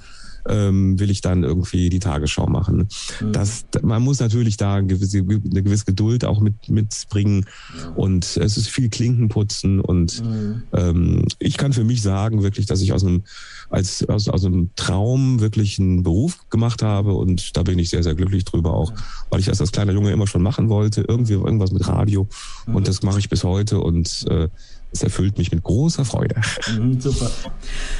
ähm, 0.47 0.99
will 0.99 1.09
ich 1.09 1.21
dann 1.21 1.43
irgendwie 1.43 1.89
die 1.89 1.99
Tagesschau 1.99 2.47
machen. 2.47 2.87
Mhm. 3.21 3.31
Das, 3.31 3.65
man 3.81 4.01
muss 4.01 4.19
natürlich 4.19 4.57
da 4.57 4.75
eine 4.75 4.87
gewisse, 4.87 5.19
eine 5.19 5.63
gewisse 5.63 5.85
Geduld 5.85 6.25
auch 6.25 6.39
mit, 6.39 6.69
mitbringen 6.69 7.45
ja. 7.77 7.89
und 7.91 8.37
es 8.37 8.57
ist 8.57 8.69
viel 8.69 8.89
Klinkenputzen 8.89 9.79
und 9.79 10.23
mhm. 10.23 10.63
ähm, 10.73 11.27
ich 11.39 11.57
kann 11.57 11.73
für 11.73 11.83
mich 11.83 12.01
sagen 12.01 12.43
wirklich, 12.43 12.65
dass 12.65 12.81
ich 12.81 12.93
aus 12.93 13.03
einem 13.03 13.23
als 13.69 14.07
aus, 14.07 14.29
aus 14.29 14.45
einem 14.45 14.69
Traum 14.75 15.39
wirklich 15.39 15.79
einen 15.79 16.03
Beruf 16.03 16.49
gemacht 16.49 16.83
habe 16.83 17.13
und 17.13 17.57
da 17.57 17.63
bin 17.63 17.79
ich 17.79 17.89
sehr, 17.89 18.03
sehr 18.03 18.15
glücklich 18.15 18.45
drüber 18.45 18.73
auch, 18.73 18.93
weil 19.29 19.39
ich 19.39 19.47
das 19.47 19.59
als 19.59 19.71
kleiner 19.71 19.93
Junge 19.93 20.11
immer 20.11 20.27
schon 20.27 20.43
machen 20.43 20.69
wollte, 20.69 21.03
irgendwie 21.07 21.33
irgendwas 21.33 21.71
mit 21.71 21.87
Radio 21.87 22.27
mhm. 22.67 22.75
und 22.75 22.87
das 22.87 23.01
mache 23.01 23.19
ich 23.19 23.29
bis 23.29 23.43
heute 23.43 23.79
und 23.79 24.25
äh, 24.29 24.49
Es 24.95 25.03
erfüllt 25.03 25.37
mich 25.37 25.51
mit 25.51 25.61
großer 25.61 26.05
Freude. 26.05 26.35
Mhm, 26.73 27.01
super. 27.01 27.29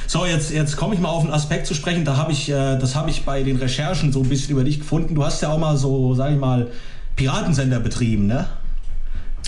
So, 0.06 0.24
jetzt, 0.24 0.50
jetzt 0.50 0.78
komme 0.78 0.94
ich 0.94 1.00
mal 1.00 1.10
auf 1.10 1.24
einen 1.24 1.32
Aspekt 1.32 1.66
zu 1.66 1.74
sprechen. 1.74 2.06
Da 2.06 2.16
habe 2.16 2.32
ich, 2.32 2.48
äh, 2.48 2.78
das 2.78 2.94
habe 2.96 3.10
ich 3.10 3.26
bei 3.26 3.42
den 3.42 3.56
Recherchen 3.56 4.14
so 4.14 4.22
ein 4.22 4.28
bisschen 4.30 4.52
über 4.52 4.64
dich 4.64 4.78
gefunden. 4.78 5.14
Du 5.14 5.22
hast 5.22 5.42
ja 5.42 5.50
auch 5.50 5.58
mal 5.58 5.76
so, 5.76 6.14
sage 6.14 6.34
ich 6.34 6.40
mal, 6.40 6.68
Piratensender 7.14 7.80
betrieben, 7.80 8.26
ne? 8.26 8.46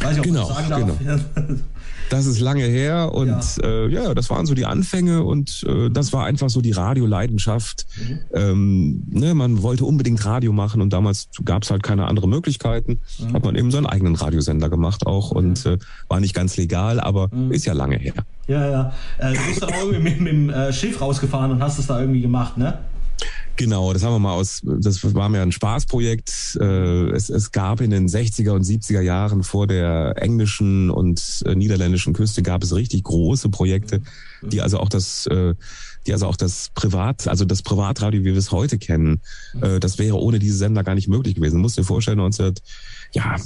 Weiß 0.03 0.13
ich, 0.13 0.19
ob 0.19 0.25
genau, 0.27 0.47
sagen 0.47 0.69
darf. 0.69 0.99
genau. 0.99 1.17
Das 2.11 2.27
ist 2.27 2.41
lange 2.41 2.65
her 2.65 3.13
und 3.13 3.29
ja, 3.29 3.65
äh, 3.65 3.89
ja 3.89 4.15
das 4.15 4.31
waren 4.31 4.47
so 4.47 4.55
die 4.55 4.67
Anfänge 4.67 5.23
und 5.23 5.65
äh, 5.69 5.91
das 5.91 6.13
war 6.13 6.25
einfach 6.25 6.51
so 6.51 6.61
die 6.61 6.73
Radioleidenschaft. 6.73 7.87
Mhm. 7.97 8.19
Ähm, 8.35 9.03
ne, 9.11 9.35
man 9.35 9.63
wollte 9.63 9.85
unbedingt 9.85 10.25
Radio 10.25 10.53
machen 10.53 10.81
und 10.81 10.93
damals 10.93 11.29
gab 11.45 11.63
es 11.63 11.71
halt 11.71 11.83
keine 11.83 12.07
anderen 12.07 12.31
Möglichkeiten. 12.31 13.01
Mhm. 13.19 13.33
Hat 13.35 13.45
man 13.45 13.57
eben 13.57 13.71
seinen 13.71 13.87
eigenen 13.87 14.15
Radiosender 14.15 14.69
gemacht 14.69 15.07
auch 15.07 15.31
und 15.31 15.67
äh, 15.67 15.79
war 16.09 16.21
nicht 16.21 16.35
ganz 16.35 16.57
legal, 16.57 17.01
aber 17.01 17.29
mhm. 17.33 17.53
ist 17.53 17.67
ja 17.67 17.73
lange 17.73 17.97
her. 17.97 18.15
Ja, 18.47 18.71
ja. 18.71 18.93
Äh, 19.19 19.35
du 19.35 19.41
bist 19.47 19.63
dann 19.63 19.71
auch 19.71 19.83
irgendwie 19.83 20.11
mit, 20.11 20.21
mit 20.21 20.33
dem 20.33 20.51
äh, 20.51 20.73
Schiff 20.73 21.01
rausgefahren 21.01 21.51
und 21.51 21.63
hast 21.63 21.79
es 21.79 21.87
da 21.87 22.01
irgendwie 22.01 22.23
gemacht, 22.23 22.57
ne? 22.57 22.79
Genau, 23.59 23.93
das 23.93 24.05
haben 24.05 24.13
wir 24.13 24.21
mal 24.21 24.35
aus, 24.35 24.63
das 24.63 25.03
war 25.15 25.29
mir 25.29 25.43
ein 25.43 25.51
Spaßprojekt. 25.51 26.59
Äh, 26.61 27.11
es, 27.11 27.29
es 27.29 27.51
gab 27.51 27.81
in 27.81 27.91
den 27.91 28.09
60er 28.09 28.53
und 28.53 28.63
70er 28.63 29.01
Jahren 29.01 29.43
vor 29.43 29.67
der 29.67 30.15
englischen 30.17 30.91
und 30.91 31.43
äh, 31.45 31.57
niederländischen 31.57 32.13
Küste 32.13 32.45
gab 32.45 32.63
es 32.63 32.73
richtig 32.73 33.03
große 33.03 33.49
Projekte, 33.49 34.01
die 34.43 34.63
also 34.63 34.79
auch 34.79 34.89
das, 34.89 35.27
äh, 35.27 35.57
die 36.07 36.13
also 36.13 36.29
auch 36.29 36.37
das 36.37 36.71
Privat, 36.73 37.27
also 37.27 37.45
das 37.45 37.63
Privatradio, 37.63 38.21
wie 38.21 38.27
wir 38.27 38.37
es 38.37 38.53
heute 38.53 38.79
kennen, 38.79 39.21
das 39.81 39.99
wäre 39.99 40.17
ohne 40.17 40.39
diese 40.39 40.57
Sender 40.57 40.85
gar 40.85 40.95
nicht 40.95 41.09
möglich 41.09 41.35
gewesen. 41.35 41.57
Du 41.57 41.63
musst 41.63 41.77
dir 41.77 41.85
vorstellen, 41.85 42.19
19, 42.19 42.55
ja, 43.13 43.37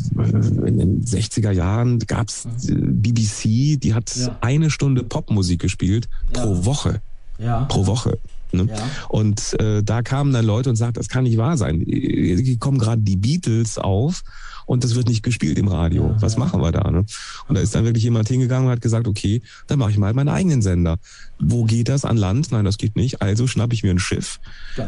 in 0.67 0.79
den 0.79 1.05
60er 1.05 1.51
Jahren 1.51 1.99
gab 2.01 2.29
es 2.29 2.47
BBC, 2.69 3.81
die 3.81 3.95
hat 3.95 4.15
ja. 4.15 4.37
eine 4.43 4.71
Stunde 4.71 5.03
Popmusik 5.03 5.61
gespielt 5.61 6.09
ja. 6.37 6.45
pro 6.45 6.65
Woche. 6.67 7.01
Ja. 7.39 7.65
Pro 7.65 7.87
Woche. 7.87 8.19
Ne? 8.53 8.67
Ja. 8.69 8.77
Und 9.09 9.59
äh, 9.61 9.83
da 9.83 10.03
kamen 10.03 10.33
dann 10.33 10.45
Leute 10.45 10.71
und 10.71 10.77
sagten, 10.77 10.95
das 10.95 11.09
kann 11.09 11.25
nicht 11.25 11.39
wahr 11.39 11.57
sein. 11.57 11.81
Hier 11.87 12.59
kommen 12.59 12.79
gerade 12.79 13.03
die 13.03 13.17
Beatles 13.17 13.79
auf 13.79 14.23
und 14.67 14.85
das 14.85 14.95
wird 14.95 15.09
nicht 15.09 15.23
gespielt 15.23 15.59
im 15.59 15.69
Radio. 15.69 16.09
Ja, 16.09 16.23
Was 16.23 16.37
machen 16.37 16.61
wir 16.61 16.73
da? 16.73 16.91
Ne? 16.91 17.05
Und 17.49 17.55
da 17.57 17.61
ist 17.61 17.75
dann 17.75 17.85
wirklich 17.85 18.05
jemand 18.05 18.29
hingegangen 18.29 18.67
und 18.67 18.73
hat 18.73 18.81
gesagt, 18.81 19.07
okay, 19.07 19.43
dann 19.67 19.79
mache 19.79 19.91
ich 19.91 19.99
mal 19.99 20.13
meinen 20.15 20.29
eigenen 20.29 20.63
Sender. 20.63 20.99
Wo 21.39 21.65
geht 21.65 21.89
das 21.89 22.05
an 22.05 22.17
Land? 22.17 22.53
Nein, 22.53 22.65
das 22.65 22.79
geht 22.79 22.97
nicht. 22.97 23.23
Also 23.23 23.47
schnappe 23.47 23.75
ich 23.75 23.83
mir 23.83 23.91
ein 23.91 23.99
Schiff 23.99 24.41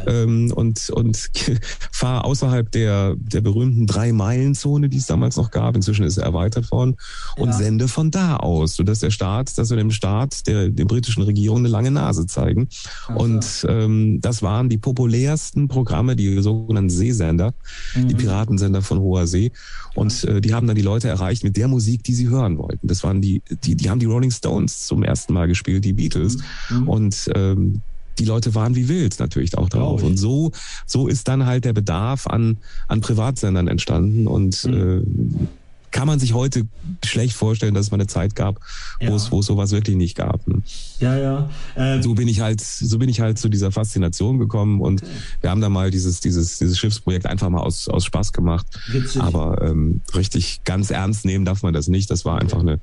ähm, 0.06 0.52
und, 0.54 0.90
und 0.90 1.30
fahre 1.92 2.24
außerhalb 2.24 2.70
der, 2.70 3.14
der 3.16 3.40
berühmten 3.40 3.86
Drei-Meilen-Zone, 3.86 4.88
die 4.88 4.98
es 4.98 5.06
damals 5.06 5.36
noch 5.36 5.50
gab. 5.50 5.76
Inzwischen 5.76 6.04
ist 6.04 6.18
er 6.18 6.24
erweitert 6.24 6.70
worden 6.70 6.96
und 7.36 7.48
ja. 7.48 7.52
sende 7.54 7.88
von 7.88 8.10
da 8.10 8.36
aus, 8.36 8.76
sodass 8.76 9.00
der 9.00 9.10
Staat, 9.10 9.56
dass 9.58 9.70
wir 9.70 9.76
dem 9.76 9.90
Staat, 9.90 10.46
der, 10.46 10.68
der 10.68 10.84
britischen 10.84 11.22
Regierung 11.22 11.58
eine 11.58 11.68
lange 11.68 11.90
Nase 11.90 12.26
zeigen. 12.26 12.68
Ach, 13.08 13.16
und 13.16 13.66
ähm, 13.68 14.20
das 14.20 14.42
waren 14.42 14.68
die 14.68 14.78
populärsten 14.78 15.68
Programme, 15.68 16.16
die 16.16 16.40
sogenannten 16.42 16.90
Seesender, 16.90 17.54
mhm. 17.94 18.08
die 18.08 18.14
Piratensender 18.14 18.82
von 18.82 19.00
hoher 19.00 19.26
See. 19.26 19.52
Und 19.94 20.24
äh, 20.24 20.40
die 20.40 20.54
haben 20.54 20.66
dann 20.66 20.76
die 20.76 20.82
Leute 20.82 21.08
erreicht 21.08 21.44
mit 21.44 21.56
der 21.56 21.68
Musik, 21.68 22.02
die 22.02 22.14
sie 22.14 22.28
hören 22.28 22.58
wollten. 22.58 22.86
Das 22.86 23.04
waren 23.04 23.22
die, 23.22 23.42
die, 23.62 23.76
die 23.76 23.90
haben 23.90 24.00
die 24.00 24.06
Rolling 24.06 24.30
Stones 24.30 24.86
zum 24.86 25.02
ersten 25.02 25.32
Mal 25.32 25.46
gespielt, 25.46 25.84
die 25.84 25.92
Beatles. 25.92 26.38
Mhm. 26.68 26.88
Und 26.88 27.30
ähm, 27.34 27.80
die 28.18 28.24
Leute 28.24 28.54
waren 28.54 28.76
wie 28.76 28.88
wild 28.88 29.18
natürlich 29.18 29.56
auch 29.56 29.68
drauf. 29.68 30.02
Und 30.02 30.16
so, 30.16 30.52
so 30.86 31.08
ist 31.08 31.28
dann 31.28 31.46
halt 31.46 31.64
der 31.64 31.72
Bedarf 31.72 32.26
an, 32.26 32.58
an 32.88 33.00
Privatsendern 33.00 33.68
entstanden. 33.68 34.26
Und 34.26 34.64
mhm. 34.64 34.74
äh, 34.74 35.46
kann 35.94 36.08
man 36.08 36.18
sich 36.18 36.34
heute 36.34 36.66
schlecht 37.04 37.36
vorstellen, 37.36 37.72
dass 37.72 37.86
es 37.86 37.92
mal 37.92 37.98
eine 37.98 38.08
Zeit 38.08 38.34
gab, 38.34 38.58
wo 38.98 39.06
ja. 39.06 39.14
es, 39.14 39.30
wo 39.30 39.38
es 39.38 39.46
sowas 39.46 39.70
wirklich 39.70 39.94
nicht 39.94 40.16
gab. 40.16 40.44
Ne? 40.48 40.60
Ja, 40.98 41.16
ja. 41.16 41.48
Ähm, 41.76 42.02
so 42.02 42.14
bin 42.14 42.26
ich 42.26 42.40
halt, 42.40 42.60
so 42.60 42.98
bin 42.98 43.08
ich 43.08 43.20
halt 43.20 43.38
zu 43.38 43.48
dieser 43.48 43.70
Faszination 43.70 44.40
gekommen 44.40 44.80
und 44.80 45.04
okay. 45.04 45.12
wir 45.40 45.50
haben 45.50 45.60
da 45.60 45.68
mal 45.68 45.92
dieses, 45.92 46.18
dieses, 46.18 46.58
dieses 46.58 46.78
Schiffsprojekt 46.78 47.26
einfach 47.26 47.48
mal 47.48 47.60
aus, 47.60 47.86
aus 47.86 48.04
Spaß 48.06 48.32
gemacht. 48.32 48.66
Witzig. 48.88 49.22
Aber 49.22 49.62
ähm, 49.62 50.00
richtig 50.16 50.64
ganz 50.64 50.90
ernst 50.90 51.26
nehmen 51.26 51.44
darf 51.44 51.62
man 51.62 51.72
das 51.72 51.86
nicht. 51.86 52.10
Das 52.10 52.24
war 52.24 52.40
einfach 52.40 52.58
eine 52.58 52.80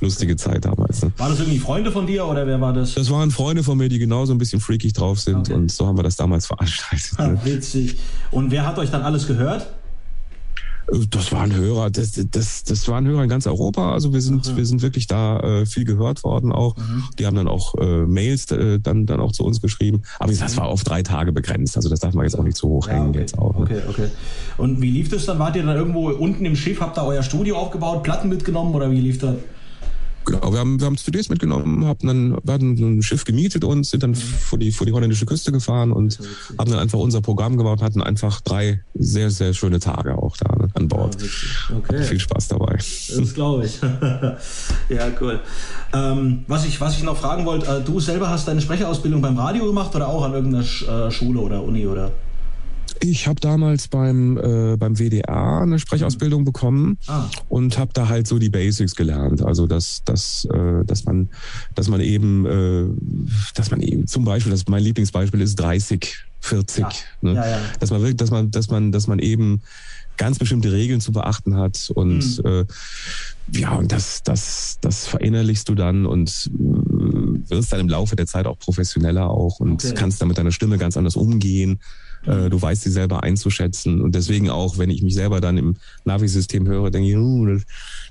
lustige 0.00 0.36
Zeit 0.36 0.64
damals. 0.64 1.02
Ne? 1.02 1.12
War 1.18 1.28
das 1.28 1.40
irgendwie 1.40 1.58
Freunde 1.58 1.92
von 1.92 2.06
dir 2.06 2.24
oder 2.24 2.46
wer 2.46 2.58
war 2.62 2.72
das? 2.72 2.94
Das 2.94 3.10
waren 3.10 3.30
Freunde 3.30 3.64
von 3.64 3.76
mir, 3.76 3.90
die 3.90 3.98
genauso 3.98 4.32
ein 4.32 4.38
bisschen 4.38 4.60
freakig 4.60 4.94
drauf 4.94 5.20
sind 5.20 5.50
okay. 5.50 5.52
und 5.52 5.70
so 5.70 5.86
haben 5.86 5.98
wir 5.98 6.04
das 6.04 6.16
damals 6.16 6.46
veranstaltet. 6.46 7.18
Ne? 7.18 7.38
Witzig. 7.44 7.98
Und 8.30 8.50
wer 8.50 8.66
hat 8.66 8.78
euch 8.78 8.90
dann 8.90 9.02
alles 9.02 9.26
gehört? 9.26 9.66
Das 11.10 11.32
waren 11.32 11.54
Hörer, 11.54 11.90
das, 11.90 12.12
das, 12.30 12.62
das 12.64 12.88
waren 12.88 13.06
Hörer 13.06 13.24
in 13.24 13.28
ganz 13.28 13.46
Europa. 13.46 13.92
Also 13.92 14.12
wir 14.12 14.20
sind, 14.20 14.46
Aha. 14.46 14.56
wir 14.56 14.66
sind 14.66 14.82
wirklich 14.82 15.06
da 15.06 15.40
äh, 15.40 15.66
viel 15.66 15.84
gehört 15.84 16.22
worden 16.22 16.52
auch. 16.52 16.76
Mhm. 16.76 17.04
Die 17.18 17.26
haben 17.26 17.34
dann 17.34 17.48
auch 17.48 17.74
äh, 17.74 18.06
Mails 18.06 18.50
äh, 18.52 18.78
dann, 18.78 19.06
dann 19.06 19.20
auch 19.20 19.32
zu 19.32 19.44
uns 19.44 19.60
geschrieben. 19.60 20.02
Aber 20.20 20.32
das 20.32 20.56
war 20.56 20.66
auf 20.66 20.84
drei 20.84 21.02
Tage 21.02 21.32
begrenzt. 21.32 21.76
Also 21.76 21.88
das 21.88 22.00
darf 22.00 22.14
man 22.14 22.24
jetzt 22.24 22.38
auch 22.38 22.44
nicht 22.44 22.56
zu 22.56 22.68
hoch 22.68 22.86
ja, 22.86 22.94
hängen 22.94 23.10
okay. 23.10 23.18
jetzt 23.18 23.36
auch. 23.36 23.58
Ne? 23.58 23.64
Okay, 23.64 23.80
okay. 23.88 24.08
Und 24.58 24.80
wie 24.80 24.90
lief 24.90 25.08
das 25.08 25.26
dann? 25.26 25.38
Wart 25.38 25.56
ihr 25.56 25.64
dann 25.64 25.76
irgendwo 25.76 26.10
unten 26.10 26.44
im 26.44 26.54
Schiff, 26.54 26.80
habt 26.80 26.96
ihr 26.98 27.04
euer 27.04 27.22
Studio 27.22 27.56
aufgebaut, 27.56 28.02
Platten 28.02 28.28
mitgenommen 28.28 28.74
oder 28.74 28.90
wie 28.90 29.00
lief 29.00 29.18
das? 29.18 29.34
Genau, 30.26 30.52
wir 30.52 30.58
haben, 30.58 30.80
wir 30.80 30.86
haben 30.86 30.96
CDs 30.96 31.28
mitgenommen, 31.28 31.86
haben 31.86 32.06
dann, 32.06 32.38
wir 32.42 32.54
hatten 32.54 32.72
ein 32.72 33.02
Schiff 33.02 33.24
gemietet 33.24 33.62
und 33.62 33.86
sind 33.86 34.02
dann 34.02 34.16
vor 34.16 34.58
die, 34.58 34.72
vor 34.72 34.84
die 34.84 34.92
holländische 34.92 35.24
Küste 35.24 35.52
gefahren 35.52 35.92
und 35.92 36.18
haben 36.58 36.68
dann 36.68 36.80
einfach 36.80 36.98
unser 36.98 37.20
Programm 37.20 37.56
gemacht, 37.56 37.80
hatten 37.80 38.02
einfach 38.02 38.40
drei 38.40 38.82
sehr, 38.94 39.30
sehr 39.30 39.54
schöne 39.54 39.78
Tage 39.78 40.18
auch 40.18 40.36
da 40.36 40.56
ne, 40.56 40.68
an 40.74 40.88
Bord. 40.88 41.16
Ja, 41.22 41.76
okay. 41.76 41.98
Hatte 41.98 42.02
viel 42.02 42.18
Spaß 42.18 42.48
dabei. 42.48 42.72
Das 42.74 43.34
glaube 43.34 43.66
ich. 43.66 43.80
ja, 44.88 45.08
cool. 45.20 45.40
Ähm, 45.94 46.44
was, 46.48 46.66
ich, 46.66 46.80
was 46.80 46.96
ich 46.96 47.04
noch 47.04 47.16
fragen 47.16 47.46
wollte, 47.46 47.66
äh, 47.66 47.80
du 47.84 48.00
selber 48.00 48.28
hast 48.28 48.48
deine 48.48 48.60
Sprecherausbildung 48.60 49.22
beim 49.22 49.38
Radio 49.38 49.66
gemacht 49.66 49.94
oder 49.94 50.08
auch 50.08 50.24
an 50.24 50.32
irgendeiner 50.32 50.64
äh, 50.64 51.10
Schule 51.12 51.38
oder 51.38 51.62
Uni 51.62 51.86
oder? 51.86 52.10
Ich 53.00 53.26
habe 53.26 53.40
damals 53.40 53.88
beim, 53.88 54.38
äh, 54.38 54.76
beim 54.76 54.98
WDR 54.98 55.62
eine 55.62 55.78
Sprechausbildung 55.78 56.44
bekommen 56.44 56.98
ah. 57.06 57.28
und 57.48 57.78
habe 57.78 57.92
da 57.92 58.08
halt 58.08 58.26
so 58.26 58.38
die 58.38 58.48
Basics 58.48 58.94
gelernt. 58.94 59.42
Also 59.42 59.66
dass, 59.66 60.02
dass, 60.04 60.46
äh, 60.52 60.84
dass 60.84 61.04
man, 61.04 61.28
dass 61.74 61.88
man 61.88 62.00
eben, 62.00 62.46
äh, 62.46 62.86
dass 63.54 63.70
man 63.70 63.80
eben 63.80 64.06
zum 64.06 64.24
Beispiel, 64.24 64.52
das 64.52 64.66
mein 64.68 64.82
Lieblingsbeispiel 64.82 65.40
ist 65.40 65.56
30, 65.56 66.26
40. 66.40 66.82
Ja. 66.82 66.90
Ne? 67.20 67.34
Ja, 67.34 67.46
ja. 67.46 67.58
Dass 67.80 67.90
man 67.90 68.00
wirklich, 68.00 68.16
dass 68.16 68.30
man, 68.30 68.50
dass 68.50 68.70
man, 68.70 68.92
dass 68.92 69.06
man 69.06 69.18
eben 69.18 69.62
ganz 70.16 70.38
bestimmte 70.38 70.72
Regeln 70.72 71.00
zu 71.00 71.12
beachten 71.12 71.56
hat 71.56 71.90
und 71.94 72.42
mhm. 72.42 72.50
äh, 72.50 72.64
ja, 73.52 73.74
und 73.74 73.92
das, 73.92 74.22
das, 74.22 74.78
das 74.80 75.06
verinnerlichst 75.06 75.68
du 75.68 75.74
dann 75.74 76.04
und 76.04 76.50
äh, 77.44 77.50
wirst 77.50 77.72
dann 77.72 77.80
im 77.80 77.88
Laufe 77.88 78.16
der 78.16 78.26
Zeit 78.26 78.46
auch 78.46 78.58
professioneller 78.58 79.30
auch 79.30 79.60
und 79.60 79.84
okay. 79.84 79.94
kannst 79.94 80.20
dann 80.20 80.28
mit 80.28 80.38
deiner 80.38 80.52
Stimme 80.52 80.78
ganz 80.78 80.96
anders 80.96 81.16
umgehen. 81.16 81.78
Äh, 82.26 82.50
du 82.50 82.60
weißt 82.60 82.82
sie 82.82 82.90
selber 82.90 83.22
einzuschätzen. 83.22 84.00
Und 84.00 84.14
deswegen 84.14 84.50
auch, 84.50 84.78
wenn 84.78 84.90
ich 84.90 85.02
mich 85.02 85.14
selber 85.14 85.40
dann 85.40 85.58
im 85.58 85.76
Navi-System 86.04 86.66
höre, 86.66 86.90
denke 86.90 87.10
ich, 87.10 87.16
uh, 87.16 87.58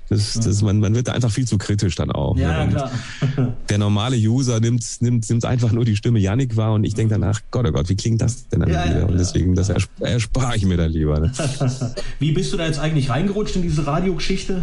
das, 0.08 0.34
das, 0.34 0.62
man, 0.62 0.78
man 0.78 0.94
wird 0.94 1.08
da 1.08 1.12
einfach 1.12 1.30
viel 1.30 1.46
zu 1.46 1.58
kritisch 1.58 1.96
dann 1.96 2.12
auch. 2.12 2.36
Ja, 2.38 2.64
ne? 2.64 2.72
klar. 2.72 2.90
der 3.68 3.78
normale 3.78 4.16
User 4.16 4.60
nimmt, 4.60 4.84
nimmt, 5.00 5.28
nimmt 5.28 5.44
einfach 5.44 5.72
nur 5.72 5.84
die 5.84 5.96
Stimme 5.96 6.18
Yannick 6.20 6.56
wahr 6.56 6.74
und 6.74 6.84
ich 6.84 6.94
denke 6.94 7.14
danach, 7.14 7.40
Gott, 7.50 7.66
oh 7.66 7.72
Gott, 7.72 7.88
wie 7.88 7.96
klingt 7.96 8.22
das 8.22 8.48
denn 8.48 8.60
dann 8.60 8.70
ja, 8.70 8.84
wieder? 8.84 9.00
Ja, 9.00 9.06
und 9.06 9.18
deswegen, 9.18 9.54
das 9.54 9.68
erspare 9.68 10.56
ich 10.56 10.64
mir 10.64 10.76
dann 10.76 10.92
lieber. 10.92 11.18
Ne? 11.20 11.32
wie 12.18 12.32
bist 12.32 12.52
du 12.52 12.56
da 12.56 12.66
jetzt 12.66 12.78
eigentlich 12.78 13.10
reingerutscht 13.10 13.56
in 13.56 13.62
diese 13.62 13.86
Radiogeschichte? 13.86 14.62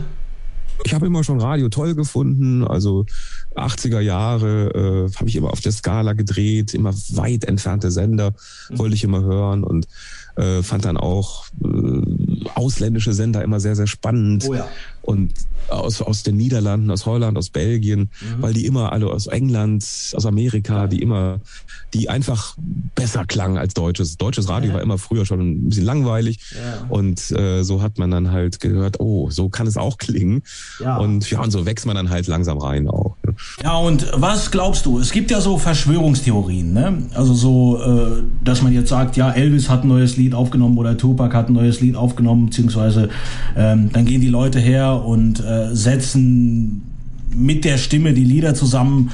Ich 0.84 0.94
habe 0.94 1.06
immer 1.06 1.24
schon 1.24 1.40
Radio 1.40 1.70
toll 1.70 1.96
gefunden. 1.96 2.66
Also 2.66 3.06
80er 3.56 4.00
Jahre 4.00 5.10
äh, 5.10 5.16
habe 5.16 5.30
ich 5.30 5.36
immer 5.36 5.52
auf 5.52 5.62
der 5.62 5.72
Skala 5.72 6.14
gedreht, 6.14 6.74
immer 6.74 6.94
weit 7.10 7.46
entfernte 7.46 7.92
Sender 7.92 8.34
mhm. 8.70 8.80
wollte 8.80 8.96
ich 8.96 9.04
immer 9.04 9.22
hören 9.22 9.64
und 9.64 9.88
äh, 10.36 10.64
fand 10.64 10.86
dann 10.86 10.98
auch 10.98 11.46
äh, 11.64 12.50
ausländische 12.56 13.14
Sender 13.14 13.44
immer 13.44 13.60
sehr, 13.60 13.76
sehr 13.76 13.88
spannend. 13.88 14.46
Oh 14.48 14.56
ja. 14.56 14.68
Und 15.02 15.34
aus, 15.70 16.02
aus 16.02 16.24
den 16.24 16.38
Niederlanden, 16.38 16.92
aus 16.92 17.06
Holland, 17.06 17.38
aus 17.38 17.50
Belgien, 17.50 18.10
mhm. 18.22 18.42
weil 18.42 18.54
die 18.54 18.66
immer 18.66 18.92
alle 18.92 19.08
aus 19.08 19.28
England, 19.28 19.84
aus 20.14 20.26
Amerika, 20.26 20.88
die 20.88 21.02
immer, 21.02 21.40
die 21.94 22.10
einfach 22.10 22.56
besser 22.96 23.26
klangen 23.26 23.58
als 23.58 23.74
deutsches. 23.74 24.18
Deutsches 24.18 24.50
Radio 24.50 24.70
ja. 24.70 24.76
war 24.76 24.82
immer 24.82 24.98
früher 24.98 25.26
schon 25.26 25.40
ein 25.40 25.70
bisschen 25.70 25.86
langweilig. 25.86 26.40
Ja. 26.52 26.86
Und 26.90 27.32
äh, 27.32 27.64
so 27.64 27.82
hat 27.82 27.98
man 27.98 28.12
dann 28.12 28.32
halt 28.32 28.60
gehört, 28.60 29.00
oh, 29.00 29.30
so 29.30 29.50
kann 29.50 29.68
es 29.68 29.78
auch 29.78 29.98
klingen. 29.98 30.44
Ja. 30.80 30.98
Und 30.98 31.30
ja, 31.30 31.42
und 31.42 31.52
so 31.52 31.66
wächst 31.66 31.86
man 31.86 31.96
dann 31.96 32.10
halt 32.10 32.28
langsam 32.28 32.58
rein 32.58 32.88
auch. 32.88 33.16
Ne? 33.26 33.36
Ja, 33.64 33.78
und 33.78 34.08
was 34.14 34.52
glaubst 34.52 34.86
du? 34.86 35.00
Es 35.00 35.12
gibt 35.12 35.32
ja 35.32 35.42
so 35.42 35.58
Verschwörungstheorien, 35.58 36.74
ne? 36.74 37.08
Also 37.14 37.34
so, 37.34 37.82
äh, 37.82 38.24
dass 38.44 38.62
man 38.62 38.74
jetzt 38.74 38.90
sagt, 38.90 39.18
ja, 39.18 39.32
Elvis 39.32 39.70
hat 39.70 39.84
ein 39.84 39.88
neues 39.88 40.18
Lied 40.18 40.34
aufgenommen 40.34 40.78
oder 40.78 40.98
Tupac 40.98 41.36
hat 41.36 41.50
ein 41.50 41.54
neues 41.54 41.82
Lied 41.82 41.96
aufgenommen, 41.96 42.48
beziehungsweise 42.48 43.10
ähm, 43.56 43.90
dann 43.92 44.06
gehen 44.06 44.22
die 44.22 44.30
Leute 44.30 44.60
her 44.60 45.04
und 45.06 45.40
äh, 45.40 45.74
setzen 45.74 46.84
mit 47.36 47.66
der 47.66 47.78
Stimme 47.78 48.14
die 48.14 48.26
Lieder 48.26 48.54
zusammen, 48.54 49.12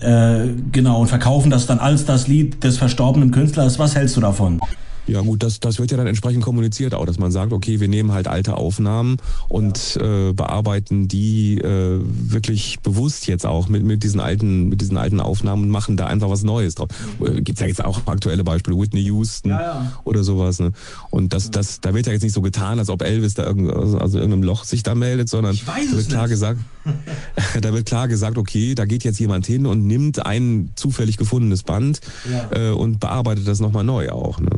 äh, 0.00 0.48
genau, 0.70 1.00
und 1.00 1.08
verkaufen 1.08 1.50
das 1.50 1.66
dann 1.66 1.78
als 1.78 2.04
das 2.04 2.28
Lied 2.28 2.62
des 2.62 2.78
verstorbenen 2.78 3.30
Künstlers. 3.30 3.78
Was 3.78 3.96
hältst 3.96 4.16
du 4.16 4.20
davon? 4.20 4.60
Ja 5.08 5.22
gut, 5.22 5.42
das, 5.42 5.60
das 5.60 5.78
wird 5.78 5.90
ja 5.90 5.96
dann 5.96 6.06
entsprechend 6.06 6.44
kommuniziert 6.44 6.94
auch, 6.94 7.06
dass 7.06 7.18
man 7.18 7.32
sagt, 7.32 7.52
okay, 7.52 7.80
wir 7.80 7.88
nehmen 7.88 8.12
halt 8.12 8.28
alte 8.28 8.56
Aufnahmen 8.56 9.16
und 9.48 9.98
äh, 10.00 10.32
bearbeiten 10.32 11.08
die 11.08 11.58
äh, 11.58 12.00
wirklich 12.02 12.78
bewusst 12.80 13.26
jetzt 13.26 13.46
auch 13.46 13.68
mit, 13.68 13.82
mit 13.82 14.02
diesen 14.02 14.20
alten 14.20 14.68
mit 14.68 14.80
diesen 14.80 14.96
alten 14.96 15.20
Aufnahmen 15.20 15.64
und 15.64 15.70
machen 15.70 15.96
da 15.96 16.06
einfach 16.06 16.28
was 16.28 16.42
Neues 16.42 16.74
drauf. 16.74 16.88
Äh, 17.24 17.40
Gibt 17.40 17.60
ja 17.60 17.66
jetzt 17.66 17.84
auch 17.84 18.06
aktuelle 18.06 18.44
Beispiele, 18.44 18.78
Whitney 18.78 19.02
Houston 19.02 19.50
ja, 19.50 19.60
ja. 19.60 19.92
oder 20.04 20.22
sowas. 20.24 20.60
Ne? 20.60 20.72
Und 21.10 21.32
das, 21.32 21.50
das, 21.50 21.80
da 21.80 21.94
wird 21.94 22.06
ja 22.06 22.12
jetzt 22.12 22.22
nicht 22.22 22.34
so 22.34 22.42
getan, 22.42 22.78
als 22.78 22.90
ob 22.90 23.02
Elvis 23.02 23.34
da 23.34 23.44
irgend, 23.44 23.72
also 23.72 24.18
irgendeinem 24.18 24.42
Loch 24.42 24.64
sich 24.64 24.82
da 24.82 24.94
meldet, 24.94 25.28
sondern 25.28 25.58
da 25.64 25.96
wird 25.96 26.08
klar 26.08 26.28
gesagt, 26.28 26.60
da 27.60 27.72
wird 27.72 27.86
klar 27.86 28.08
gesagt, 28.08 28.38
okay, 28.38 28.74
da 28.74 28.84
geht 28.84 29.04
jetzt 29.04 29.18
jemand 29.18 29.46
hin 29.46 29.66
und 29.66 29.86
nimmt 29.86 30.24
ein 30.24 30.70
zufällig 30.74 31.16
gefundenes 31.16 31.62
Band 31.62 32.00
ja. 32.30 32.70
äh, 32.70 32.70
und 32.72 33.00
bearbeitet 33.00 33.48
das 33.48 33.60
nochmal 33.60 33.84
neu 33.84 34.10
auch. 34.10 34.40
Ne? 34.40 34.50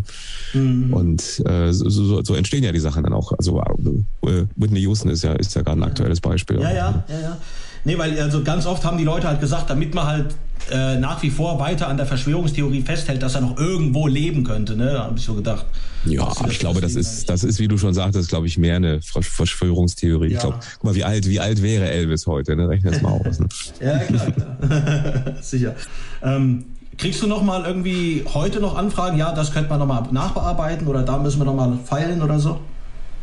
Mhm. 0.53 0.93
Und 0.93 1.43
äh, 1.47 1.73
so, 1.73 1.89
so, 1.89 2.25
so, 2.25 2.35
entstehen 2.35 2.65
ja 2.65 2.73
die 2.73 2.81
Sachen 2.81 3.03
dann 3.03 3.13
auch. 3.13 3.33
Also 3.33 3.61
äh, 3.61 4.45
Whitney 4.57 4.81
Houston 4.81 5.11
ist 5.11 5.23
ja, 5.23 5.33
ist 5.35 5.55
ja 5.55 5.63
gerade 5.63 5.81
ein 5.81 5.85
aktuelles 5.85 6.21
Beispiel. 6.21 6.61
Ja, 6.61 6.73
ja, 6.73 7.05
ja, 7.09 7.21
ja. 7.21 7.37
Nee, 7.85 7.97
weil 7.97 8.19
also 8.21 8.43
ganz 8.43 8.67
oft 8.67 8.85
haben 8.85 8.99
die 8.99 9.05
Leute 9.05 9.27
halt 9.27 9.41
gesagt, 9.41 9.71
damit 9.71 9.95
man 9.95 10.07
halt 10.07 10.35
äh, 10.71 10.99
nach 10.99 11.23
wie 11.23 11.31
vor 11.31 11.59
weiter 11.59 11.89
an 11.89 11.97
der 11.97 12.07
Verschwörungstheorie 12.07 12.83
festhält, 12.83 13.23
dass 13.23 13.35
er 13.35 13.41
noch 13.41 13.57
irgendwo 13.59 14.07
leben 14.07 14.45
könnte, 14.45 14.77
ne? 14.77 14.93
Da 14.93 15.05
habe 15.05 15.19
ich 15.19 15.25
so 15.25 15.35
gedacht. 15.35 15.67
Ja, 16.05 16.23
aber 16.23 16.51
ich 16.51 16.59
glaube, 16.59 16.81
das 16.81 16.95
ist, 16.95 17.29
das 17.29 17.45
ist, 17.45 17.59
wie 17.59 17.69
du 17.69 17.79
schon 17.79 17.95
sagtest, 17.95 18.29
glaube 18.29 18.47
ich, 18.47 18.59
mehr 18.59 18.77
eine 18.77 19.01
Verschwörungstheorie. 19.03 20.29
Ja. 20.29 20.35
Ich 20.35 20.41
glaube, 20.41 20.59
guck 20.75 20.85
mal, 20.85 20.95
wie 20.95 21.05
alt, 21.05 21.29
wie 21.29 21.41
alt 21.41 21.63
wäre 21.63 21.91
Elvis 21.91 22.27
heute, 22.27 22.57
ne? 22.57 22.69
Rechne 22.69 22.91
das 22.91 23.03
mal 23.03 23.13
aus. 23.13 23.39
Ne? 23.39 23.49
ja, 23.81 23.99
klar, 23.99 24.31
klar. 24.31 25.35
Sicher. 25.41 25.75
Ähm, 26.23 26.65
Kriegst 27.01 27.23
du 27.23 27.27
noch 27.27 27.43
mal 27.43 27.65
irgendwie 27.65 28.25
heute 28.35 28.61
noch 28.61 28.77
Anfragen? 28.77 29.17
Ja, 29.17 29.33
das 29.33 29.53
könnte 29.53 29.71
man 29.71 29.79
noch 29.79 29.87
mal 29.87 30.07
nachbearbeiten 30.11 30.87
oder 30.87 31.03
da 31.03 31.17
müssen 31.17 31.41
wir 31.41 31.47
noch 31.47 31.55
mal 31.55 31.79
feilen 31.87 32.21
oder 32.21 32.39
so? 32.39 32.61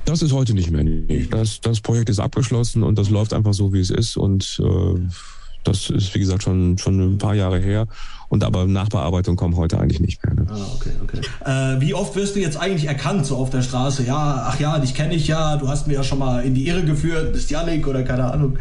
Das 0.05 0.23
ist 0.23 0.33
heute 0.33 0.55
nicht 0.55 0.71
mehr. 0.71 0.83
Das, 1.29 1.61
das 1.61 1.79
Projekt 1.81 2.09
ist 2.09 2.17
abgeschlossen 2.17 2.81
und 2.81 2.97
das 2.97 3.11
läuft 3.11 3.35
einfach 3.35 3.53
so, 3.53 3.73
wie 3.73 3.79
es 3.79 3.91
ist. 3.91 4.17
Und 4.17 4.59
äh, 4.63 4.99
das 5.63 5.91
ist, 5.91 6.15
wie 6.15 6.19
gesagt, 6.19 6.41
schon, 6.41 6.79
schon 6.79 6.99
ein 6.99 7.17
paar 7.19 7.35
Jahre 7.35 7.59
her. 7.59 7.85
Und 8.29 8.43
aber 8.43 8.65
Nachbearbeitung 8.65 9.35
kommt 9.35 9.55
heute 9.57 9.79
eigentlich 9.79 9.99
nicht 9.99 10.25
mehr. 10.25 10.33
Ne? 10.33 10.47
Ah, 10.49 10.67
okay, 10.75 10.91
okay. 11.03 11.21
Äh, 11.45 11.79
wie 11.79 11.93
oft 11.93 12.15
wirst 12.15 12.35
du 12.35 12.39
jetzt 12.39 12.57
eigentlich 12.57 12.85
erkannt, 12.87 13.27
so 13.27 13.37
auf 13.37 13.51
der 13.51 13.61
Straße? 13.61 14.03
Ja, 14.05 14.47
ach 14.47 14.59
ja, 14.59 14.79
dich 14.79 14.95
kenne 14.95 15.13
ich 15.13 15.27
ja, 15.27 15.55
du 15.57 15.67
hast 15.67 15.85
mir 15.85 15.93
ja 15.93 16.03
schon 16.03 16.17
mal 16.17 16.43
in 16.43 16.55
die 16.55 16.67
Irre 16.67 16.83
geführt, 16.83 17.31
bist 17.31 17.51
Janik 17.51 17.87
oder 17.87 18.01
keine 18.01 18.31
Ahnung. 18.31 18.57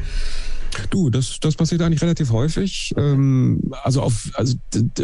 Du, 0.90 1.10
das, 1.10 1.38
das 1.40 1.54
passiert 1.54 1.82
eigentlich 1.82 2.02
relativ 2.02 2.30
häufig. 2.30 2.94
Ähm, 2.96 3.60
also 3.82 4.02
auf, 4.02 4.30
also 4.34 4.56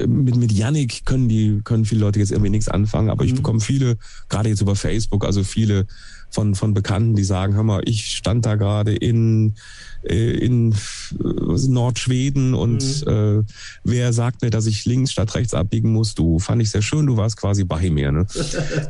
mit, 0.07 0.37
mit 0.37 0.53
Yannick 0.53 1.05
können 1.05 1.29
die, 1.29 1.61
können 1.65 1.85
viele 1.85 2.01
Leute 2.01 2.19
jetzt 2.19 2.33
irgendwie 2.33 2.51
nichts 2.51 2.69
anfangen, 2.69 3.11
aber 3.11 3.25
ich 3.25 3.33
mhm. 3.33 3.37
bekomme 3.37 3.61
viele, 3.61 3.97
gerade 4.29 4.49
jetzt 4.49 4.61
über 4.61 4.77
Facebook, 4.77 5.25
also 5.25 5.45
viele 5.45 5.87
von, 6.33 6.55
von 6.55 6.75
Bekannten, 6.75 7.15
die 7.15 7.25
sagen, 7.25 7.55
hör 7.55 7.63
mal, 7.63 7.83
ich 7.85 8.17
stand 8.17 8.47
da 8.47 8.57
gerade 8.57 8.95
in, 8.95 9.55
äh, 10.03 10.33
in 10.33 10.75
Nordschweden 11.21 12.55
und 12.55 13.07
mhm. 13.07 13.41
äh, 13.41 13.43
wer 13.85 14.13
sagt 14.13 14.43
mir, 14.43 14.51
dass 14.51 14.67
ich 14.67 14.85
links 14.85 15.13
statt 15.13 15.35
rechts 15.35 15.55
abbiegen 15.55 15.93
muss? 15.93 16.15
Du 16.15 16.39
fand 16.39 16.63
ich 16.63 16.71
sehr 16.71 16.83
schön, 16.83 17.07
du 17.07 17.17
warst 17.17 17.37
quasi 17.37 17.65
bei 17.65 17.91
mir. 17.91 18.13
Ne? 18.13 18.27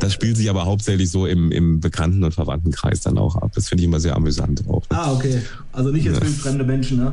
Das 0.01 0.13
spielt 0.13 0.37
sich 0.37 0.49
aber 0.51 0.65
hauptsächlich 0.65 1.11
so 1.11 1.27
im, 1.27 1.53
im 1.53 1.81
Bekannten- 1.81 2.25
und 2.25 2.33
Verwandtenkreis 2.33 3.01
dann 3.01 3.19
auch 3.19 3.37
ab. 3.37 3.53
Das 3.55 3.69
finde 3.69 3.83
ich 3.83 3.89
immer 3.89 4.01
sehr 4.01 4.17
amüsant 4.17 4.65
auch. 4.69 4.89
Ne? 4.91 4.99
Ah, 4.99 5.13
okay. 5.13 5.43
Also 5.73 5.91
nicht 5.91 6.05
jetzt 6.05 6.23
ja. 6.23 6.29
fremde 6.29 6.65
Menschen, 6.65 6.99
ne? 6.99 7.13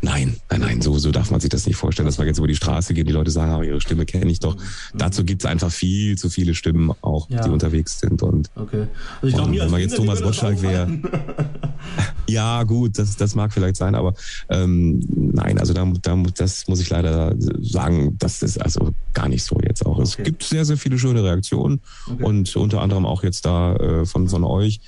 Nein, 0.00 0.36
nein, 0.48 0.60
nein, 0.60 0.80
so, 0.80 0.96
so 0.98 1.10
darf 1.10 1.30
man 1.30 1.40
sich 1.40 1.50
das 1.50 1.66
nicht 1.66 1.76
vorstellen, 1.76 2.06
dass 2.06 2.18
man 2.18 2.26
jetzt 2.26 2.38
über 2.38 2.46
die 2.46 2.54
Straße 2.54 2.94
geht, 2.94 3.08
die 3.08 3.12
Leute 3.12 3.30
sagen, 3.32 3.50
aber 3.52 3.64
ihre 3.64 3.80
Stimme 3.80 4.06
kenne 4.06 4.30
ich 4.30 4.38
doch. 4.38 4.54
Mhm. 4.56 4.98
Dazu 4.98 5.24
gibt 5.24 5.42
es 5.42 5.50
einfach 5.50 5.72
viel 5.72 6.16
zu 6.16 6.30
viele 6.30 6.54
Stimmen 6.54 6.92
auch, 7.00 7.28
ja. 7.30 7.42
die 7.42 7.50
unterwegs 7.50 7.98
sind. 7.98 8.22
Und, 8.22 8.48
okay. 8.54 8.86
also 9.16 9.26
ich 9.26 9.34
glaub, 9.34 9.50
wenn 9.50 9.70
man 9.70 9.80
jetzt 9.80 9.96
Thomas 9.96 10.22
Gottschalk 10.22 10.62
wäre. 10.62 10.88
ja, 12.28 12.62
gut, 12.62 12.98
das, 12.98 13.16
das 13.16 13.34
mag 13.34 13.52
vielleicht 13.52 13.76
sein, 13.76 13.96
aber 13.96 14.14
ähm, 14.48 15.00
nein, 15.10 15.58
also 15.58 15.74
da, 15.74 15.84
da, 16.00 16.22
das 16.36 16.68
muss 16.68 16.80
ich 16.80 16.90
leider 16.90 17.34
sagen, 17.60 18.16
das 18.18 18.42
ist 18.42 18.62
also 18.62 18.90
gar 19.14 19.28
nicht 19.28 19.42
so 19.42 19.58
jetzt 19.66 19.84
auch. 19.84 19.98
Okay. 19.98 20.02
Es 20.02 20.16
gibt 20.16 20.44
sehr, 20.44 20.64
sehr 20.64 20.76
viele 20.76 20.98
schöne 20.98 21.24
Reaktionen 21.24 21.80
okay. 22.08 22.22
und 22.22 22.54
unter 22.54 22.82
anderem 22.82 23.04
auch 23.04 23.24
jetzt 23.24 23.44
da 23.44 23.74
äh, 23.74 24.06
von, 24.06 24.28
von 24.28 24.44
euch. 24.44 24.80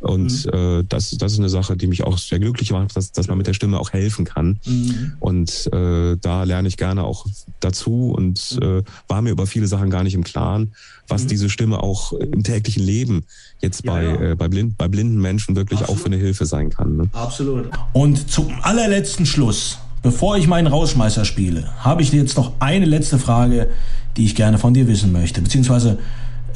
Und 0.00 0.46
mhm. 0.46 0.52
äh, 0.52 0.84
das, 0.88 1.10
das 1.10 1.32
ist 1.32 1.38
eine 1.38 1.48
Sache, 1.48 1.76
die 1.76 1.86
mich 1.86 2.04
auch 2.04 2.18
sehr 2.18 2.38
glücklich 2.38 2.72
macht, 2.72 2.96
dass, 2.96 3.12
dass 3.12 3.28
man 3.28 3.38
mit 3.38 3.46
der 3.46 3.54
Stimme 3.54 3.80
auch 3.80 3.92
helfen 3.92 4.24
kann. 4.24 4.58
Mhm. 4.66 5.14
Und 5.20 5.72
äh, 5.72 6.16
da 6.20 6.44
lerne 6.44 6.68
ich 6.68 6.76
gerne 6.76 7.04
auch 7.04 7.26
dazu 7.60 8.12
und 8.16 8.58
mhm. 8.60 8.78
äh, 8.78 8.82
war 9.08 9.22
mir 9.22 9.30
über 9.30 9.46
viele 9.46 9.66
Sachen 9.66 9.90
gar 9.90 10.02
nicht 10.02 10.14
im 10.14 10.24
Klaren, 10.24 10.74
was 11.08 11.24
mhm. 11.24 11.28
diese 11.28 11.50
Stimme 11.50 11.82
auch 11.82 12.12
im 12.12 12.42
täglichen 12.42 12.82
Leben 12.82 13.24
jetzt 13.60 13.84
ja, 13.84 13.92
bei, 13.92 14.04
ja. 14.04 14.20
Äh, 14.32 14.34
bei, 14.34 14.48
blind, 14.48 14.76
bei 14.76 14.88
blinden 14.88 15.20
Menschen 15.20 15.56
wirklich 15.56 15.80
Absolut. 15.80 15.98
auch 15.98 16.02
für 16.02 16.06
eine 16.06 16.16
Hilfe 16.16 16.46
sein 16.46 16.70
kann. 16.70 16.96
Ne? 16.96 17.08
Absolut. 17.12 17.70
Und 17.92 18.30
zum 18.30 18.52
allerletzten 18.62 19.24
Schluss, 19.24 19.78
bevor 20.02 20.36
ich 20.36 20.46
meinen 20.46 20.66
Rausschmeißer 20.66 21.24
spiele, 21.24 21.68
habe 21.78 22.02
ich 22.02 22.12
jetzt 22.12 22.36
noch 22.36 22.52
eine 22.60 22.84
letzte 22.84 23.18
Frage, 23.18 23.70
die 24.16 24.24
ich 24.24 24.34
gerne 24.34 24.58
von 24.58 24.74
dir 24.74 24.88
wissen 24.88 25.12
möchte, 25.12 25.40
beziehungsweise 25.40 25.98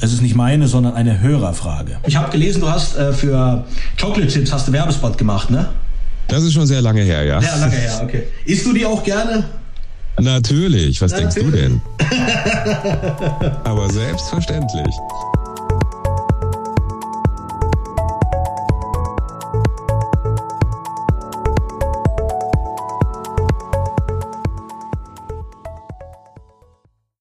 es 0.01 0.11
ist 0.11 0.21
nicht 0.21 0.35
meine, 0.35 0.67
sondern 0.67 0.95
eine 0.95 1.19
Hörerfrage. 1.21 1.97
Ich 2.05 2.15
habe 2.15 2.31
gelesen, 2.31 2.61
du 2.61 2.69
hast 2.69 2.97
äh, 2.97 3.13
für 3.13 3.63
Chocolate 3.99 4.27
Chips 4.27 4.51
hast 4.51 4.67
du 4.67 4.71
Werbespot 4.71 5.17
gemacht, 5.17 5.49
ne? 5.51 5.69
Das 6.27 6.43
ist 6.43 6.53
schon 6.53 6.65
sehr 6.65 6.81
lange 6.81 7.01
her, 7.01 7.23
ja. 7.23 7.41
Sehr 7.41 7.57
lange 7.57 7.75
her, 7.75 8.01
okay. 8.03 8.23
Isst 8.45 8.65
du 8.65 8.73
die 8.73 8.85
auch 8.85 9.03
gerne? 9.03 9.43
Natürlich. 10.19 11.01
Was 11.01 11.11
Natürlich. 11.11 11.35
denkst 11.35 11.51
du 11.51 11.57
denn? 11.57 11.81
Aber 13.63 13.89
selbstverständlich. 13.89 14.93